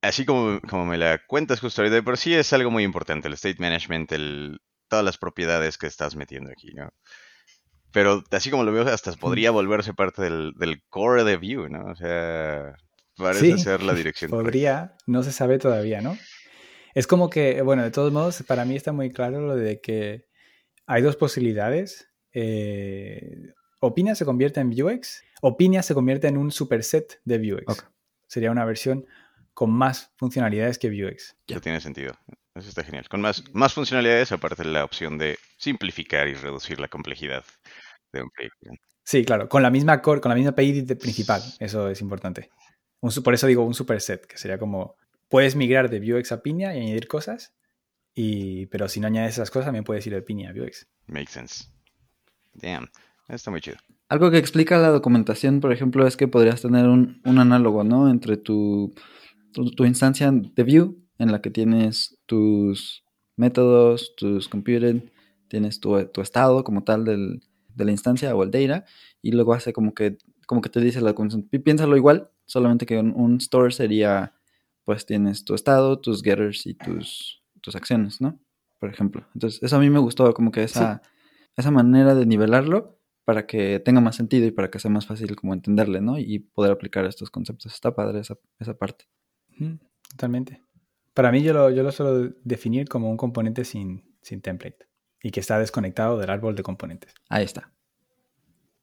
así 0.01 0.25
como, 0.25 0.59
como 0.61 0.85
me 0.85 0.97
la 0.97 1.19
cuentas 1.25 1.59
justo 1.59 1.81
ahorita, 1.81 2.01
por 2.03 2.17
sí 2.17 2.33
es 2.33 2.51
algo 2.53 2.71
muy 2.71 2.83
importante, 2.83 3.27
el 3.27 3.33
state 3.33 3.59
management, 3.59 4.11
el, 4.11 4.59
todas 4.87 5.05
las 5.05 5.17
propiedades 5.17 5.77
que 5.77 5.87
estás 5.87 6.15
metiendo 6.15 6.51
aquí, 6.51 6.73
¿no? 6.73 6.89
Pero 7.91 8.23
así 8.31 8.51
como 8.51 8.63
lo 8.63 8.71
veo, 8.71 8.87
hasta 8.87 9.11
podría 9.13 9.51
volverse 9.51 9.93
parte 9.93 10.21
del, 10.21 10.53
del 10.59 10.83
core 10.89 11.23
de 11.23 11.37
Vue, 11.37 11.69
¿no? 11.69 11.85
O 11.91 11.95
sea, 11.95 12.75
parece 13.17 13.57
ser 13.57 13.81
la 13.81 13.93
dirección. 13.95 14.29
Podría, 14.29 14.95
no 15.07 15.23
se 15.23 15.31
sabe 15.31 15.57
todavía, 15.57 16.01
¿no? 16.01 16.17
Es 16.93 17.07
como 17.07 17.29
que, 17.29 17.61
bueno, 17.61 17.83
de 17.83 17.91
todos 17.91 18.11
modos, 18.11 18.43
para 18.47 18.65
mí 18.65 18.75
está 18.75 18.91
muy 18.91 19.11
claro 19.11 19.41
lo 19.41 19.55
de 19.55 19.81
que 19.81 20.27
hay 20.85 21.01
dos 21.01 21.15
posibilidades. 21.15 22.09
Eh, 22.33 23.53
Opina 23.79 24.13
se 24.13 24.25
convierte 24.25 24.59
en 24.59 24.69
Vuex, 24.69 25.23
Opinia 25.41 25.81
se 25.81 25.93
convierte 25.93 26.27
en 26.27 26.37
un 26.37 26.51
superset 26.51 27.21
de 27.25 27.37
Vuex. 27.37 27.85
Sería 28.27 28.51
una 28.51 28.65
versión 28.65 29.05
con 29.59 29.71
más 29.71 30.13
funcionalidades 30.15 30.79
que 30.79 30.89
Vuex. 30.89 31.35
Ya 31.49 31.59
tiene 31.59 31.81
sentido. 31.81 32.13
Eso 32.55 32.69
está 32.69 32.81
genial. 32.81 33.09
Con 33.09 33.19
más, 33.19 33.43
más 33.51 33.73
funcionalidades, 33.73 34.31
aparte 34.31 34.63
de 34.63 34.69
la 34.69 34.85
opción 34.85 35.17
de 35.17 35.37
simplificar 35.57 36.29
y 36.29 36.33
reducir 36.33 36.79
la 36.79 36.87
complejidad 36.87 37.43
de 38.13 38.21
un 38.21 38.29
proyecto. 38.29 38.69
Sí, 39.03 39.25
claro, 39.25 39.49
con 39.49 39.61
la 39.61 39.69
misma 39.69 40.01
core, 40.01 40.21
con 40.21 40.29
la 40.29 40.35
misma 40.35 40.51
API 40.51 40.83
principal. 40.95 41.41
Eso 41.59 41.89
es 41.89 41.99
importante. 41.99 42.49
por 43.01 43.33
eso 43.33 43.47
digo 43.47 43.65
un 43.65 43.73
superset, 43.73 44.25
que 44.25 44.37
sería 44.37 44.57
como 44.57 44.95
puedes 45.27 45.57
migrar 45.57 45.89
de 45.89 45.99
Vuex 45.99 46.31
a 46.31 46.41
Pinia 46.41 46.73
y 46.73 46.79
añadir 46.79 47.09
cosas, 47.09 47.53
y, 48.15 48.67
pero 48.67 48.87
si 48.87 49.01
no 49.01 49.07
añades 49.07 49.33
esas 49.33 49.51
cosas, 49.51 49.65
también 49.65 49.83
puedes 49.83 50.07
ir 50.07 50.13
de 50.13 50.21
Pinia 50.21 50.51
a 50.51 50.53
Vuex. 50.53 50.87
Makes 51.07 51.33
sense. 51.33 51.65
Damn, 52.53 52.89
está 53.27 53.51
muy 53.51 53.59
chido. 53.59 53.75
Algo 54.07 54.31
que 54.31 54.37
explica 54.37 54.77
la 54.77 54.87
documentación, 54.87 55.59
por 55.59 55.73
ejemplo, 55.73 56.07
es 56.07 56.15
que 56.15 56.29
podrías 56.29 56.61
tener 56.61 56.87
un, 56.87 57.21
análogo, 57.25 57.83
¿no? 57.83 58.09
Entre 58.09 58.37
tu, 58.37 58.95
tu, 59.53 59.85
instancia 59.85 60.31
de 60.31 60.63
Vue, 60.63 60.95
en 61.17 61.31
la 61.31 61.41
que 61.41 61.49
tienes 61.49 62.17
tus 62.25 63.03
métodos, 63.35 64.15
tus 64.15 64.47
computed, 64.47 65.03
tienes 65.47 65.79
tu, 65.79 65.97
estado 65.97 66.63
como 66.63 66.83
tal 66.83 67.05
del, 67.05 67.41
de 67.75 67.85
la 67.85 67.91
instancia 67.91 68.35
o 68.35 68.43
el 68.43 68.51
data, 68.51 68.85
y 69.21 69.31
luego 69.31 69.53
hace 69.53 69.73
como 69.73 69.93
que, 69.93 70.17
como 70.47 70.61
que 70.61 70.69
te 70.69 70.79
dice 70.81 71.01
la 71.01 71.09
documentación. 71.09 71.49
Piénsalo 71.63 71.97
igual, 71.97 72.29
solamente 72.45 72.85
que 72.85 72.99
un 72.99 73.37
store 73.37 73.71
sería 73.71 74.33
pues 74.89 75.05
tienes 75.05 75.45
tu 75.45 75.53
estado, 75.53 75.99
tus 75.99 76.23
getters 76.23 76.65
y 76.65 76.73
tus, 76.73 77.43
tus 77.61 77.75
acciones, 77.75 78.21
¿no? 78.21 78.39
Por 78.79 78.89
ejemplo. 78.89 79.23
Entonces, 79.35 79.61
eso 79.61 79.75
a 79.75 79.79
mí 79.79 79.87
me 79.87 79.99
gustó, 79.99 80.33
como 80.33 80.51
que 80.51 80.63
esa, 80.63 81.03
esa 81.55 81.69
manera 81.69 82.15
de 82.15 82.25
nivelarlo 82.25 82.99
para 83.23 83.45
que 83.45 83.79
tenga 83.79 84.01
más 84.01 84.15
sentido 84.15 84.47
y 84.47 84.51
para 84.51 84.71
que 84.71 84.79
sea 84.79 84.89
más 84.89 85.05
fácil 85.05 85.35
como 85.35 85.53
entenderle, 85.53 86.01
¿no? 86.01 86.17
Y 86.17 86.39
poder 86.39 86.71
aplicar 86.71 87.05
estos 87.05 87.29
conceptos. 87.29 87.71
Está 87.71 87.93
padre 87.93 88.21
esa, 88.21 88.39
esa 88.57 88.79
parte. 88.79 89.05
Totalmente. 90.09 90.61
Para 91.13 91.31
mí 91.31 91.41
yo 91.43 91.53
lo, 91.53 91.69
yo 91.69 91.83
lo 91.83 91.91
suelo 91.91 92.33
definir 92.43 92.87
como 92.87 93.09
un 93.09 93.17
componente 93.17 93.65
sin, 93.65 94.03
sin 94.21 94.41
template 94.41 94.87
y 95.21 95.31
que 95.31 95.39
está 95.39 95.59
desconectado 95.59 96.17
del 96.17 96.29
árbol 96.29 96.55
de 96.55 96.63
componentes. 96.63 97.13
Ahí 97.29 97.43
está. 97.43 97.71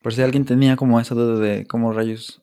Por 0.02 0.12
si 0.12 0.22
alguien 0.22 0.44
tenía 0.44 0.76
como 0.76 1.00
esa 1.00 1.14
duda 1.14 1.40
de 1.40 1.66
cómo 1.66 1.92
rayos 1.92 2.42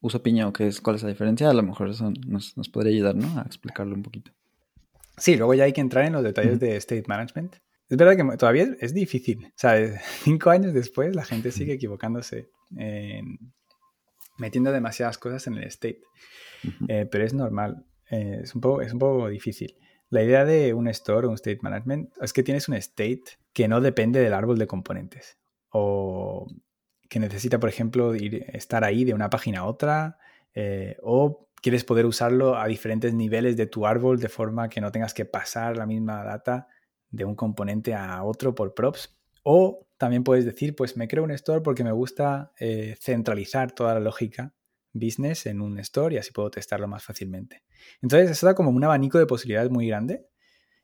uso 0.00 0.22
piña 0.22 0.48
o 0.48 0.52
qué 0.52 0.66
es, 0.66 0.80
cuál 0.80 0.96
es 0.96 1.02
la 1.02 1.08
diferencia, 1.08 1.48
a 1.48 1.54
lo 1.54 1.62
mejor 1.62 1.88
eso 1.88 2.12
nos, 2.26 2.54
podría 2.70 2.92
ayudar, 2.92 3.14
¿no? 3.14 3.38
A 3.38 3.42
explicarlo 3.42 3.94
un 3.94 4.02
poquito. 4.02 4.32
Sí, 5.16 5.36
luego 5.36 5.54
ya 5.54 5.64
hay 5.64 5.72
que 5.72 5.80
entrar 5.80 6.04
en 6.04 6.12
los 6.12 6.22
detalles 6.22 6.58
de 6.60 6.76
state 6.76 7.04
management. 7.06 7.56
Es 7.88 7.96
verdad 7.96 8.16
que 8.16 8.36
todavía 8.36 8.68
es 8.80 8.92
difícil. 8.92 9.46
O 9.46 9.52
sea, 9.54 9.74
cinco 10.22 10.50
años 10.50 10.74
después 10.74 11.14
la 11.14 11.24
gente 11.24 11.52
sigue 11.52 11.74
equivocándose, 11.74 12.50
metiendo 14.36 14.72
demasiadas 14.72 15.16
cosas 15.18 15.46
en 15.46 15.54
el 15.54 15.64
state. 15.64 16.00
Eh, 16.88 17.06
pero 17.10 17.24
es 17.24 17.34
normal. 17.34 17.84
Eh, 18.10 18.40
es, 18.42 18.54
un 18.54 18.60
poco, 18.60 18.82
es 18.82 18.92
un 18.92 18.98
poco 18.98 19.28
difícil. 19.28 19.76
La 20.10 20.22
idea 20.22 20.44
de 20.44 20.74
un 20.74 20.88
store 20.88 21.26
o 21.26 21.30
un 21.30 21.36
state 21.36 21.60
management 21.62 22.10
es 22.20 22.32
que 22.32 22.42
tienes 22.42 22.68
un 22.68 22.74
state 22.74 23.24
que 23.52 23.68
no 23.68 23.80
depende 23.80 24.20
del 24.20 24.34
árbol 24.34 24.58
de 24.58 24.66
componentes. 24.66 25.38
O 25.70 26.46
que 27.08 27.18
necesita, 27.18 27.58
por 27.58 27.68
ejemplo, 27.68 28.14
ir, 28.14 28.44
estar 28.52 28.84
ahí 28.84 29.04
de 29.04 29.14
una 29.14 29.30
página 29.30 29.60
a 29.60 29.64
otra, 29.64 30.18
eh, 30.54 30.96
o 31.02 31.48
quieres 31.60 31.84
poder 31.84 32.06
usarlo 32.06 32.56
a 32.56 32.66
diferentes 32.66 33.14
niveles 33.14 33.56
de 33.56 33.66
tu 33.66 33.86
árbol 33.86 34.20
de 34.20 34.28
forma 34.28 34.68
que 34.68 34.80
no 34.80 34.92
tengas 34.92 35.14
que 35.14 35.24
pasar 35.24 35.76
la 35.76 35.86
misma 35.86 36.22
data 36.22 36.68
de 37.10 37.24
un 37.24 37.34
componente 37.34 37.94
a 37.94 38.22
otro 38.22 38.54
por 38.54 38.74
props. 38.74 39.16
O 39.42 39.86
también 39.96 40.24
puedes 40.24 40.44
decir, 40.44 40.76
pues 40.76 40.96
me 40.96 41.08
creo 41.08 41.24
un 41.24 41.30
store 41.30 41.60
porque 41.62 41.84
me 41.84 41.92
gusta 41.92 42.52
centralizar 43.00 43.72
toda 43.72 43.94
la 43.94 44.00
lógica 44.00 44.54
business 44.94 45.46
en 45.46 45.60
un 45.60 45.78
store 45.80 46.14
y 46.14 46.18
así 46.18 46.32
puedo 46.32 46.50
testarlo 46.50 46.88
más 46.88 47.04
fácilmente. 47.04 47.62
Entonces, 48.00 48.30
eso 48.30 48.46
da 48.46 48.54
como 48.54 48.70
un 48.70 48.82
abanico 48.82 49.18
de 49.18 49.26
posibilidades 49.26 49.70
muy 49.70 49.88
grande 49.88 50.26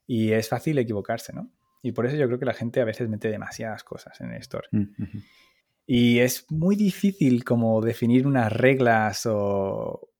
y 0.06 0.32
es 0.32 0.48
fácil 0.48 0.78
equivocarse, 0.78 1.32
¿no? 1.32 1.50
Y 1.82 1.92
por 1.92 2.04
eso 2.04 2.16
yo 2.16 2.26
creo 2.26 2.38
que 2.38 2.44
la 2.44 2.52
gente 2.52 2.80
a 2.80 2.84
veces 2.84 3.08
mete 3.08 3.30
demasiadas 3.30 3.84
cosas 3.84 4.20
en 4.20 4.32
el 4.32 4.40
store. 4.40 4.68
Mm, 4.72 4.84
y 5.86 6.18
es 6.18 6.44
muy 6.50 6.76
difícil 6.76 7.44
como 7.44 7.80
definir 7.80 8.26
unas 8.26 8.52
reglas 8.52 9.24
o 9.24 10.10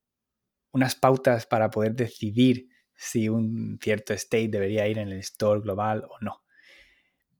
unas 0.72 0.94
pautas 0.94 1.46
para 1.46 1.70
poder 1.70 1.94
decidir 1.94 2.68
si 2.94 3.28
un 3.28 3.78
cierto 3.82 4.14
state 4.14 4.48
debería 4.48 4.86
ir 4.88 4.98
en 4.98 5.08
el 5.08 5.18
store 5.18 5.60
global 5.60 6.04
o 6.08 6.18
no. 6.20 6.42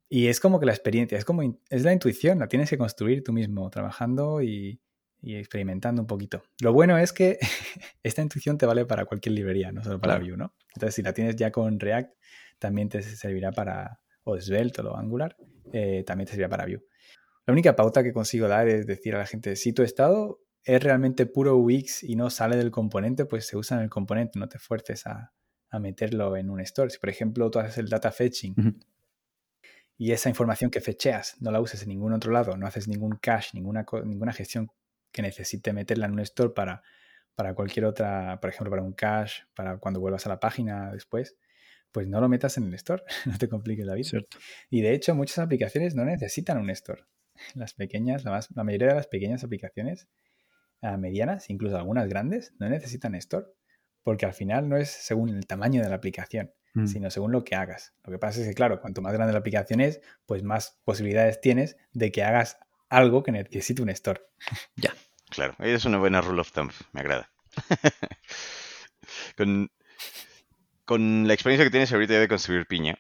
Y 0.09 0.27
es 0.27 0.41
como 0.41 0.59
que 0.59 0.67
la 0.67 0.73
experiencia, 0.73 1.17
es 1.17 1.25
como 1.25 1.43
es 1.43 1.83
la 1.85 1.93
intuición, 1.93 2.41
la 2.41 2.49
tienes 2.49 2.69
que 2.69 2.79
construir 2.79 3.23
tú 3.23 3.33
mismo, 3.33 3.71
trabajando 3.71 4.43
y, 4.43 4.81
experimentando 5.23 6.03
un 6.03 6.07
poquito. 6.07 6.43
Lo 6.61 6.73
bueno 6.73 6.99
es 6.99 7.13
que 7.13 7.39
esta 8.03 8.23
intuición 8.23 8.59
te 8.59 8.67
vale 8.67 8.87
para 8.87 9.05
cualquier 9.05 9.35
librería, 9.35 9.73
no 9.73 9.83
solo 9.83 10.01
para 10.01 10.19
Vue, 10.19 10.37
¿no? 10.37 10.55
Entonces, 10.75 10.95
si 10.95 11.03
la 11.03 11.13
tienes 11.13 11.37
ya 11.37 11.51
con 11.51 11.79
React, 11.79 12.15
también 12.59 12.89
te 12.89 13.03
servirá 13.03 13.53
para, 13.53 14.01
o 14.25 14.41
Svelte 14.41 14.83
o 14.83 14.97
Angular, 14.97 15.37
eh, 15.73 16.05
también 16.07 16.27
te 16.27 16.33
servirá 16.33 16.49
para 16.49 16.67
Vue. 16.67 16.85
La 17.47 17.53
única 17.53 17.75
pauta 17.75 18.03
que 18.03 18.13
consigo 18.13 18.49
dar 18.49 18.69
es 18.69 18.87
decir 18.87 19.15
a 19.15 19.19
la 19.19 19.27
gente, 19.27 19.57
si 19.57 19.73
tu 19.73 19.83
estado 19.83 20.41
es 20.65 20.83
realmente 20.83 21.27
puro 21.27 21.57
Wix 21.57 22.03
y 22.03 22.17
no 22.17 22.31
sale 22.31 22.57
del 22.57 22.71
componente, 22.71 23.25
pues 23.25 23.47
se 23.47 23.57
usa 23.57 23.77
en 23.77 23.85
el 23.85 23.91
componente, 23.91 24.39
no 24.39 24.49
te 24.49 24.59
fuerces 24.59 25.07
a, 25.07 25.33
meterlo 25.81 26.37
en 26.37 26.51
un 26.51 26.61
store. 26.61 26.91
Si 26.91 26.99
por 26.99 27.11
ejemplo 27.11 27.49
tú 27.49 27.61
haces 27.61 27.79
el 27.79 27.89
data 27.89 28.11
fetching 28.11 28.81
y 29.97 30.11
esa 30.11 30.29
información 30.29 30.69
que 30.69 30.81
fecheas 30.81 31.37
no 31.41 31.53
la 31.53 31.61
uses 31.61 31.83
en 31.83 31.91
ningún 31.91 32.13
otro 32.13 32.33
lado, 32.33 32.57
no 32.57 32.67
haces 32.67 32.89
ningún 32.89 33.19
cache, 33.21 33.51
ninguna, 33.55 33.87
ninguna 34.05 34.33
gestión 34.33 34.73
que 35.13 35.23
necesite 35.23 35.73
meterla 35.73 36.07
en 36.07 36.13
un 36.13 36.21
store 36.21 36.53
para, 36.55 36.83
para 37.35 37.55
cualquier 37.55 37.87
otra, 37.87 38.39
por 38.41 38.51
ejemplo, 38.51 38.71
para 38.71 38.83
un 38.83 38.93
cache, 38.93 39.45
para 39.55 39.79
cuando 39.79 40.01
vuelvas 40.01 40.27
a 40.27 40.29
la 40.29 40.41
página 40.41 40.93
después, 40.93 41.37
pues 41.93 42.07
no 42.07 42.21
lo 42.21 42.29
metas 42.29 42.57
en 42.57 42.65
el 42.65 42.75
store, 42.75 43.03
no 43.27 43.39
te 43.39 43.49
compliques 43.49 43.87
la 43.87 43.95
vida. 43.95 44.21
Y 44.69 44.83
de 44.83 44.93
hecho 44.93 45.15
muchas 45.15 45.39
aplicaciones 45.39 45.95
no 45.95 46.05
necesitan 46.05 46.59
un 46.59 46.71
store 46.71 47.05
las 47.55 47.75
pequeñas, 47.75 48.25
la, 48.25 48.41
la 48.55 48.65
mayoría 48.65 48.89
de 48.89 48.95
las 48.95 49.07
pequeñas 49.07 49.45
aplicaciones 49.45 50.09
medianas, 50.99 51.51
incluso 51.51 51.77
algunas 51.77 52.09
grandes, 52.09 52.55
no 52.59 52.69
necesitan 52.69 53.15
store, 53.15 53.47
porque 54.03 54.27
al 54.27 54.33
final 54.33 54.69
no 54.69 54.77
es 54.77 54.89
según 54.89 55.29
el 55.31 55.47
tamaño 55.47 55.83
de 55.83 55.89
la 55.89 55.97
aplicación, 55.97 56.53
mm. 56.75 56.87
sino 56.87 57.11
según 57.11 57.33
lo 57.33 57.45
que 57.45 57.55
hagas. 57.55 57.95
Lo 58.05 58.13
que 58.13 58.19
pasa 58.19 58.41
es 58.41 58.49
que, 58.49 58.55
claro, 58.55 58.81
cuanto 58.81 59.03
más 59.03 59.13
grande 59.13 59.33
la 59.33 59.41
aplicación 59.41 59.81
es, 59.81 60.01
pues 60.27 60.43
más 60.43 60.81
posibilidades 60.85 61.41
tienes 61.41 61.77
de 61.93 62.11
que 62.11 62.23
hagas 62.23 62.59
algo 62.91 63.23
que 63.23 63.33
necesite 63.33 63.83
un 63.83 63.89
store. 63.91 64.21
ya. 64.77 64.95
Claro, 65.31 65.55
es 65.61 65.85
una 65.85 65.99
buena 65.99 66.21
rule 66.21 66.41
of 66.41 66.53
thumb, 66.53 66.73
me 66.93 67.01
agrada. 67.01 67.31
con, 69.37 69.71
con 70.85 71.27
la 71.27 71.35
experiencia 71.35 71.65
que 71.65 71.71
tienes 71.71 71.93
ahorita 71.93 72.15
de 72.15 72.29
construir 72.29 72.67
piña, 72.67 72.99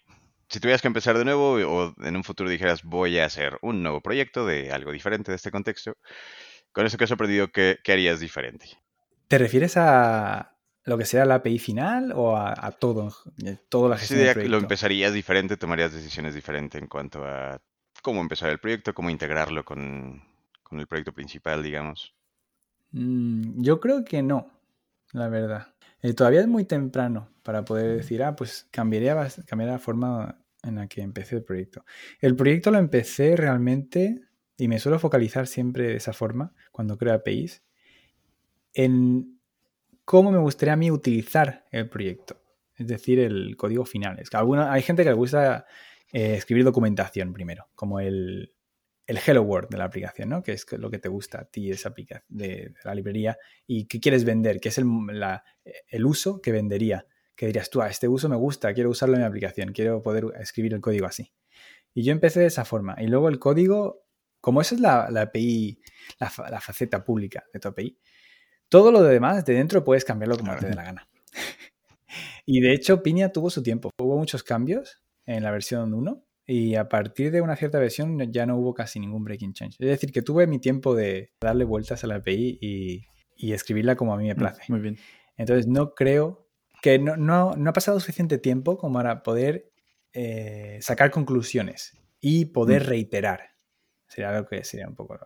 si 0.50 0.58
tuvieras 0.58 0.82
que 0.82 0.88
empezar 0.88 1.16
de 1.16 1.24
nuevo 1.24 1.52
o 1.54 1.94
en 2.02 2.16
un 2.16 2.24
futuro 2.24 2.50
dijeras 2.50 2.82
voy 2.82 3.18
a 3.18 3.24
hacer 3.24 3.58
un 3.62 3.82
nuevo 3.82 4.00
proyecto 4.00 4.44
de 4.44 4.72
algo 4.72 4.90
diferente 4.92 5.30
de 5.30 5.36
este 5.36 5.50
contexto, 5.50 5.96
con 6.72 6.86
eso 6.86 6.98
que 6.98 7.04
has 7.04 7.12
aprendido, 7.12 7.48
¿qué, 7.48 7.78
harías 7.88 8.20
diferente? 8.20 8.66
¿Te 9.28 9.38
refieres 9.38 9.76
a 9.76 10.56
lo 10.84 10.98
que 10.98 11.04
sea 11.04 11.24
la 11.24 11.36
API 11.36 11.58
final 11.58 12.12
o 12.14 12.36
a, 12.36 12.72
todo, 12.72 13.14
toda 13.68 13.90
la 13.90 13.98
gestión 13.98 14.34
sí, 14.34 14.48
lo 14.48 14.58
empezarías 14.58 15.12
diferente, 15.12 15.56
tomarías 15.56 15.92
decisiones 15.92 16.34
diferentes 16.34 16.80
en 16.80 16.88
cuanto 16.88 17.24
a 17.24 17.60
cómo 18.02 18.20
empezar 18.20 18.50
el 18.50 18.58
proyecto, 18.58 18.94
cómo 18.94 19.10
integrarlo 19.10 19.64
con, 19.64 20.22
el 20.70 20.86
proyecto 20.86 21.12
principal, 21.12 21.62
digamos. 21.62 22.14
Mm, 22.92 23.62
yo 23.62 23.80
creo 23.80 24.04
que 24.04 24.22
no. 24.22 24.50
la 25.12 25.28
verdad. 25.28 25.74
Eh, 26.02 26.14
todavía 26.14 26.40
es 26.40 26.48
muy 26.48 26.64
temprano 26.64 27.28
para 27.42 27.64
poder 27.64 27.96
decir, 27.96 28.22
ah, 28.22 28.34
pues 28.34 28.68
cambiaría, 28.70 29.28
cambiaría 29.46 29.74
la 29.74 29.78
forma 29.78 30.38
en 30.62 30.76
la 30.76 30.86
que 30.86 31.02
empecé 31.02 31.36
el 31.36 31.44
proyecto. 31.44 31.84
El 32.20 32.36
proyecto 32.36 32.70
lo 32.70 32.78
empecé 32.78 33.36
realmente, 33.36 34.22
y 34.56 34.68
me 34.68 34.78
suelo 34.78 34.98
focalizar 34.98 35.46
siempre 35.46 35.88
de 35.88 35.96
esa 35.96 36.12
forma 36.12 36.52
cuando 36.70 36.98
creo 36.98 37.14
APIs, 37.14 37.62
en 38.74 39.40
cómo 40.04 40.30
me 40.30 40.38
gustaría 40.38 40.74
a 40.74 40.76
mí 40.76 40.90
utilizar 40.90 41.66
el 41.70 41.88
proyecto, 41.88 42.40
es 42.76 42.86
decir, 42.86 43.18
el 43.18 43.56
código 43.56 43.84
final. 43.84 44.18
Es 44.18 44.30
que 44.30 44.36
alguna, 44.36 44.72
hay 44.72 44.82
gente 44.82 45.02
que 45.02 45.10
le 45.10 45.14
gusta 45.16 45.66
eh, 46.12 46.34
escribir 46.34 46.64
documentación 46.64 47.32
primero, 47.32 47.68
como 47.74 48.00
el, 48.00 48.52
el 49.06 49.18
Hello 49.24 49.42
World 49.42 49.70
de 49.70 49.78
la 49.78 49.84
aplicación, 49.84 50.28
¿no? 50.28 50.42
Que 50.42 50.52
es 50.52 50.66
lo 50.72 50.90
que 50.90 50.98
te 50.98 51.08
gusta 51.08 51.40
a 51.40 51.44
ti 51.44 51.70
esa 51.70 51.88
aplicación 51.88 52.24
de, 52.28 52.74
la 52.84 52.94
librería 52.94 53.38
y 53.66 53.86
qué 53.86 54.00
quieres 54.00 54.24
vender, 54.24 54.60
que 54.60 54.70
es 54.70 54.78
el, 54.78 54.86
el, 55.88 56.06
uso 56.06 56.40
que 56.40 56.52
vendería. 56.52 57.06
Que 57.34 57.46
dirías 57.46 57.70
tú, 57.70 57.80
ah, 57.80 57.88
este 57.88 58.06
uso 58.06 58.28
me 58.28 58.36
gusta, 58.36 58.72
quiero 58.74 58.90
usarlo 58.90 59.16
en 59.16 59.22
mi 59.22 59.26
aplicación, 59.26 59.72
quiero 59.72 60.02
poder 60.02 60.26
escribir 60.40 60.74
el 60.74 60.80
código 60.80 61.06
así. 61.06 61.32
Y 61.94 62.02
yo 62.02 62.12
empecé 62.12 62.40
de 62.40 62.46
esa 62.46 62.64
forma. 62.64 62.96
Y 62.98 63.06
luego 63.06 63.28
el 63.28 63.38
código, 63.38 64.04
como 64.40 64.60
esa 64.60 64.74
es 64.74 64.80
la, 64.80 65.04
API, 65.06 65.80
la, 66.18 66.60
faceta 66.60 67.04
pública 67.04 67.44
de 67.52 67.60
tu 67.60 67.68
API, 67.68 67.98
todo 68.68 68.92
lo 68.92 69.02
demás 69.02 69.44
de 69.44 69.54
dentro 69.54 69.82
puedes 69.82 70.04
cambiarlo 70.04 70.36
como 70.36 70.54
te 70.56 70.66
dé 70.66 70.74
la 70.74 70.84
gana. 70.84 71.08
y 72.46 72.60
de 72.60 72.72
hecho, 72.74 73.02
Piña 73.02 73.30
tuvo 73.30 73.50
su 73.50 73.62
tiempo. 73.62 73.90
Hubo 73.98 74.16
muchos 74.16 74.42
cambios 74.42 75.02
en 75.36 75.42
la 75.44 75.50
versión 75.50 75.94
1 75.94 76.24
y 76.46 76.74
a 76.74 76.88
partir 76.88 77.30
de 77.30 77.40
una 77.40 77.54
cierta 77.54 77.78
versión 77.78 78.18
ya 78.32 78.46
no 78.46 78.56
hubo 78.56 78.74
casi 78.74 78.98
ningún 78.98 79.22
breaking 79.22 79.52
change. 79.52 79.76
Es 79.78 79.88
decir, 79.88 80.10
que 80.12 80.22
tuve 80.22 80.46
mi 80.46 80.58
tiempo 80.58 80.96
de 80.96 81.32
darle 81.40 81.64
vueltas 81.64 82.02
a 82.02 82.06
la 82.08 82.16
API 82.16 82.58
y, 82.60 83.06
escribirla 83.52 83.96
como 83.96 84.12
a 84.12 84.18
mí 84.18 84.26
me 84.26 84.34
mm, 84.34 84.36
place. 84.36 84.62
Muy 84.68 84.80
bien. 84.80 84.98
Entonces 85.36 85.66
no 85.66 85.94
creo 85.94 86.46
que 86.82 86.98
no, 86.98 87.16
no, 87.16 87.52
ha 87.52 87.72
pasado 87.72 87.98
suficiente 88.00 88.38
tiempo 88.38 88.76
como 88.76 88.94
para 88.94 89.22
poder 89.22 89.72
eh, 90.12 90.78
sacar 90.82 91.10
conclusiones 91.10 91.96
y 92.20 92.46
poder 92.46 92.82
mm. 92.82 92.86
reiterar. 92.86 93.40
Sería 94.08 94.30
algo 94.30 94.48
que 94.48 94.64
sería 94.64 94.88
un 94.88 94.96
poco... 94.96 95.18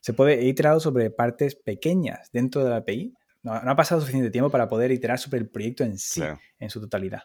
Se 0.00 0.12
puede, 0.12 0.40
he 0.40 0.46
iterado 0.46 0.80
sobre 0.80 1.10
partes 1.10 1.54
pequeñas 1.54 2.30
dentro 2.32 2.64
de 2.64 2.70
la 2.70 2.76
API. 2.78 3.14
No, 3.44 3.52
ha 3.52 3.76
pasado 3.76 4.00
suficiente 4.00 4.30
tiempo 4.30 4.50
para 4.50 4.68
poder 4.68 4.90
iterar 4.90 5.18
sobre 5.18 5.38
el 5.38 5.48
proyecto 5.48 5.84
en 5.84 5.96
sí, 5.98 6.22
en 6.58 6.70
su 6.70 6.80
totalidad 6.80 7.22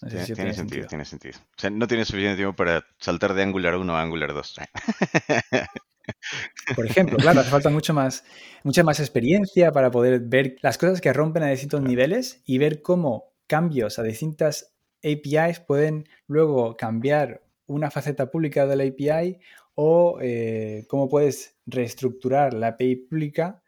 tiene, 0.00 0.54
sentido, 0.54 0.86
tiene 0.86 1.04
sentido. 1.04 1.38
O 1.38 1.60
sea, 1.60 1.70
no 1.70 1.86
tiene 1.86 2.04
suficiente 2.04 2.36
tiempo 2.36 2.54
para 2.54 2.84
saltar 2.98 3.34
de 3.34 3.42
Angular 3.42 3.76
1 3.76 3.96
a 3.96 4.02
Angular 4.02 4.32
2. 4.32 4.56
Por 6.76 6.86
ejemplo, 6.86 7.16
claro, 7.18 7.40
hace 7.40 7.50
falta 7.50 7.70
mucho 7.70 7.92
más, 7.92 8.24
mucha 8.62 8.82
más 8.82 9.00
experiencia 9.00 9.72
para 9.72 9.90
poder 9.90 10.20
ver 10.20 10.56
las 10.62 10.78
cosas 10.78 11.00
que 11.00 11.12
rompen 11.12 11.42
a 11.42 11.48
distintos 11.48 11.82
niveles 11.82 12.42
y 12.46 12.58
ver 12.58 12.82
cómo 12.82 13.32
cambios 13.46 13.98
a 13.98 14.02
distintas 14.02 14.74
APIs 15.02 15.60
pueden 15.60 16.08
luego 16.26 16.76
cambiar 16.76 17.42
una 17.66 17.90
faceta 17.90 18.30
pública 18.30 18.66
de 18.66 18.76
la 18.76 18.84
API 18.84 19.38
o 19.74 20.18
eh, 20.20 20.86
cómo 20.88 21.08
puedes 21.08 21.56
reestructurar 21.66 22.54
la 22.54 22.68
API 22.68 22.96
pública 22.96 23.62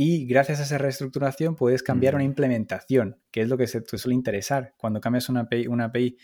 y 0.00 0.26
gracias 0.26 0.60
a 0.60 0.62
esa 0.62 0.78
reestructuración 0.78 1.56
puedes 1.56 1.82
cambiar 1.82 2.14
una 2.14 2.22
implementación, 2.22 3.20
que 3.32 3.40
es 3.40 3.48
lo 3.48 3.58
que 3.58 3.66
se 3.66 3.80
te 3.80 3.98
suele 3.98 4.14
interesar. 4.14 4.74
Cuando 4.76 5.00
cambias 5.00 5.28
una 5.28 5.40
API, 5.40 5.66
una 5.66 5.86
API 5.86 6.16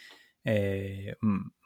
eh, 0.45 1.17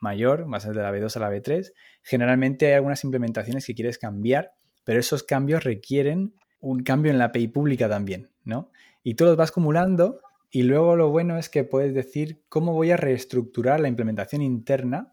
mayor, 0.01 0.47
más 0.47 0.67
de 0.67 0.73
la 0.73 0.91
B2 0.91 1.15
a 1.15 1.21
la 1.21 1.31
B3, 1.31 1.71
generalmente 2.03 2.69
hay 2.69 2.73
algunas 2.73 3.05
implementaciones 3.05 3.67
que 3.67 3.75
quieres 3.75 3.99
cambiar, 3.99 4.53
pero 4.85 4.99
esos 4.99 5.23
cambios 5.23 5.65
requieren 5.65 6.35
un 6.61 6.83
cambio 6.83 7.13
en 7.13 7.19
la 7.19 7.27
API 7.27 7.49
pública 7.49 7.91
también, 7.91 8.31
¿no? 8.43 8.71
Y 9.03 9.13
tú 9.13 9.27
los 9.27 9.37
vas 9.37 9.51
acumulando 9.51 10.23
y 10.51 10.63
luego 10.63 10.97
lo 10.97 11.11
bueno 11.11 11.37
es 11.37 11.51
que 11.51 11.65
puedes 11.65 11.93
decir 11.93 12.43
cómo 12.49 12.73
voy 12.73 12.91
a 12.91 12.97
reestructurar 12.97 13.81
la 13.81 13.89
implementación 13.89 14.41
interna 14.41 15.13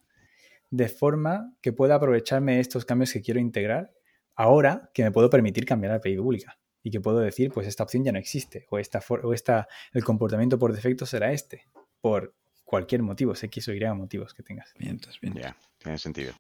de 0.72 0.88
forma 0.88 1.58
que 1.62 1.74
pueda 1.74 1.96
aprovecharme 1.96 2.56
de 2.56 2.62
estos 2.62 2.86
cambios 2.86 3.12
que 3.12 3.22
quiero 3.22 3.42
integrar 3.42 3.92
ahora 4.34 4.92
que 4.94 5.04
me 5.04 5.12
puedo 5.12 5.30
permitir 5.30 5.66
cambiar 5.66 5.92
la 5.92 5.98
API 5.98 6.16
pública 6.16 6.58
y 6.86 6.92
que 6.92 7.02
puedo 7.02 7.18
decir, 7.18 7.52
pues 7.52 7.66
esta 7.66 7.82
opción 7.82 8.04
ya 8.04 8.12
no 8.12 8.20
existe 8.20 8.68
o, 8.70 8.78
esta 8.78 9.02
o 9.10 9.34
esta, 9.34 9.68
el 9.92 10.04
comportamiento 10.04 10.60
por 10.60 10.72
defecto 10.72 11.08
será 11.08 11.32
este, 11.32 11.68
por 12.00 12.36
cualquier 12.64 13.02
motivo, 13.02 13.34
X 13.34 13.68
o 13.70 13.74
Y 13.74 13.84
motivos 13.96 14.36
que 14.36 14.44
tengas. 14.44 14.72
Bien, 14.78 15.00
bien. 15.20 15.34
Ya, 15.34 15.58
tiene 15.80 15.98
sentido. 15.98 16.34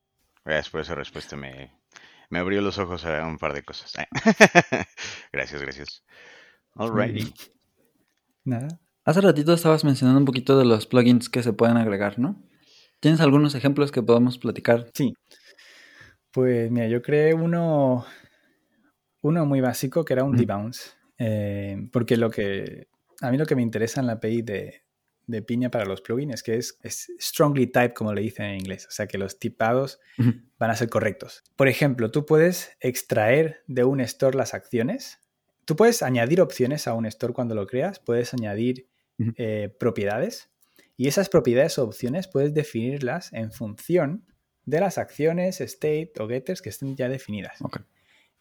Gracias 0.45 0.69
por 0.69 0.81
esa 0.81 0.93
respuesta, 0.93 1.35
me, 1.35 1.71
me 2.29 2.37
abrió 2.37 2.61
los 2.61 2.77
ojos 2.77 3.05
a 3.05 3.25
un 3.25 3.39
par 3.39 3.53
de 3.53 3.63
cosas. 3.63 3.93
gracias, 5.33 5.61
gracias. 5.63 6.03
Alrighty. 6.75 7.33
Nada. 8.43 8.79
Hace 9.03 9.21
ratito 9.21 9.51
estabas 9.51 9.83
mencionando 9.83 10.19
un 10.19 10.25
poquito 10.25 10.59
de 10.59 10.65
los 10.65 10.85
plugins 10.85 11.27
que 11.27 11.41
se 11.41 11.53
pueden 11.53 11.77
agregar, 11.77 12.19
¿no? 12.19 12.39
¿Tienes 12.99 13.19
algunos 13.19 13.55
ejemplos 13.55 13.91
que 13.91 14.03
podamos 14.03 14.37
platicar? 14.37 14.91
Sí. 14.93 15.15
Pues 16.29 16.69
mira, 16.69 16.87
yo 16.87 17.01
creé 17.01 17.33
uno 17.33 18.05
uno 19.25 19.45
muy 19.45 19.59
básico 19.59 20.05
que 20.05 20.13
era 20.13 20.23
un 20.23 20.37
debounce. 20.37 20.91
Eh, 21.17 21.87
porque 21.91 22.17
lo 22.17 22.29
que. 22.29 22.87
A 23.21 23.31
mí 23.31 23.37
lo 23.37 23.45
que 23.45 23.55
me 23.55 23.61
interesa 23.61 24.01
en 24.01 24.07
la 24.07 24.13
API 24.13 24.41
de, 24.41 24.83
de 25.25 25.41
Piña 25.41 25.71
para 25.71 25.85
los 25.85 26.01
plugins 26.01 26.35
es 26.35 26.43
que 26.43 26.57
es, 26.57 26.77
strongly 27.19 27.67
typed, 27.67 27.93
como 27.93 28.13
le 28.13 28.21
dicen 28.21 28.45
en 28.45 28.59
inglés. 28.59 28.85
O 28.87 28.91
sea 28.91 29.07
que 29.07 29.17
los 29.17 29.39
tipados 29.39 29.99
van 30.59 30.69
a 30.69 30.75
ser 30.75 30.89
correctos. 30.89 31.43
Por 31.55 31.67
ejemplo, 31.67 32.11
tú 32.11 32.25
puedes 32.25 32.77
extraer 32.81 33.63
de 33.67 33.83
un 33.83 33.99
store 34.01 34.37
las 34.37 34.53
acciones. 34.53 35.19
Tú 35.63 35.75
puedes 35.75 36.03
añadir 36.03 36.41
opciones 36.41 36.87
a 36.87 36.93
un 36.93 37.05
store 37.05 37.33
cuando 37.33 37.55
lo 37.55 37.65
creas. 37.65 37.99
Puedes 37.99 38.33
añadir 38.33 38.87
eh, 39.37 39.73
propiedades. 39.79 40.51
Y 40.97 41.07
esas 41.07 41.29
propiedades 41.29 41.79
o 41.79 41.85
opciones 41.85 42.27
puedes 42.27 42.53
definirlas 42.53 43.33
en 43.33 43.51
función 43.51 44.25
de 44.65 44.79
las 44.79 44.97
acciones, 44.97 45.61
state 45.61 46.11
o 46.19 46.27
getters 46.27 46.61
que 46.61 46.69
estén 46.69 46.95
ya 46.95 47.09
definidas. 47.09 47.57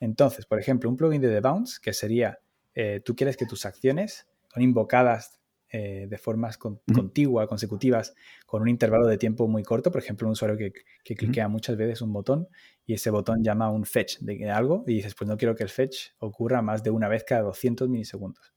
Entonces, 0.04 0.44
por 0.44 0.60
ejemplo, 0.60 0.90
un 0.90 0.96
plugin 0.98 1.22
de 1.22 1.30
The 1.30 1.40
Bounce, 1.40 1.78
que 1.80 1.94
sería, 1.94 2.38
eh, 2.74 3.00
tú 3.02 3.16
quieres 3.16 3.38
que 3.38 3.46
tus 3.46 3.64
acciones 3.64 4.26
son 4.52 4.62
invocadas 4.62 5.40
eh, 5.70 6.06
de 6.08 6.18
formas 6.18 6.58
contiguas, 6.58 7.48
consecutivas, 7.48 8.14
con 8.44 8.60
un 8.60 8.68
intervalo 8.68 9.06
de 9.06 9.16
tiempo 9.16 9.48
muy 9.48 9.62
corto. 9.62 9.90
Por 9.90 10.02
ejemplo, 10.02 10.28
un 10.28 10.32
usuario 10.32 10.58
que, 10.58 10.74
que 11.02 11.14
cliquea 11.14 11.48
muchas 11.48 11.78
veces 11.78 12.02
un 12.02 12.12
botón 12.12 12.48
y 12.84 12.92
ese 12.92 13.08
botón 13.08 13.42
llama 13.42 13.70
un 13.70 13.86
fetch 13.86 14.18
de 14.18 14.50
algo 14.50 14.84
y 14.86 14.96
dices, 14.96 15.14
pues 15.14 15.26
no 15.26 15.38
quiero 15.38 15.54
que 15.54 15.62
el 15.62 15.70
fetch 15.70 16.10
ocurra 16.18 16.60
más 16.60 16.82
de 16.82 16.90
una 16.90 17.08
vez 17.08 17.24
cada 17.24 17.40
200 17.40 17.88
milisegundos. 17.88 18.52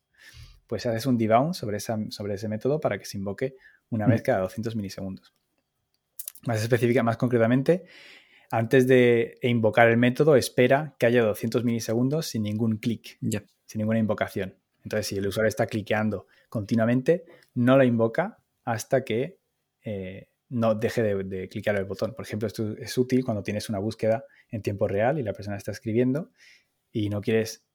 Pues 0.67 0.85
haces 0.85 1.05
un 1.05 1.17
debounce 1.17 1.61
sobre, 1.61 1.79
sobre 1.79 2.33
ese 2.33 2.49
método 2.49 2.81
para 2.81 2.99
que 2.99 3.05
se 3.05 3.17
invoque 3.17 3.55
una 3.89 4.05
vez 4.05 4.21
cada 4.21 4.39
200 4.39 4.75
milisegundos. 4.75 5.33
Más 6.45 6.61
específica, 6.61 7.03
más 7.03 7.15
concretamente, 7.15 7.85
antes 8.49 8.87
de 8.87 9.37
invocar 9.41 9.89
el 9.89 9.97
método, 9.97 10.35
espera 10.35 10.95
que 10.97 11.05
haya 11.05 11.23
200 11.23 11.63
milisegundos 11.63 12.27
sin 12.27 12.43
ningún 12.43 12.77
clic, 12.77 13.17
sin 13.19 13.79
ninguna 13.79 13.99
invocación. 13.99 14.55
Entonces, 14.83 15.07
si 15.07 15.17
el 15.17 15.27
usuario 15.27 15.49
está 15.49 15.67
cliqueando 15.67 16.27
continuamente, 16.49 17.25
no 17.55 17.77
lo 17.77 17.83
invoca 17.83 18.39
hasta 18.63 19.03
que 19.03 19.39
eh, 19.83 20.29
no 20.49 20.75
deje 20.75 21.03
de, 21.03 21.49
clicar 21.49 21.75
el 21.75 21.85
botón. 21.85 22.13
Por 22.13 22.25
ejemplo, 22.25 22.47
esto 22.47 22.71
es 22.77 22.97
útil 22.97 23.25
cuando 23.25 23.43
tienes 23.43 23.67
una 23.69 23.79
búsqueda 23.79 24.23
en 24.49 24.61
tiempo 24.61 24.87
real 24.87 25.19
y 25.19 25.23
la 25.23 25.33
persona 25.33 25.57
está 25.57 25.71
escribiendo 25.71 26.31
y 26.91 27.09
no 27.09 27.19
quieres 27.19 27.65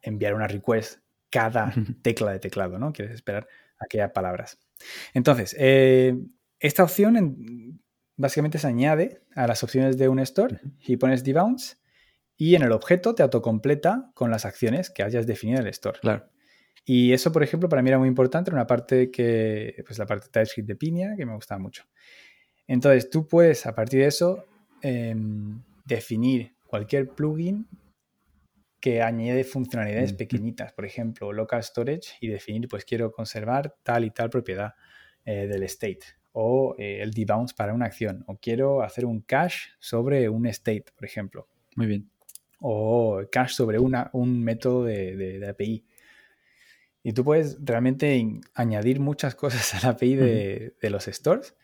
enviar 0.00 0.34
una 0.34 0.48
request 0.48 1.00
cada 1.30 1.72
tecla 2.02 2.32
de 2.32 2.38
teclado, 2.38 2.78
¿no? 2.78 2.92
Quieres 2.92 3.14
esperar 3.14 3.46
a 3.78 3.86
que 3.86 4.00
haya 4.00 4.12
palabras. 4.12 4.58
Entonces, 5.12 5.54
eh, 5.58 6.16
esta 6.60 6.84
opción 6.84 7.78
básicamente 8.16 8.58
se 8.58 8.66
añade 8.66 9.22
a 9.34 9.46
las 9.46 9.62
opciones 9.62 9.98
de 9.98 10.08
un 10.08 10.18
store 10.20 10.60
y 10.80 10.96
pones 10.96 11.24
debounce 11.24 11.76
y 12.36 12.54
en 12.54 12.62
el 12.62 12.72
objeto 12.72 13.14
te 13.14 13.22
autocompleta 13.22 14.10
con 14.14 14.30
las 14.30 14.44
acciones 14.44 14.90
que 14.90 15.02
hayas 15.02 15.26
definido 15.26 15.60
en 15.60 15.66
el 15.66 15.70
store. 15.70 15.98
Claro. 16.00 16.28
Y 16.84 17.12
eso, 17.12 17.32
por 17.32 17.42
ejemplo, 17.42 17.68
para 17.68 17.80
mí 17.80 17.88
era 17.88 17.98
muy 17.98 18.08
importante, 18.08 18.50
una 18.50 18.66
parte 18.66 19.10
que, 19.10 19.82
pues 19.86 19.98
la 19.98 20.06
parte 20.06 20.26
de 20.26 20.32
TypeScript 20.32 20.68
de 20.68 20.76
Piña, 20.76 21.16
que 21.16 21.24
me 21.24 21.34
gustaba 21.34 21.58
mucho. 21.58 21.84
Entonces, 22.66 23.08
tú 23.08 23.26
puedes, 23.26 23.66
a 23.66 23.74
partir 23.74 24.00
de 24.00 24.06
eso, 24.06 24.44
em, 24.82 25.62
definir 25.86 26.54
cualquier 26.66 27.08
plugin 27.08 27.66
que 28.80 29.00
añade 29.00 29.44
funcionalidades 29.44 30.12
pequeñitas, 30.12 30.74
por 30.74 30.84
ejemplo, 30.84 31.32
local 31.32 31.62
storage, 31.62 32.16
y 32.20 32.28
definir, 32.28 32.68
pues 32.68 32.84
quiero 32.84 33.12
conservar 33.12 33.76
tal 33.82 34.04
y 34.04 34.10
tal 34.10 34.28
propiedad 34.28 34.74
eh, 35.24 35.46
del 35.46 35.62
state 35.62 36.04
o 36.36 36.74
eh, 36.78 36.98
el 37.00 37.12
debounce 37.12 37.54
para 37.54 37.72
una 37.72 37.86
acción, 37.86 38.24
o 38.26 38.36
quiero 38.36 38.82
hacer 38.82 39.06
un 39.06 39.20
cache 39.20 39.70
sobre 39.78 40.28
un 40.28 40.46
state, 40.46 40.86
por 40.94 41.04
ejemplo. 41.04 41.46
Muy 41.76 41.86
bien. 41.86 42.10
O 42.58 43.22
cache 43.30 43.54
sobre 43.54 43.78
una, 43.78 44.10
un 44.12 44.42
método 44.42 44.84
de, 44.84 45.46
API. 45.48 45.84
Y 47.04 47.12
tú 47.12 47.22
puedes 47.22 47.56
realmente 47.62 48.40
añadir 48.54 48.98
muchas 48.98 49.36
cosas 49.36 49.74
a 49.74 49.86
la 49.86 49.92
API 49.94 50.16
de, 50.16 50.76
de, 50.80 50.90
los 50.90 51.04
stores, 51.04 51.54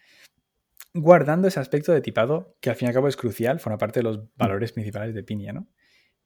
guardando 0.95 1.49
ese 1.49 1.59
aspecto 1.59 1.93
de 1.93 2.01
tipado 2.01 2.57
que 2.61 2.71
al 2.71 2.77
fin 2.77 2.87
y 2.87 2.89
al 2.91 2.95
cabo 2.95 3.09
es 3.09 3.17
crucial, 3.17 3.59
forma 3.59 3.79
parte 3.79 4.01
de 4.01 4.05
los 4.05 4.21
valores 4.37 4.71
principales 4.73 5.15
de 5.15 5.25
Pinia, 5.25 5.53
¿no? 5.53 5.67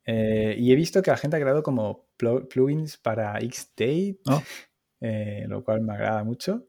Eh, 0.05 0.55
y 0.59 0.71
he 0.71 0.77
visto 0.77 1.01
que 1.01 1.11
la 1.11 1.17
gente 1.17 1.37
ha 1.37 1.41
creado 1.41 1.63
como 1.63 2.07
plugins 2.19 2.99
para 2.99 3.41
Xdate, 3.41 4.19
Oh. 4.27 4.43
eh, 5.01 5.47
lo 5.49 5.65
cual 5.65 5.81
me 5.81 5.95
agrada 5.95 6.25
mucho. 6.25 6.67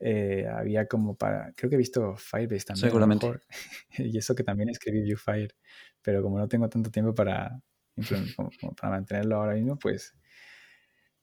Eh, 0.00 0.46
había 0.50 0.86
como 0.86 1.14
para, 1.14 1.52
creo 1.54 1.68
que 1.68 1.74
he 1.76 1.78
visto 1.78 2.16
Firebase 2.16 2.64
también. 2.64 2.88
Seguramente. 2.88 3.26
mejor. 3.26 3.42
y 3.98 4.16
eso 4.16 4.34
que 4.34 4.42
también 4.44 4.70
escribí 4.70 5.02
Viewfire, 5.02 5.54
pero 6.02 6.22
como 6.22 6.38
no 6.38 6.48
tengo 6.48 6.68
tanto 6.68 6.90
tiempo 6.90 7.14
para, 7.14 7.60
implemen- 7.96 8.34
como- 8.34 8.50
como 8.60 8.74
para 8.74 8.90
mantenerlo 8.90 9.36
ahora 9.36 9.54
mismo, 9.54 9.78
pues 9.78 10.14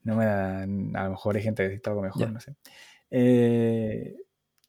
no 0.03 0.15
me 0.15 0.25
dan, 0.25 0.95
a 0.95 1.05
lo 1.05 1.09
mejor 1.11 1.35
hay 1.35 1.43
gente 1.43 1.63
que 1.63 1.69
necesita 1.69 1.89
algo 1.89 2.01
mejor, 2.03 2.31
no 2.31 2.39
sé. 2.39 2.55
Eh, 3.09 4.15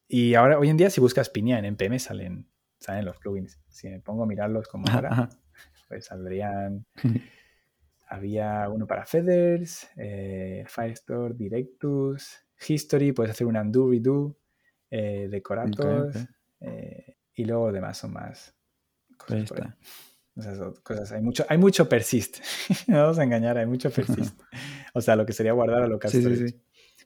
y 0.08 0.34
ahora, 0.34 0.58
hoy 0.58 0.68
en 0.70 0.76
día, 0.78 0.90
si 0.90 1.00
buscas 1.00 1.28
Pinia 1.30 1.58
en 1.58 1.66
NPM, 1.66 1.98
salen, 1.98 2.48
salen 2.80 3.04
los 3.04 3.18
plugins. 3.18 3.60
Si 3.68 3.88
me 3.88 4.00
pongo 4.00 4.22
a 4.24 4.26
mirarlos 4.26 4.66
como 4.68 4.88
ahora, 4.90 5.10
ajá. 5.12 5.28
pues 5.88 6.06
saldrían. 6.06 6.86
Había 8.10 8.68
uno 8.70 8.86
para 8.86 9.04
Feathers, 9.04 9.90
eh, 9.96 10.64
Firestore, 10.66 11.34
Directus, 11.34 12.38
History, 12.66 13.12
puedes 13.12 13.32
hacer 13.32 13.46
un 13.46 13.56
undo, 13.56 13.90
redo, 13.90 14.36
eh, 14.90 15.28
Decorators, 15.30 16.16
Ok, 16.16 16.22
ok. 16.22 16.28
eh, 16.60 17.16
y 17.34 17.44
luego 17.44 17.70
demás 17.72 17.98
son 17.98 18.12
más 18.14 18.54
Ahí 19.10 19.16
cosas 19.16 19.48
por 19.48 19.60
ahí. 19.62 19.68
está. 19.68 19.78
O 20.36 20.42
sea, 20.42 20.54
son 20.54 20.74
cosas, 20.82 21.12
hay 21.12 21.20
mucho, 21.22 21.44
hay 21.48 21.58
mucho 21.58 21.88
persist. 21.88 22.38
no 22.88 23.02
vamos 23.02 23.18
a 23.18 23.24
engañar, 23.24 23.58
hay 23.58 23.66
mucho 23.66 23.90
persist. 23.90 24.40
o 24.94 25.00
sea, 25.00 25.16
lo 25.16 25.26
que 25.26 25.32
sería 25.32 25.52
guardar 25.52 25.82
a 25.82 25.86
local 25.88 26.10
Sí, 26.10 26.20
storage. 26.20 26.48
sí. 26.48 26.60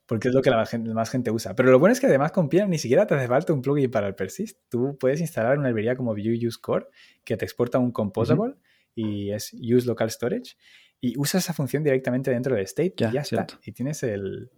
Porque 0.06 0.28
es 0.28 0.34
lo 0.34 0.42
que 0.42 0.50
la 0.50 0.66
más 0.94 1.10
gente 1.10 1.30
usa. 1.30 1.54
Pero 1.54 1.70
lo 1.70 1.78
bueno 1.78 1.92
es 1.92 2.00
que 2.00 2.06
además 2.06 2.32
con 2.32 2.48
Piano 2.48 2.68
ni 2.68 2.76
siquiera 2.78 3.06
te 3.06 3.14
hace 3.14 3.28
falta 3.28 3.52
un 3.52 3.62
plugin 3.62 3.90
para 3.90 4.08
el 4.08 4.14
persist. 4.14 4.58
Tú 4.68 4.96
puedes 4.98 5.20
instalar 5.20 5.56
una 5.58 5.68
librería 5.68 5.96
como 5.96 6.12
Vue 6.12 6.46
Use 6.46 6.58
Core 6.60 6.86
que 7.24 7.36
te 7.36 7.44
exporta 7.44 7.78
un 7.78 7.92
composable 7.92 8.54
y 8.94 9.30
es 9.30 9.52
Use 9.54 9.86
Local 9.86 10.10
Storage 10.10 10.56
y 11.00 11.16
usas 11.18 11.44
esa 11.44 11.54
función 11.54 11.82
directamente 11.84 12.30
dentro 12.30 12.54
de 12.54 12.62
State 12.62 12.94
Ya, 12.96 13.10
y 13.10 13.12
ya 13.12 13.20
está. 13.22 13.46
Y 13.64 13.72
tienes 13.72 14.02
el, 14.02 14.50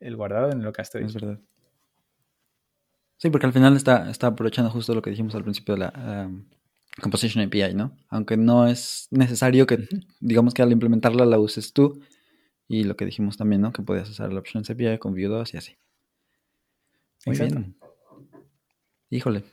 el 0.00 0.16
guardado 0.16 0.50
en 0.50 0.58
el 0.58 0.64
Local 0.64 0.82
Es 0.82 0.88
Storage. 0.88 1.14
verdad. 1.14 1.40
Sí, 3.18 3.28
porque 3.30 3.46
al 3.46 3.52
final 3.52 3.76
está, 3.76 4.10
está 4.10 4.28
aprovechando 4.28 4.70
justo 4.70 4.94
lo 4.94 5.02
que 5.02 5.10
dijimos 5.10 5.34
al 5.34 5.42
principio 5.42 5.74
de 5.74 5.80
la 5.80 6.26
um, 6.26 6.44
Composition 7.00 7.44
API, 7.44 7.74
¿no? 7.74 7.96
Aunque 8.08 8.36
no 8.36 8.66
es 8.66 9.08
necesario 9.10 9.66
que, 9.66 9.86
digamos 10.20 10.54
que 10.54 10.62
al 10.62 10.72
implementarla 10.72 11.26
la 11.26 11.38
uses 11.38 11.72
tú. 11.72 12.00
Y 12.66 12.84
lo 12.84 12.96
que 12.96 13.04
dijimos 13.04 13.36
también, 13.36 13.62
¿no? 13.62 13.72
Que 13.72 13.82
podías 13.82 14.08
usar 14.08 14.32
la 14.32 14.38
Options 14.40 14.70
API 14.70 14.98
con 14.98 15.12
Vue 15.12 15.26
2 15.26 15.54
y 15.54 15.56
así. 15.56 15.76
Muy 17.26 17.36
Exacto. 17.36 17.56
bien. 17.56 17.76
Híjole. 19.10 19.44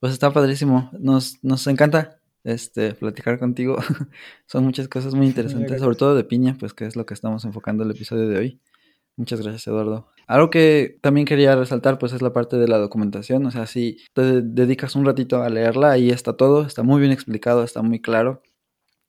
Pues 0.00 0.12
está 0.12 0.32
padrísimo. 0.32 0.90
Nos, 0.98 1.42
nos 1.44 1.66
encanta 1.66 2.18
este, 2.44 2.94
platicar 2.94 3.38
contigo. 3.38 3.76
Son 4.46 4.64
muchas 4.64 4.88
cosas 4.88 5.14
muy 5.14 5.26
interesantes, 5.28 5.80
sobre 5.80 5.96
todo 5.96 6.14
de 6.14 6.24
piña, 6.24 6.56
pues 6.58 6.74
que 6.74 6.86
es 6.86 6.96
lo 6.96 7.06
que 7.06 7.14
estamos 7.14 7.44
enfocando 7.44 7.84
el 7.84 7.90
episodio 7.90 8.26
de 8.28 8.38
hoy. 8.38 8.60
Muchas 9.16 9.40
gracias, 9.40 9.66
Eduardo. 9.66 10.08
Algo 10.26 10.50
que 10.50 10.98
también 11.00 11.26
quería 11.26 11.56
resaltar, 11.56 11.98
pues 11.98 12.12
es 12.12 12.20
la 12.20 12.32
parte 12.34 12.56
de 12.58 12.68
la 12.68 12.76
documentación. 12.76 13.46
O 13.46 13.50
sea, 13.50 13.66
si 13.66 14.04
te 14.12 14.42
dedicas 14.42 14.94
un 14.94 15.06
ratito 15.06 15.42
a 15.42 15.48
leerla, 15.48 15.92
ahí 15.92 16.10
está 16.10 16.36
todo, 16.36 16.66
está 16.66 16.82
muy 16.82 17.00
bien 17.00 17.12
explicado, 17.12 17.64
está 17.64 17.80
muy 17.80 18.00
claro. 18.00 18.42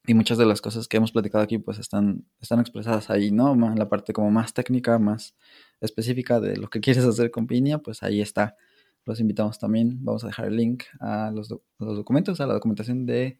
Y 0.06 0.14
muchas 0.14 0.38
de 0.38 0.46
las 0.46 0.62
cosas 0.62 0.88
que 0.88 0.96
hemos 0.96 1.12
platicado 1.12 1.44
aquí, 1.44 1.58
pues 1.58 1.78
están, 1.78 2.24
están 2.40 2.60
expresadas 2.60 3.10
ahí, 3.10 3.30
¿no? 3.30 3.54
La 3.76 3.90
parte 3.90 4.14
como 4.14 4.30
más 4.30 4.54
técnica, 4.54 4.98
más 4.98 5.36
específica 5.82 6.40
de 6.40 6.56
lo 6.56 6.70
que 6.70 6.80
quieres 6.80 7.04
hacer 7.04 7.30
con 7.30 7.46
Piña, 7.46 7.78
pues 7.78 8.02
ahí 8.02 8.22
está. 8.22 8.56
Los 9.04 9.20
invitamos 9.20 9.58
también. 9.58 10.02
Vamos 10.02 10.24
a 10.24 10.28
dejar 10.28 10.46
el 10.46 10.56
link 10.56 10.84
a 11.00 11.30
los, 11.34 11.50
los 11.50 11.96
documentos, 11.96 12.40
a 12.40 12.46
la 12.46 12.54
documentación 12.54 13.04
de, 13.04 13.38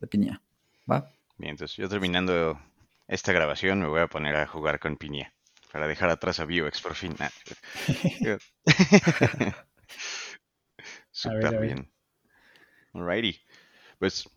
de 0.00 0.06
Piña. 0.06 0.42
¿Va? 0.90 1.10
Bien, 1.38 1.52
entonces 1.52 1.76
yo 1.78 1.88
terminando 1.88 2.58
esta 3.08 3.32
grabación 3.32 3.80
me 3.80 3.88
voy 3.88 4.00
a 4.00 4.08
poner 4.08 4.36
a 4.36 4.46
jugar 4.46 4.78
con 4.78 4.96
Piña 4.96 5.33
para 5.74 5.88
dejar 5.88 6.08
atrás 6.08 6.38
a 6.38 6.44
Vuex 6.44 6.80
por 6.80 6.94
fin. 6.94 7.16
Ah, 7.18 7.32
Súper 11.10 11.60
bien. 11.60 11.90
Alrighty. 12.92 13.40
Pues, 13.98 14.28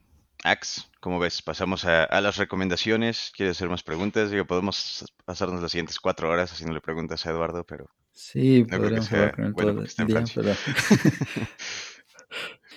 Ax, 0.43 0.89
¿cómo 0.99 1.19
ves? 1.19 1.43
Pasamos 1.43 1.85
a, 1.85 2.05
a 2.05 2.21
las 2.21 2.37
recomendaciones. 2.37 3.31
¿Quieres 3.37 3.55
hacer 3.55 3.69
más 3.69 3.83
preguntas? 3.83 4.31
Digo, 4.31 4.45
podemos 4.45 5.05
pasarnos 5.25 5.61
las 5.61 5.69
siguientes 5.69 5.99
cuatro 5.99 6.27
horas 6.27 6.51
haciéndole 6.51 6.81
preguntas 6.81 7.23
a 7.23 7.29
Eduardo, 7.29 7.63
pero 7.63 7.85
Sí, 8.13 8.65
creo 8.67 8.81
que 8.81 8.97
podríamos 8.97 9.05
sea 9.05 9.19
hablar 9.19 9.35
con 9.35 9.45
él 9.45 9.53
bueno 9.53 9.73
todo 9.73 9.75
porque 9.75 9.89
está 9.89 10.01
el 10.01 10.05
en 10.05 10.07
día, 10.07 10.15
Francia. 10.25 10.41
pero... 10.41 10.55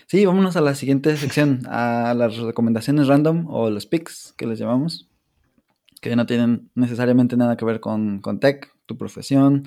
sí, 0.07 0.27
vámonos 0.27 0.57
a 0.57 0.61
la 0.61 0.75
siguiente 0.75 1.17
sección, 1.17 1.63
a 1.67 2.13
las 2.13 2.37
recomendaciones 2.37 3.07
random 3.07 3.47
o 3.49 3.71
los 3.71 3.87
picks 3.87 4.35
que 4.37 4.47
les 4.47 4.59
llamamos, 4.59 5.10
que 6.01 6.17
no 6.17 6.27
tienen 6.27 6.71
necesariamente 6.75 7.37
nada 7.37 7.57
que 7.57 7.65
ver 7.65 7.81
con, 7.81 8.21
con 8.21 8.41
tech, 8.41 8.73
tu 8.87 8.97
profesión, 8.97 9.65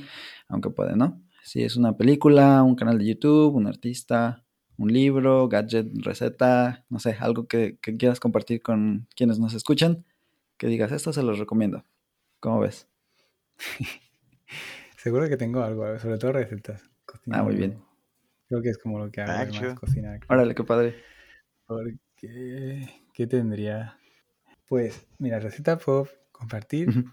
aunque 0.47 0.69
puede, 0.69 0.95
¿no? 0.95 1.21
Si 1.43 1.63
es 1.63 1.75
una 1.75 1.95
película, 1.97 2.63
un 2.63 2.75
canal 2.75 2.97
de 2.97 3.05
YouTube, 3.05 3.55
un 3.55 3.67
artista, 3.67 4.43
un 4.77 4.91
libro, 4.91 5.47
gadget, 5.47 5.87
receta, 6.03 6.85
no 6.89 6.99
sé, 6.99 7.15
algo 7.19 7.47
que, 7.47 7.77
que 7.81 7.95
quieras 7.97 8.19
compartir 8.19 8.61
con 8.61 9.07
quienes 9.15 9.39
nos 9.39 9.53
escuchan, 9.53 10.05
que 10.57 10.67
digas, 10.67 10.91
esto 10.91 11.13
se 11.13 11.21
los 11.23 11.37
recomiendo. 11.39 11.85
¿Cómo 12.39 12.59
ves? 12.59 12.87
Seguro 14.97 15.27
que 15.27 15.37
tengo 15.37 15.61
algo, 15.61 15.97
sobre 15.99 16.17
todo 16.17 16.31
recetas. 16.33 16.89
Cocina, 17.05 17.39
Ah, 17.39 17.43
muy 17.43 17.55
bien. 17.55 17.77
Creo 18.47 18.61
que 18.61 18.69
es 18.69 18.77
como 18.77 18.99
lo 18.99 19.11
que 19.11 19.21
hago, 19.21 19.31
Ah, 19.31 19.47
chido. 19.49 19.75
cocinar. 19.75 20.19
Órale, 20.29 20.55
qué 20.55 20.63
padre. 20.63 20.95
Porque, 21.65 22.87
¿qué 23.13 23.27
tendría? 23.27 23.97
Pues, 24.67 25.05
mira, 25.19 25.39
receta 25.39 25.77
puedo 25.77 26.07
compartir, 26.43 26.89
Ujú. 26.89 27.03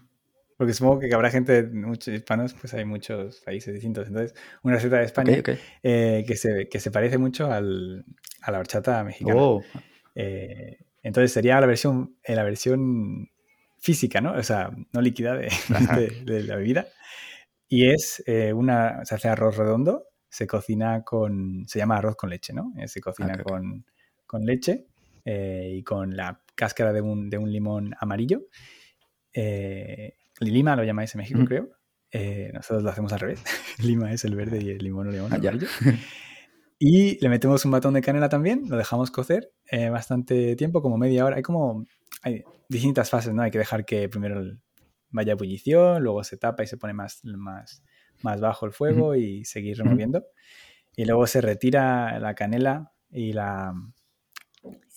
porque 0.57 0.73
supongo 0.73 0.99
que 0.99 1.13
habrá 1.13 1.31
gente, 1.31 1.63
muchos 1.63 2.13
hispanos, 2.13 2.53
pues 2.53 2.73
hay 2.75 2.85
muchos 2.85 3.41
países 3.41 3.73
distintos. 3.73 4.07
Entonces, 4.07 4.35
una 4.63 4.75
receta 4.75 4.97
de 4.97 5.05
España 5.05 5.37
Ok, 5.39 5.49
ok. 5.49 5.59
eh, 5.83 6.23
que, 6.27 6.35
se, 6.35 6.69
que 6.69 6.79
se 6.79 6.91
parece 6.91 7.17
mucho 7.17 7.51
al, 7.51 8.05
a 8.41 8.51
la 8.51 8.59
horchata 8.59 9.03
mexicana. 9.03 9.39
Oh, 9.39 9.61
Eh, 10.15 10.77
entonces 11.03 11.31
sería 11.33 11.59
la 11.59 11.67
versión, 11.67 12.17
eh, 12.23 12.35
la 12.35 12.43
versión 12.43 13.29
física, 13.79 14.21
¿no? 14.21 14.33
O 14.33 14.43
sea, 14.43 14.71
no 14.93 15.01
líquida 15.01 15.35
de, 15.35 15.49
de- 15.95 16.23
de 16.25 16.43
la 16.43 16.55
bebida. 16.57 16.87
Y 17.67 17.89
es 17.89 18.21
eh, 18.27 18.53
una, 18.53 19.05
se 19.05 19.15
hace 19.15 19.29
arroz 19.29 19.57
redondo, 19.57 20.07
se 20.29 20.47
cocina 20.47 21.03
con, 21.03 21.65
se 21.67 21.79
llama 21.79 21.97
arroz 21.97 22.15
con 22.15 22.29
leche, 22.29 22.53
¿no? 22.53 22.73
Eh, 22.77 22.87
se 22.87 23.01
cocina 23.01 23.33
Ok, 23.33 23.39
ok. 23.39 23.51
Con, 23.51 23.85
con 24.27 24.45
leche 24.45 24.87
eh, 25.25 25.71
y 25.77 25.83
con 25.83 26.15
la 26.15 26.41
cáscara 26.55 26.93
de 26.93 27.01
un, 27.01 27.29
de 27.29 27.37
un 27.37 27.51
limón 27.51 27.95
amarillo. 27.99 28.43
Eh, 29.33 30.15
lima 30.39 30.75
lo 30.75 30.83
llamáis 30.83 31.13
en 31.15 31.19
México, 31.19 31.39
Ujú. 31.39 31.47
creo. 31.47 31.69
Eh, 32.11 32.51
nosotros 32.53 32.83
lo 32.83 32.89
hacemos 32.89 33.13
al 33.13 33.19
revés. 33.19 33.43
lima 33.79 34.11
es 34.11 34.25
el 34.25 34.35
verde 34.35 34.59
y 34.61 34.69
el 34.69 34.79
limón 34.79 35.07
o 35.07 35.11
limón 35.11 35.31
Ah, 35.33 35.37
amarillo. 35.37 35.67
Y 36.83 37.19
le 37.21 37.29
metemos 37.29 37.63
un 37.63 37.69
batón 37.69 37.93
de 37.93 38.01
canela 38.01 38.27
también, 38.27 38.63
lo 38.67 38.75
dejamos 38.75 39.11
cocer 39.11 39.51
eh, 39.69 39.89
bastante 39.91 40.55
tiempo, 40.55 40.81
como 40.81 40.97
media 40.97 41.23
hora. 41.25 41.35
Hay 41.35 41.43
como 41.43 41.85
hay 42.23 42.43
distintas 42.69 43.07
fases, 43.07 43.35
¿no? 43.35 43.43
Hay 43.43 43.51
que 43.51 43.59
dejar 43.59 43.85
que 43.85 44.09
primero 44.09 44.41
vaya 45.11 45.33
a 45.33 45.35
ebullición, 45.35 46.01
luego 46.01 46.23
se 46.23 46.37
tapa 46.37 46.63
y 46.63 46.67
se 46.67 46.77
pone 46.77 46.93
más, 46.93 47.23
más, 47.23 47.83
más 48.23 48.41
bajo 48.41 48.65
el 48.65 48.71
fuego 48.71 49.13
y 49.15 49.45
seguir 49.45 49.77
removiendo. 49.77 50.25
Y 50.95 51.05
luego 51.05 51.27
se 51.27 51.39
retira 51.41 52.17
la 52.19 52.33
canela 52.33 52.91
y 53.11 53.33
la, 53.33 53.73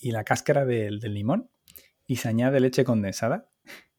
y 0.01 0.11
la 0.11 0.25
cáscara 0.25 0.65
del, 0.65 1.01
del 1.01 1.13
limón 1.13 1.51
y 2.07 2.17
se 2.17 2.29
añade 2.31 2.61
leche 2.61 2.85
condensada 2.85 3.51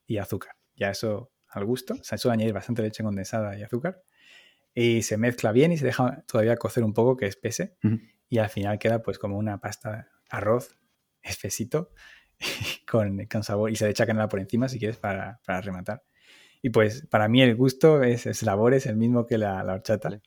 y 0.08 0.18
azúcar. 0.18 0.56
Ya 0.76 0.90
eso 0.92 1.32
al 1.50 1.66
gusto. 1.66 1.96
Sea, 2.04 2.16
eso 2.18 2.32
añadir 2.32 2.54
bastante 2.54 2.82
leche 2.82 3.04
condensada 3.04 3.58
y 3.58 3.64
azúcar. 3.64 4.02
Y 4.74 5.04
se 5.04 5.18
mezcla 5.18 5.52
bien 5.52 5.72
y 5.72 5.78
se 5.78 5.86
deja 5.86 6.24
todavía 6.28 6.58
cocer 6.58 6.84
un 6.84 6.94
poco 6.94 7.16
que 7.18 7.28
espese. 7.28 7.78
Ujú. 7.84 8.00
Y 8.30 8.38
al 8.40 8.50
final 8.50 8.78
queda 8.80 9.02
pues 9.02 9.18
como 9.20 9.38
una 9.38 9.60
pasta 9.62 10.10
arroz 10.30 10.78
espesito 11.22 11.92
con, 12.90 13.26
con 13.26 13.44
sabor. 13.44 13.72
Y 13.72 13.76
se 13.76 13.86
le 13.86 13.92
echa 13.92 14.06
canela 14.06 14.28
por 14.28 14.40
encima 14.40 14.68
si 14.68 14.80
quieres 14.80 14.98
para, 14.98 15.40
para 15.46 15.62
rematar. 15.62 16.04
Y 16.62 16.72
pues 16.72 17.06
para 17.08 17.28
mí 17.28 17.42
el 17.42 17.56
gusto 17.56 18.04
es, 18.04 18.26
el 18.26 18.36
sabor 18.36 18.74
es 18.74 18.86
el 18.86 18.98
mismo 18.98 19.26
que 19.26 19.38
la, 19.38 19.64
la 19.64 19.74
horchata. 19.74 20.10
Vale. 20.10 20.22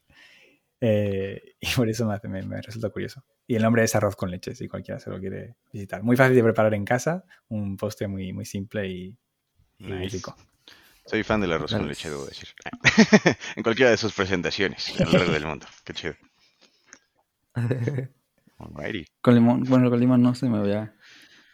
Eh, 0.80 1.42
y 1.60 1.66
por 1.76 1.88
eso 1.88 2.06
me, 2.06 2.14
hace- 2.14 2.28
me- 2.28 2.42
me 2.42 2.62
resulta 2.62 2.90
curioso. 2.90 3.24
Y 3.46 3.56
el 3.56 3.62
nombre 3.62 3.82
es 3.82 3.94
arroz 3.94 4.14
con 4.16 4.30
leche, 4.30 4.54
si 4.54 4.68
cualquiera 4.68 5.00
se 5.00 5.10
lo 5.10 5.18
quiere 5.18 5.56
visitar. 5.72 6.02
Muy 6.02 6.16
fácil 6.16 6.36
de 6.36 6.42
preparar 6.44 6.74
en 6.74 6.84
casa, 6.84 7.24
un 7.48 7.76
postre 7.76 8.06
muy, 8.08 8.32
muy 8.32 8.44
simple 8.44 8.88
y, 8.88 9.18
y 9.78 9.86
Nice. 9.92 10.16
rico. 10.16 10.36
Soy 11.06 11.22
fan 11.22 11.40
del 11.40 11.52
arroz 11.52 11.72
con 11.72 11.88
leche, 11.88 12.10
debo 12.10 12.26
decir. 12.26 12.48
en 13.56 13.62
cualquiera 13.62 13.90
de 13.90 13.96
sus 13.96 14.12
presentaciones 14.12 15.00
a 15.00 15.04
lo 15.04 15.12
largo 15.12 15.32
del 15.32 15.46
mundo. 15.46 15.66
Qué 15.84 15.94
chido. 15.94 16.14
Alrighty. 18.58 19.06
con 19.20 19.34
limón, 19.34 19.62
bueno, 19.64 19.88
con 19.90 20.00
limón 20.00 20.22
no 20.22 20.34
se 20.34 20.48
me 20.48 20.58
había, 20.58 20.94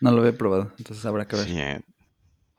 no 0.00 0.10
lo 0.10 0.20
había 0.22 0.36
probado, 0.36 0.72
entonces 0.78 1.04
habrá 1.04 1.26
que 1.26 1.36
ver. 1.36 1.44
Sí, 1.46 1.58
eh, 1.60 1.80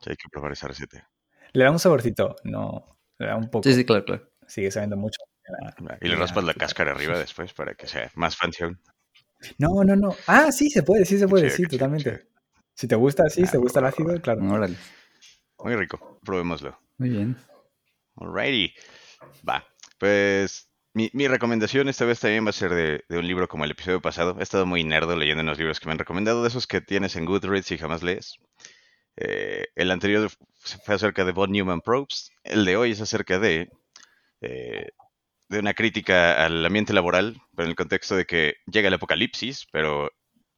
sí, 0.00 0.10
hay 0.10 0.16
que 0.16 0.28
probar 0.30 0.52
esa 0.52 0.68
receta. 0.68 1.08
Le 1.52 1.64
da 1.64 1.70
un 1.70 1.78
saborcito, 1.78 2.36
no, 2.44 2.98
le 3.18 3.26
da 3.26 3.36
un 3.36 3.50
poco. 3.50 3.64
Sí, 3.68 3.74
sí, 3.74 3.84
claro, 3.84 4.04
claro. 4.04 4.30
Sigue 4.46 4.70
sabiendo 4.70 4.96
mucho. 4.96 5.18
la- 5.48 5.98
Y 6.00 6.08
le 6.08 6.16
raspas 6.16 6.44
la 6.44 6.54
cáscara 6.54 6.92
arriba 6.92 7.18
después 7.18 7.52
para 7.52 7.74
que 7.74 7.86
sea 7.86 8.10
más 8.14 8.36
fancy 8.36 8.64
aún. 8.64 8.80
No, 9.58 9.82
no, 9.84 9.96
no. 9.96 10.16
Ah, 10.26 10.50
sí 10.52 10.70
se 10.70 10.82
puede, 10.82 11.04
sí 11.04 11.18
se 11.18 11.26
puede, 11.28 11.50
sí, 11.50 11.64
totalmente. 11.64 12.28
Si 12.74 12.86
te 12.86 12.94
gusta, 12.94 13.28
sí, 13.28 13.44
si 13.46 13.50
te 13.52 13.56
Ah, 13.56 13.60
gusta 13.60 13.80
el 13.80 13.86
ácido, 13.86 14.20
claro. 14.20 14.42
Órale. 14.48 14.76
Muy 15.58 15.74
rico, 15.76 16.20
probémoslo. 16.24 16.78
Muy 16.98 17.10
bien. 17.10 17.36
Alrighty. 18.16 18.74
Va. 19.48 19.66
Pues 19.98 20.70
mi, 20.94 21.10
mi 21.12 21.28
recomendación 21.28 21.88
esta 21.88 22.04
vez 22.04 22.20
también 22.20 22.44
va 22.44 22.50
a 22.50 22.52
ser 22.52 22.70
de, 22.70 23.04
de 23.08 23.18
un 23.18 23.26
libro 23.26 23.48
como 23.48 23.64
el 23.64 23.70
episodio 23.70 24.00
pasado. 24.00 24.36
He 24.38 24.42
estado 24.42 24.66
muy 24.66 24.84
nerdo 24.84 25.16
leyendo 25.16 25.42
unos 25.42 25.58
libros 25.58 25.80
que 25.80 25.86
me 25.86 25.92
han 25.92 25.98
recomendado, 25.98 26.42
de 26.42 26.48
esos 26.48 26.66
que 26.66 26.80
tienes 26.80 27.16
en 27.16 27.24
Goodreads 27.24 27.72
y 27.72 27.78
jamás 27.78 28.02
lees. 28.02 28.36
Eh, 29.16 29.66
el 29.74 29.90
anterior 29.90 30.30
fue 30.84 30.94
acerca 30.94 31.24
de 31.24 31.32
Von 31.32 31.52
Neumann 31.52 31.80
Probst. 31.80 32.32
El 32.44 32.64
de 32.64 32.76
hoy 32.76 32.92
es 32.92 33.00
acerca 33.00 33.38
de, 33.38 33.70
eh, 34.42 34.90
de 35.48 35.58
una 35.58 35.74
crítica 35.74 36.44
al 36.44 36.64
ambiente 36.64 36.92
laboral, 36.92 37.40
pero 37.54 37.64
en 37.64 37.70
el 37.70 37.76
contexto 37.76 38.16
de 38.16 38.26
que 38.26 38.56
llega 38.66 38.88
el 38.88 38.94
apocalipsis, 38.94 39.66
pero 39.72 40.10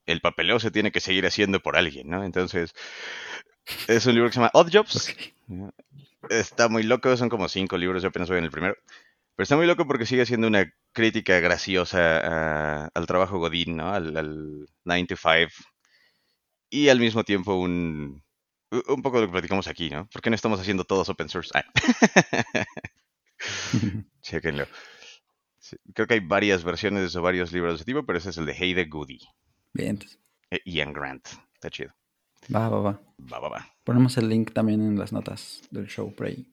el 0.07 0.21
papeleo 0.21 0.59
se 0.59 0.71
tiene 0.71 0.91
que 0.91 1.01
seguir 1.01 1.27
haciendo 1.27 1.61
por 1.61 1.77
alguien, 1.77 2.09
¿no? 2.09 2.25
Entonces, 2.25 2.73
es 3.87 4.07
un 4.07 4.15
libro 4.15 4.29
que 4.29 4.35
se 4.35 4.41
llama 4.41 4.51
Odd 4.55 4.71
Jobs. 4.73 5.15
Está 6.31 6.69
muy 6.69 6.83
loco, 6.83 7.17
son 7.17 7.29
como 7.29 7.49
cinco 7.49 7.77
libros, 7.79 8.03
yo 8.03 8.09
apenas 8.09 8.29
voy 8.29 8.39
en 8.39 8.45
el 8.45 8.51
primero. 8.51 8.75
Pero 9.37 9.45
está 9.45 9.57
muy 9.57 9.67
loco 9.67 9.87
porque 9.87 10.05
sigue 10.07 10.27
siendo 10.27 10.47
una 10.49 10.73
crítica 10.93 11.39
graciosa 11.41 12.19
a- 12.85 12.91
al 12.93 13.07
trabajo 13.07 13.39
Godín, 13.39 13.77
¿no? 13.77 13.93
Al, 13.93 14.17
al 14.17 14.67
9 14.85 15.07
to 15.07 15.17
5. 15.17 15.53
Y 16.71 16.89
al 16.89 16.99
mismo 17.01 17.23
tiempo 17.25 17.55
un, 17.55 18.23
un 18.89 19.03
poco 19.03 19.17
de 19.17 19.23
lo 19.23 19.29
que 19.29 19.33
platicamos 19.33 19.69
aquí, 19.69 19.91
¿no? 19.91 20.07
¿Por 20.09 20.21
qué 20.23 20.29
no 20.31 20.37
estamos 20.37 20.61
haciendo 20.61 20.85
todos 20.85 21.09
open 21.09 21.29
source? 21.29 21.51
Ah. 21.55 21.65
Chequenlo. 24.23 24.67
Sí, 25.59 25.77
creo 25.95 26.07
que 26.07 26.15
hay 26.15 26.21
varias 26.21 26.65
versiones 26.65 27.15
o 27.15 27.23
varios 27.23 27.53
libros 27.53 27.73
de 27.73 27.77
ese 27.77 27.85
tipo, 27.85 28.05
pero 28.05 28.19
ese 28.19 28.31
es 28.31 28.37
el 28.39 28.47
de 28.47 28.55
Hey 28.55 28.75
the 28.75 28.85
Goody. 28.87 29.21
Bien, 29.73 29.99
Eh, 30.51 30.61
Ian 30.65 30.93
Grant. 30.93 31.27
Está 31.55 31.71
chido. 31.71 31.95
Va, 32.55 32.69
va, 32.69 32.81
va. 32.81 33.01
Va, 33.33 33.39
va, 33.41 33.49
va. 33.49 33.67
Ponemos 33.85 34.17
el 34.19 34.29
link 34.29 34.53
también 34.53 34.81
en 34.81 34.99
las 34.99 35.13
notas 35.13 35.63
del 35.71 35.87
show 35.87 36.15
por 36.15 36.27
ahí. 36.27 36.47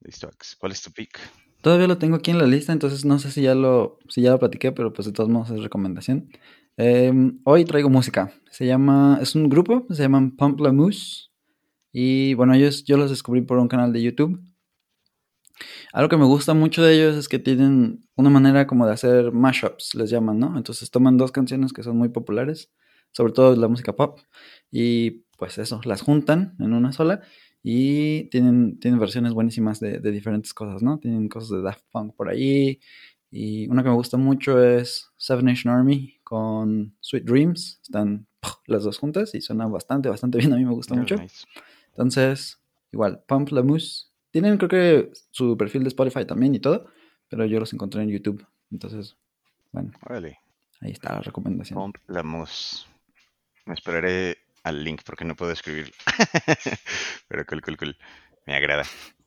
Listo, 0.00 0.28
Ax. 0.28 0.56
¿Cuál 0.56 0.72
es 0.72 0.82
tu 0.82 0.90
pick? 0.92 1.18
Todavía 1.62 1.88
lo 1.88 1.98
tengo 1.98 2.16
aquí 2.16 2.30
en 2.30 2.38
la 2.38 2.46
lista, 2.46 2.72
entonces 2.72 3.04
no 3.04 3.18
sé 3.18 3.30
si 3.30 3.42
ya 3.42 3.54
lo, 3.54 3.98
si 4.08 4.22
ya 4.22 4.30
lo 4.30 4.38
platiqué, 4.38 4.72
pero 4.72 4.92
pues 4.92 5.06
de 5.06 5.12
todos 5.12 5.28
modos 5.28 5.50
es 5.50 5.60
recomendación. 5.62 6.28
Em, 6.76 7.40
hoy 7.44 7.64
traigo 7.64 7.88
música. 7.88 8.32
Se 8.50 8.66
llama, 8.66 9.18
es 9.20 9.34
un 9.34 9.48
grupo, 9.48 9.86
se 9.90 10.02
llaman 10.02 10.36
Pamplemousse. 10.36 11.30
Y 11.92 12.34
bueno, 12.34 12.54
ellos 12.54 12.84
yo 12.84 12.96
los 12.96 13.10
descubrí 13.10 13.40
por 13.40 13.58
un 13.58 13.68
canal 13.68 13.92
de 13.92 14.02
YouTube. 14.02 14.38
Algo 15.92 16.08
que 16.08 16.16
me 16.18 16.26
gusta 16.26 16.52
mucho 16.54 16.82
de 16.82 16.94
ellos 16.94 17.16
es 17.16 17.28
que 17.28 17.38
tienen 17.38 18.06
una 18.16 18.30
manera 18.30 18.66
como 18.66 18.86
de 18.86 18.92
hacer 18.92 19.32
mashups, 19.32 19.94
les 19.94 20.10
llaman, 20.10 20.38
¿no? 20.38 20.56
Entonces 20.56 20.90
toman 20.90 21.16
dos 21.16 21.32
canciones 21.32 21.72
que 21.72 21.82
son 21.82 21.96
muy 21.96 22.10
populares, 22.10 22.70
sobre 23.12 23.32
todo 23.32 23.56
la 23.56 23.68
música 23.68 23.96
pop, 23.96 24.20
y 24.70 25.25
pues 25.36 25.58
eso, 25.58 25.80
las 25.84 26.02
juntan 26.02 26.54
en 26.58 26.72
una 26.72 26.92
sola 26.92 27.20
y 27.62 28.24
tienen, 28.30 28.78
tienen 28.78 29.00
versiones 29.00 29.32
buenísimas 29.32 29.80
de, 29.80 29.98
de 29.98 30.10
diferentes 30.12 30.54
cosas, 30.54 30.82
¿no? 30.82 30.98
Tienen 30.98 31.28
cosas 31.28 31.50
de 31.50 31.62
Daft 31.62 31.84
Punk 31.90 32.14
por 32.14 32.28
ahí. 32.28 32.80
Y 33.30 33.68
una 33.68 33.82
que 33.82 33.88
me 33.88 33.94
gusta 33.96 34.16
mucho 34.16 34.62
es 34.62 35.10
Seven 35.16 35.44
Nation 35.46 35.74
Army 35.74 36.18
con 36.22 36.96
Sweet 37.00 37.24
Dreams. 37.24 37.80
Están 37.82 38.26
las 38.66 38.84
dos 38.84 38.98
juntas 38.98 39.34
y 39.34 39.40
suena 39.40 39.66
bastante, 39.66 40.08
bastante 40.08 40.38
bien. 40.38 40.52
A 40.52 40.56
mí 40.56 40.64
me 40.64 40.72
gusta 40.72 40.94
Ah, 40.94 40.98
mucho. 40.98 41.16
nice. 41.16 41.44
Entonces, 41.88 42.62
igual, 42.92 43.22
Pump 43.26 43.50
la 43.50 43.62
Mousse. 43.62 44.12
Tienen 44.30 44.58
creo 44.58 44.68
que 44.68 45.12
su 45.32 45.56
perfil 45.56 45.82
de 45.82 45.88
Spotify 45.88 46.24
también 46.24 46.54
y 46.54 46.60
todo, 46.60 46.86
pero 47.28 47.44
yo 47.46 47.58
los 47.58 47.72
encontré 47.72 48.02
en 48.02 48.10
YouTube. 48.10 48.46
Entonces, 48.70 49.16
bueno, 49.72 49.90
ahí 50.80 50.92
está 50.92 51.14
la 51.14 51.20
recomendación. 51.22 51.76
Pomp 51.78 51.96
la 52.06 52.22
mousse. 52.22 52.86
Me 53.64 53.74
esperaré 53.74 54.36
al 54.66 54.82
link 54.82 55.02
porque 55.06 55.24
no 55.24 55.36
puedo 55.36 55.52
escribir. 55.52 55.92
Pero 57.28 57.46
cool, 57.46 57.62
cool, 57.62 57.76
cool. 57.76 57.96
Me 58.46 58.56
agrada. 58.56 58.82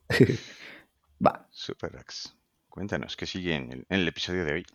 Va. 1.25 1.47
Super 1.49 1.97
Ax. 1.97 2.35
Cuéntanos, 2.67 3.15
¿qué 3.15 3.25
sigue 3.25 3.55
en 3.55 3.71
el, 3.71 3.85
en 3.89 4.01
el 4.01 4.07
episodio 4.07 4.43
de 4.43 4.53
hoy? 4.53 4.65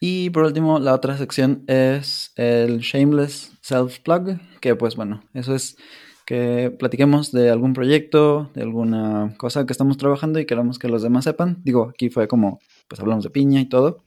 Y 0.00 0.30
por 0.30 0.44
último, 0.44 0.78
la 0.78 0.94
otra 0.94 1.16
sección 1.18 1.64
es 1.66 2.32
el 2.36 2.78
Shameless 2.78 3.52
Self-Plug, 3.62 4.40
que 4.60 4.74
pues 4.74 4.96
bueno, 4.96 5.22
eso 5.34 5.54
es 5.54 5.76
que 6.24 6.74
platiquemos 6.76 7.32
de 7.32 7.50
algún 7.50 7.72
proyecto, 7.72 8.50
de 8.54 8.62
alguna 8.62 9.34
cosa 9.38 9.66
que 9.66 9.72
estamos 9.72 9.96
trabajando 9.96 10.38
y 10.38 10.46
queramos 10.46 10.78
que 10.78 10.88
los 10.88 11.02
demás 11.02 11.24
sepan. 11.24 11.58
Digo, 11.64 11.88
aquí 11.90 12.10
fue 12.10 12.28
como, 12.28 12.60
pues 12.88 13.00
hablamos 13.00 13.24
de 13.24 13.30
piña 13.30 13.60
y 13.60 13.68
todo, 13.68 14.02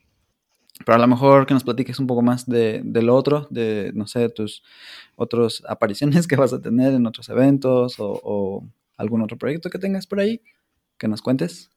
pero 0.84 0.96
a 0.96 1.00
lo 1.00 1.08
mejor 1.08 1.46
que 1.46 1.54
nos 1.54 1.64
platiques 1.64 2.00
un 2.00 2.08
poco 2.08 2.22
más 2.22 2.46
de, 2.46 2.82
de 2.84 3.02
lo 3.02 3.16
otro, 3.16 3.48
de, 3.50 3.92
no 3.94 4.08
sé, 4.08 4.28
tus 4.30 4.64
otras 5.16 5.64
apariciones 5.68 6.28
que 6.28 6.36
vas 6.36 6.52
a 6.52 6.62
tener 6.62 6.94
en 6.94 7.06
otros 7.06 7.30
eventos 7.30 8.00
o, 8.00 8.20
o 8.24 8.68
algún 8.98 9.22
otro 9.22 9.38
proyecto 9.38 9.70
que 9.70 9.80
tengas 9.80 10.08
por 10.08 10.20
ahí, 10.20 10.42
que 10.98 11.08
nos 11.08 11.22
cuentes. 11.22 11.70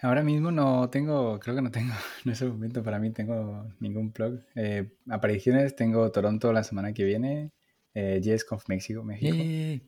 Ahora 0.00 0.24
mismo 0.24 0.50
no 0.50 0.90
tengo, 0.90 1.38
creo 1.38 1.54
que 1.54 1.62
no 1.62 1.70
tengo, 1.70 1.92
en 2.24 2.32
ese 2.32 2.46
momento 2.46 2.82
para 2.82 2.98
mí 2.98 3.10
tengo 3.10 3.66
ningún 3.78 4.12
blog. 4.12 4.40
Eh, 4.56 4.92
apariciones 5.08 5.76
tengo 5.76 6.10
Toronto 6.10 6.52
la 6.52 6.64
semana 6.64 6.92
que 6.92 7.04
viene, 7.04 7.52
eh, 7.94 8.20
JSConf 8.20 8.68
México, 8.68 9.04
México, 9.04 9.36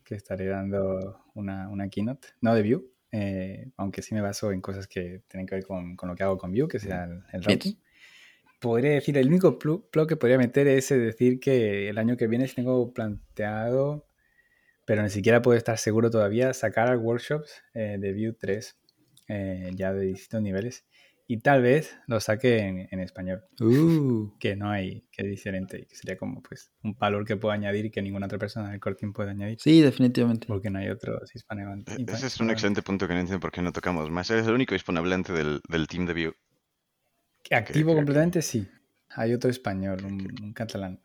que 0.05 0.15
estaré 0.15 0.47
dando 0.47 1.21
una, 1.35 1.69
una 1.69 1.89
keynote, 1.89 2.29
no 2.41 2.55
de 2.55 2.63
Vue, 2.63 2.85
eh, 3.11 3.71
aunque 3.77 4.03
sí 4.03 4.15
me 4.15 4.21
baso 4.21 4.53
en 4.53 4.61
cosas 4.61 4.87
que 4.87 5.23
tienen 5.27 5.47
que 5.47 5.57
ver 5.57 5.65
con, 5.65 5.97
con 5.97 6.09
lo 6.09 6.15
que 6.15 6.23
hago 6.23 6.39
con 6.39 6.53
Vue, 6.53 6.69
que 6.69 6.79
sea 6.79 7.05
el, 7.05 7.23
el 7.33 7.43
routing. 7.43 7.77
Podría 8.65 8.93
decir, 8.93 9.19
el 9.19 9.29
único 9.29 9.59
plu- 9.59 9.85
plug 9.91 10.09
que 10.09 10.17
podría 10.17 10.39
meter 10.39 10.67
es 10.69 10.89
decir 10.89 11.39
que 11.39 11.89
el 11.91 11.99
año 11.99 12.17
que 12.17 12.27
viene 12.27 12.49
tengo 12.49 12.95
planteado, 12.95 14.07
pero 14.87 15.03
ni 15.03 15.11
siquiera 15.11 15.43
puedo 15.43 15.59
estar 15.59 15.77
seguro 15.77 16.11
todavía, 16.11 16.55
sacar 16.55 16.97
workshops 16.97 17.63
eh, 17.75 17.97
de 18.01 18.13
Vue 18.15 18.33
3 18.33 18.79
eh, 19.29 19.71
ya 19.75 19.93
de 19.93 20.07
distintos 20.07 20.41
niveles 20.43 20.87
y 21.27 21.39
tal 21.41 21.61
vez 21.63 21.97
lo 22.07 22.21
saque 22.21 22.59
en, 22.59 22.89
en 22.91 23.01
español, 23.01 23.45
Uh, 23.61 24.31
que 24.41 24.57
no 24.57 24.71
hay, 24.71 25.05
que 25.13 25.23
es 25.25 25.29
diferente 25.29 25.79
y 25.81 25.85
que 25.87 25.95
sería 25.97 26.17
como 26.17 26.43
pues 26.43 26.71
un 26.83 26.95
valor 26.99 27.27
que 27.27 27.37
puedo 27.37 27.53
añadir 27.53 27.85
y 27.87 27.91
que 27.91 28.01
ninguna 28.03 28.27
otra 28.27 28.39
persona 28.39 28.71
del 28.71 28.81
core 28.81 28.97
team 28.97 29.13
puede 29.13 29.31
añadir 29.31 29.59
sí, 29.61 29.81
definitivamente. 29.83 30.47
porque 30.47 30.71
no 30.71 30.79
hay 30.79 30.89
otros 30.89 31.35
hispanohablantes. 31.35 31.99
E- 31.99 32.03
Ese 32.13 32.27
es 32.29 32.41
un 32.41 32.51
excelente 32.51 32.83
punto 32.83 33.07
que 33.07 33.15
no 33.15 33.21
entiendo 33.21 33.41
por 33.41 33.53
qué 33.53 33.61
no 33.63 33.73
tocamos 33.73 34.11
más. 34.11 34.31
Eres 34.31 34.47
el 34.47 34.55
único 34.55 34.75
hispanohablante 34.75 35.33
del, 35.35 35.61
del 35.69 35.87
team 35.87 36.07
de 36.07 36.15
Vue. 36.15 36.35
Activo 37.51 37.91
que- 37.91 37.97
completamente, 37.97 38.43
sí. 38.43 38.67
Hay 39.17 39.33
otro 39.33 39.51
español, 39.51 40.05
un, 40.05 40.21
un 40.43 40.53
catalán, 40.53 41.01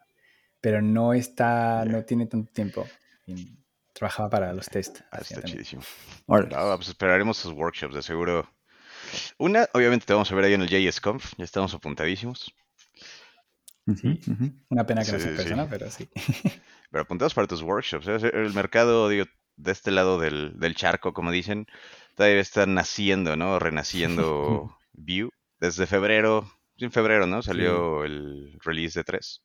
pero 0.62 0.82
no 0.82 1.14
está, 1.14 1.86
no 1.86 2.04
tiene 2.06 2.28
tanto 2.28 2.52
tiempo. 2.52 2.86
Y 3.28 3.58
trabajaba 3.94 4.30
para 4.30 4.54
los 4.54 4.68
test. 4.68 5.02
Ah, 5.12 5.20
está 5.22 5.42
chidísimo. 5.44 5.82
Va, 6.30 6.76
pues 6.78 6.90
esperaremos 6.90 7.38
sus 7.38 7.54
workshops, 7.54 7.96
de 7.96 8.02
seguro. 8.02 8.50
Una, 9.38 9.68
obviamente 9.74 10.06
te 10.06 10.14
vamos 10.14 10.32
a 10.32 10.36
ver 10.36 10.46
ahí 10.46 10.54
en 10.54 10.62
el 10.62 10.70
JSConf, 10.70 11.34
ya 11.38 11.46
estamos 11.46 11.74
apuntadísimos. 11.74 12.54
Ujú. 13.88 14.10
Una 14.70 14.86
pena 14.86 15.04
que 15.06 15.12
no 15.12 15.18
Sí, 15.18 15.24
sea 15.24 15.32
sí. 15.32 15.38
persona, 15.38 15.68
pero 15.70 15.90
sí. 15.90 16.10
Pero 16.92 17.02
apuntados 17.04 17.34
para 17.34 17.48
tus 17.48 17.62
workshops. 17.62 18.08
¿eh? 18.08 18.32
El 18.34 18.54
mercado, 18.54 19.10
digo, 19.10 19.26
de 19.58 19.72
este 19.72 19.92
lado 19.92 20.20
del, 20.20 20.60
del 20.60 20.76
charco, 20.76 21.14
como 21.14 21.32
dicen, 21.32 21.68
todavía 22.16 22.40
está 22.42 22.66
naciendo, 22.66 23.36
¿no? 23.36 23.60
Renaciendo 23.60 24.76
Vue. 24.94 25.30
Desde 25.60 25.88
febrero, 25.88 26.50
en 26.78 26.92
febrero, 26.92 27.28
¿no? 27.28 27.42
Salió 27.42 28.04
el 28.06 28.58
release 28.64 29.00
de 29.00 29.04
3. 29.04 29.44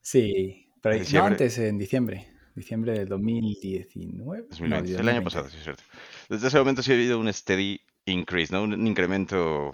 Sí, 0.00 0.68
pero 0.82 0.96
¿En 0.96 1.12
no 1.12 1.24
antes, 1.24 1.58
en 1.58 1.78
diciembre. 1.78 2.26
Diciembre 2.54 2.92
del 2.92 3.08
2019. 3.08 4.46
2020, 4.50 4.68
No, 4.68 4.76
el 4.76 4.82
2020. 4.82 5.10
año 5.10 5.24
pasado, 5.24 5.48
sí 5.48 5.56
es 5.56 5.62
cierto. 5.64 5.82
Desde 6.28 6.48
ese 6.48 6.58
momento 6.58 6.82
sí 6.82 6.92
ha 6.92 6.94
habido 6.94 7.18
un 7.18 7.32
steady 7.32 7.80
increase, 8.04 8.52
¿no? 8.52 8.62
Un, 8.62 8.74
un 8.74 8.86
incremento 8.86 9.72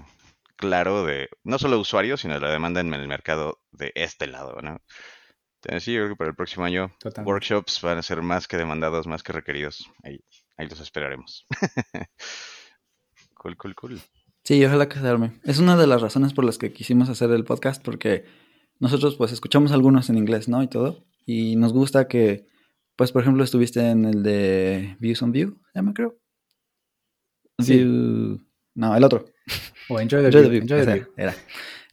claro 0.56 1.04
de 1.04 1.28
no 1.44 1.58
solo 1.58 1.78
usuarios, 1.80 2.20
sino 2.20 2.34
de 2.34 2.40
la 2.40 2.50
demanda 2.50 2.80
en 2.80 2.92
el 2.94 3.08
mercado 3.08 3.60
de 3.72 3.92
este 3.94 4.26
lado, 4.26 4.60
¿no? 4.62 4.80
Entonces 5.62 5.82
sí, 5.84 5.92
yo 5.92 6.00
creo 6.02 6.10
que 6.10 6.16
para 6.16 6.30
el 6.30 6.36
próximo 6.36 6.64
año 6.64 6.92
Totalmente. 7.00 7.28
workshops 7.32 7.80
van 7.82 7.98
a 7.98 8.02
ser 8.02 8.22
más 8.22 8.46
que 8.46 8.56
demandados, 8.56 9.06
más 9.08 9.22
que 9.24 9.32
requeridos. 9.32 9.90
Ahí, 10.04 10.20
ahí 10.56 10.68
los 10.68 10.80
esperaremos. 10.80 11.46
cool, 13.34 13.56
cool, 13.56 13.74
cool. 13.74 14.00
Sí, 14.48 14.64
ojalá 14.64 14.88
que 14.88 14.98
se 14.98 15.06
arme. 15.06 15.32
Es 15.44 15.58
una 15.58 15.76
de 15.76 15.86
las 15.86 16.00
razones 16.00 16.32
por 16.32 16.42
las 16.42 16.56
que 16.56 16.72
quisimos 16.72 17.10
hacer 17.10 17.30
el 17.32 17.44
podcast, 17.44 17.84
porque 17.84 18.24
nosotros 18.78 19.14
pues 19.16 19.30
escuchamos 19.30 19.72
algunos 19.72 20.08
en 20.08 20.16
inglés, 20.16 20.48
¿no? 20.48 20.62
Y 20.62 20.68
todo. 20.68 21.04
Y 21.26 21.56
nos 21.56 21.74
gusta 21.74 22.08
que, 22.08 22.46
pues 22.96 23.12
por 23.12 23.20
ejemplo, 23.20 23.44
estuviste 23.44 23.90
en 23.90 24.06
el 24.06 24.22
de 24.22 24.96
Views 25.00 25.20
on 25.20 25.32
View, 25.32 25.58
se 25.70 25.78
llama 25.78 25.92
creo. 25.92 26.18
Sí. 27.58 27.76
View... 27.76 28.40
No, 28.74 28.96
el 28.96 29.04
otro. 29.04 29.26
O 29.90 30.00
Enjoy 30.00 30.22
the 30.22 30.28
Enjoy 30.28 30.42
the 30.44 30.48
View, 30.48 30.62
Enjoy 30.62 30.86
the 30.86 30.94
View. 30.94 31.06
era. 31.18 31.36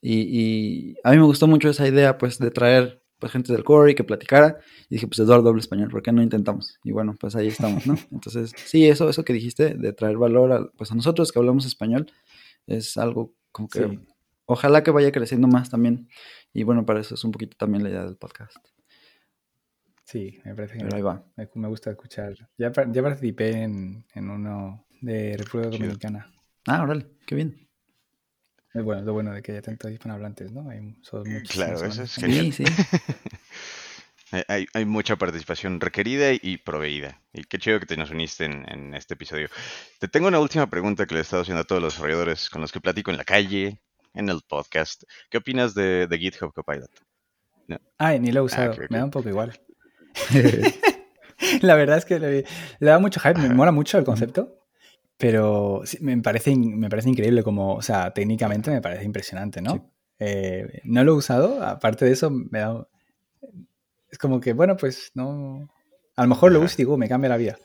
Y, 0.01 0.19
y 0.21 0.95
a 1.03 1.11
mí 1.11 1.17
me 1.17 1.25
gustó 1.25 1.47
mucho 1.47 1.67
esa 1.67 1.85
idea, 1.85 2.17
pues, 2.17 2.39
de 2.39 2.51
traer 2.51 3.03
pues, 3.19 3.33
gente 3.33 3.51
del 3.51 3.63
core 3.63 3.91
y 3.91 3.95
que 3.95 4.03
platicara. 4.03 4.59
Y 4.87 4.95
dije, 4.95 5.07
pues, 5.07 5.19
Eduardo 5.19 5.49
habla 5.49 5.59
español, 5.59 5.89
¿por 5.89 6.03
qué 6.03 6.11
no 6.11 6.21
intentamos? 6.21 6.79
Y 6.83 6.91
bueno, 6.91 7.17
pues 7.19 7.35
ahí 7.35 7.47
estamos, 7.47 7.85
¿no? 7.87 7.97
Entonces, 8.11 8.51
sí, 8.65 8.87
eso, 8.87 9.09
eso 9.09 9.25
que 9.25 9.33
dijiste, 9.33 9.73
de 9.73 9.93
traer 9.93 10.15
valor 10.17 10.53
a, 10.53 10.67
pues, 10.77 10.91
a 10.91 10.95
nosotros 10.95 11.31
que 11.31 11.39
hablamos 11.39 11.65
español, 11.65 12.05
es 12.67 12.97
algo 12.97 13.33
como 13.51 13.67
que 13.69 13.87
Sí. 13.87 13.99
ojalá 14.45 14.83
que 14.83 14.91
vaya 14.91 15.11
creciendo 15.11 15.47
más 15.47 15.69
también. 15.69 16.07
Y 16.53 16.63
bueno, 16.63 16.85
para 16.85 16.99
eso 17.01 17.15
es 17.15 17.23
un 17.23 17.31
poquito 17.31 17.55
también 17.57 17.83
la 17.83 17.89
idea 17.89 18.05
del 18.05 18.17
podcast. 18.17 18.57
Sí, 20.03 20.39
me 20.45 20.53
parece 20.53 20.77
Pero 20.77 20.95
ahí 20.95 21.01
va. 21.01 21.25
Me, 21.35 21.49
me 21.55 21.67
gusta 21.67 21.89
escuchar. 21.89 22.35
Ya, 22.57 22.71
pa- 22.71 22.85
ya 22.91 23.01
participé 23.01 23.63
en, 23.63 24.05
en 24.13 24.29
uno 24.29 24.85
de 25.01 25.35
República. 25.37 25.71
Dominicana. 25.71 26.31
Ah, 26.67 26.83
órale, 26.83 27.07
qué 27.25 27.35
bien. 27.35 27.67
Es 28.73 28.83
bueno, 28.83 29.01
lo 29.03 29.13
bueno 29.13 29.31
de 29.33 29.41
que 29.41 29.53
haya 29.53 29.61
tantos 29.61 29.89
hispanohablantes, 29.91 30.51
¿no? 30.51 30.69
Hay 30.69 30.95
son 31.01 31.19
muchísimos 31.21 31.49
Claro, 31.49 31.85
eso 31.85 32.03
es. 32.03 32.15
Genial. 32.15 32.51
Sí, 32.53 32.65
sí. 32.65 32.73
Hay, 34.47 34.85
mucha 34.85 35.15
participación 35.15 35.79
requerida 35.79 36.31
y, 36.33 36.57
proveída. 36.57 37.21
Y 37.33 37.43
qué 37.43 37.57
chido 37.57 37.79
que 37.79 37.85
te 37.85 37.97
nos 37.97 38.11
uniste 38.11 38.45
en, 38.45 38.69
en 38.69 38.93
este 38.93 39.13
episodio. 39.13 39.49
Te 39.99 40.07
tengo 40.07 40.27
una 40.27 40.39
última 40.39 40.69
pregunta 40.69 41.05
que 41.05 41.13
le 41.13 41.19
he 41.19 41.23
estado 41.23 41.41
haciendo 41.43 41.61
a 41.61 41.65
todos 41.65 41.81
los 41.81 41.93
desarrolladores 41.93 42.49
con 42.49 42.61
los 42.61 42.71
que 42.71 42.81
platico 42.81 43.11
en 43.11 43.17
la 43.17 43.23
calle, 43.23 43.79
en 44.13 44.29
el 44.29 44.41
podcast. 44.47 45.03
¿Qué 45.29 45.37
opinas 45.37 45.73
de, 45.75 46.07
de 46.07 46.17
GitHub 46.17 46.53
Copilot? 46.53 46.91
Ay, 47.97 48.19
ni 48.19 48.31
lo 48.31 48.41
he 48.41 48.43
usado. 48.43 48.71
ok, 48.71 48.79
ok. 48.79 48.91
Me 48.91 48.97
da 48.97 49.05
un 49.05 49.11
poco 49.11 49.29
igual. 49.29 49.59
La 51.61 51.75
verdad 51.75 51.97
es 51.97 52.05
que 52.05 52.19
le, 52.19 52.45
le 52.79 52.89
da 52.89 52.99
mucho 52.99 53.19
hype. 53.19 53.39
Me 53.39 53.49
mola 53.49 53.71
mucho 53.71 53.97
el 53.97 54.05
concepto. 54.05 54.65
Pero 55.17 55.81
sí, 55.85 55.97
me, 56.01 56.17
parece, 56.21 56.55
me 56.55 56.89
parece 56.89 57.09
increíble 57.09 57.43
como, 57.43 57.75
o 57.75 57.81
sea, 57.81 58.11
técnicamente 58.11 58.69
me 58.69 58.81
parece 58.81 59.05
impresionante, 59.05 59.61
¿no? 59.61 59.73
Sí. 59.73 59.81
Eh, 60.19 60.81
no 60.83 61.03
lo 61.03 61.13
he 61.13 61.15
usado. 61.15 61.63
Aparte 61.63 62.05
de 62.05 62.11
eso, 62.11 62.29
me 62.29 62.59
da... 62.59 62.87
Es 64.15 64.17
como 64.19 64.39
que, 64.39 64.53
bueno, 64.53 64.77
pues 64.77 65.11
no... 65.13 65.67
A 66.15 66.21
lo 66.23 66.29
mejor 66.29 66.53
lo 66.53 66.61
uso 66.61 66.75
y 66.75 66.77
digo, 66.77 66.95
me 66.97 67.09
cambia 67.09 67.27
la 67.29 67.35
vida. 67.35 67.57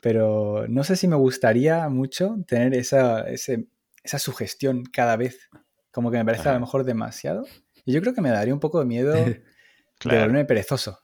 Pero 0.00 0.64
no 0.68 0.84
sé 0.84 0.94
si 0.94 1.08
me 1.08 1.16
gustaría 1.16 1.88
mucho 1.88 2.36
tener 2.46 2.72
esa, 2.74 3.28
ese- 3.28 3.66
esa 4.04 4.20
sugestión 4.20 4.84
cada 4.84 5.16
vez. 5.16 5.50
Como 5.90 6.12
que 6.12 6.18
me 6.18 6.24
parece 6.24 6.42
a 6.42 6.52
Ajá. 6.52 6.54
lo 6.54 6.60
mejor 6.60 6.84
demasiado. 6.84 7.44
Y 7.84 7.92
yo 7.94 8.00
creo 8.00 8.14
que 8.14 8.20
me 8.20 8.30
daría 8.30 8.54
un 8.54 8.60
poco 8.60 8.78
de 8.78 8.84
miedo 8.84 9.10
de 9.24 9.42
Claro. 9.98 10.20
volverme 10.20 10.44
perezoso. 10.44 11.00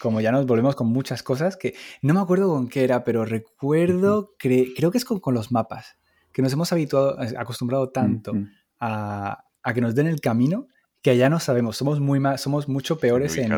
Como 0.00 0.22
ya 0.22 0.32
nos 0.32 0.46
volvemos 0.46 0.76
con 0.76 0.86
muchas 0.88 1.22
cosas 1.22 1.58
que 1.58 1.74
no 2.00 2.14
me 2.14 2.20
acuerdo 2.20 2.48
con 2.48 2.68
qué 2.70 2.84
era, 2.84 3.04
pero 3.04 3.26
recuerdo, 3.26 4.34
cre- 4.38 4.72
creo 4.74 4.90
que 4.90 4.96
es 4.96 5.04
con, 5.04 5.20
con 5.20 5.34
los 5.34 5.52
mapas, 5.52 5.98
que 6.32 6.40
nos 6.40 6.54
hemos 6.54 6.72
habituado, 6.72 7.18
acostumbrado 7.36 7.90
tanto 7.90 8.32
Mm, 8.32 8.38
mm. 8.38 8.50
a, 8.80 9.44
a 9.62 9.74
que 9.74 9.82
nos 9.82 9.94
den 9.94 10.06
el 10.06 10.22
camino 10.22 10.68
que 11.02 11.18
ya 11.18 11.28
no 11.28 11.38
sabemos, 11.40 11.76
somos 11.76 12.00
muy 12.00 12.18
más, 12.20 12.40
somos 12.40 12.66
mucho 12.68 12.96
peores 12.98 13.36
en, 13.36 13.50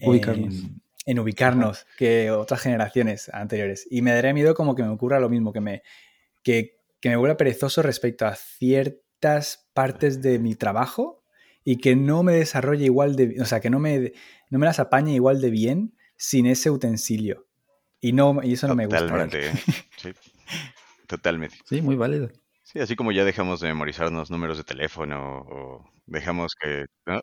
Ubicarnos. 0.00 0.54
en- 0.54 0.60
Ubicarnos. 0.60 0.82
en 1.06 1.18
ubicarnos 1.20 1.86
que 1.96 2.30
otras 2.30 2.60
generaciones 2.60 3.28
anteriores. 3.32 3.86
Y 3.90 4.02
me 4.02 4.12
daría 4.12 4.34
miedo 4.34 4.54
como 4.54 4.74
que 4.74 4.82
me 4.82 4.88
ocurra 4.90 5.20
lo 5.20 5.28
mismo, 5.28 5.52
que 5.52 5.60
me, 5.60 5.82
que, 6.42 6.78
que 7.00 7.08
me 7.08 7.16
vuelva 7.16 7.36
perezoso 7.36 7.82
respecto 7.82 8.26
a 8.26 8.34
ciertas 8.34 9.68
partes 9.72 10.20
de 10.22 10.38
mi 10.38 10.54
trabajo 10.54 11.22
y 11.64 11.76
que 11.78 11.96
no 11.96 12.22
me 12.22 12.32
desarrolle 12.34 12.84
igual 12.84 13.16
de, 13.16 13.40
o 13.40 13.44
sea, 13.44 13.60
que 13.60 13.70
no 13.70 13.78
me, 13.80 14.12
no 14.50 14.58
me 14.58 14.66
las 14.66 14.78
apañe 14.80 15.14
igual 15.14 15.40
de 15.40 15.50
bien 15.50 15.96
sin 16.16 16.46
ese 16.46 16.70
utensilio. 16.70 17.46
Y, 18.00 18.12
no, 18.12 18.40
y 18.42 18.52
eso 18.52 18.68
no 18.68 18.74
me 18.74 18.86
gusta. 18.86 19.00
Totalmente. 19.00 19.50
Sí. 19.96 20.12
Totalmente. 21.06 21.56
Sí, 21.64 21.82
muy 21.82 21.96
válido. 21.96 22.30
Sí, 22.62 22.80
así 22.80 22.96
como 22.96 23.12
ya 23.12 23.24
dejamos 23.24 23.60
de 23.60 23.68
memorizarnos 23.68 24.30
números 24.30 24.58
de 24.58 24.64
teléfono 24.64 25.40
o 25.48 25.90
dejamos 26.06 26.54
que... 26.60 26.86
¿no? 27.06 27.20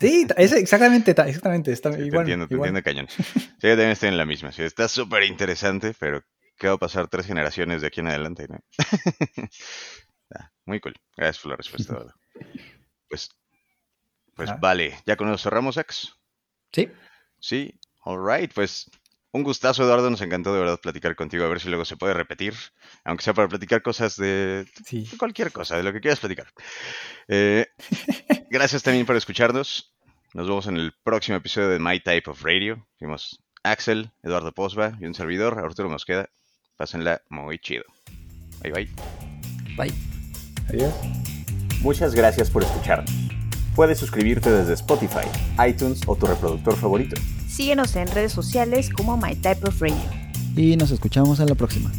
Sí, 0.00 0.26
es 0.36 0.52
exactamente, 0.52 1.14
ta- 1.14 1.26
exactamente. 1.26 1.72
Está 1.72 1.90
Sí, 1.92 1.98
te 1.98 2.04
igual, 2.06 2.22
entiendo, 2.22 2.48
te 2.48 2.54
entiendo 2.54 2.82
cañón. 2.82 3.08
Sí, 3.08 3.24
yo 3.62 3.70
también 3.70 3.90
estoy 3.90 4.08
en 4.10 4.16
la 4.18 4.26
misma. 4.26 4.52
Sí, 4.52 4.62
está 4.62 4.88
súper 4.88 5.22
interesante, 5.24 5.94
pero 5.98 6.22
¿qué 6.58 6.68
va 6.68 6.74
a 6.74 6.78
pasar 6.78 7.08
tres 7.08 7.26
generaciones 7.26 7.80
de 7.80 7.86
aquí 7.88 8.00
en 8.00 8.08
adelante? 8.08 8.46
no? 8.48 8.58
Ah, 10.34 10.50
muy 10.64 10.80
cool. 10.80 10.94
Gracias 11.16 11.38
por 11.42 11.50
la 11.52 11.56
respuesta. 11.56 11.96
Pues, 13.08 13.30
pues 14.34 14.50
Ah. 14.50 14.56
vale. 14.60 14.98
¿Ya 15.06 15.16
con 15.16 15.28
eso 15.28 15.38
cerramos, 15.38 15.78
Ax? 15.78 16.14
Sí, 16.72 16.90
Sí, 17.38 17.78
alright, 18.04 18.52
pues 18.52 18.90
un 19.34 19.42
gustazo, 19.42 19.82
Eduardo. 19.82 20.08
Nos 20.10 20.20
encantó 20.22 20.54
de 20.54 20.60
verdad 20.60 20.80
platicar 20.80 21.16
contigo. 21.16 21.44
A 21.44 21.48
ver 21.48 21.60
si 21.60 21.68
luego 21.68 21.84
se 21.84 21.96
puede 21.96 22.14
repetir, 22.14 22.54
aunque 23.04 23.24
sea 23.24 23.34
para 23.34 23.48
platicar 23.48 23.82
cosas 23.82 24.16
de 24.16 24.64
Sí. 24.86 25.08
de 25.10 25.18
cualquier 25.18 25.50
cosa, 25.52 25.76
de 25.76 25.82
lo 25.82 25.92
que 25.92 26.00
quieras 26.00 26.20
platicar. 26.20 26.46
Eh, 27.28 27.66
gracias 28.50 28.82
también 28.82 29.06
por 29.06 29.16
escucharnos. 29.16 29.92
Nos 30.34 30.46
vemos 30.46 30.66
en 30.68 30.76
el 30.76 30.92
próximo 31.02 31.36
episodio 31.36 31.68
de 31.68 31.78
My 31.80 32.00
Type 32.00 32.30
of 32.30 32.42
Radio. 32.42 32.86
Fuimos 32.98 33.40
Axel, 33.64 34.12
Eduardo 34.22 34.52
Posba 34.52 34.96
y 35.00 35.06
un 35.06 35.14
servidor, 35.14 35.58
Arturo 35.58 35.88
Mosqueda. 35.90 36.28
Pásenla 36.76 37.22
muy 37.28 37.58
chido. 37.58 37.84
Bye 38.62 38.72
bye. 38.72 38.90
bye. 39.76 39.94
Adiós. 40.68 40.94
Muchas 41.80 42.14
gracias 42.14 42.50
por 42.50 42.62
escucharnos. 42.62 43.10
Puedes 43.74 43.98
suscribirte 43.98 44.50
desde 44.50 44.74
Spotify, 44.74 45.26
iTunes 45.68 46.00
o 46.06 46.14
tu 46.16 46.26
reproductor 46.26 46.76
favorito. 46.76 47.16
Síguenos 47.54 47.94
en 47.94 48.08
redes 48.08 48.32
sociales 48.32 48.90
como 48.90 49.16
My 49.16 49.36
Type 49.36 49.68
of 49.68 49.80
Radio. 49.80 49.94
Y 50.56 50.76
nos 50.76 50.90
escuchamos 50.90 51.38
en 51.38 51.46
la 51.46 51.54
próxima. 51.54 51.92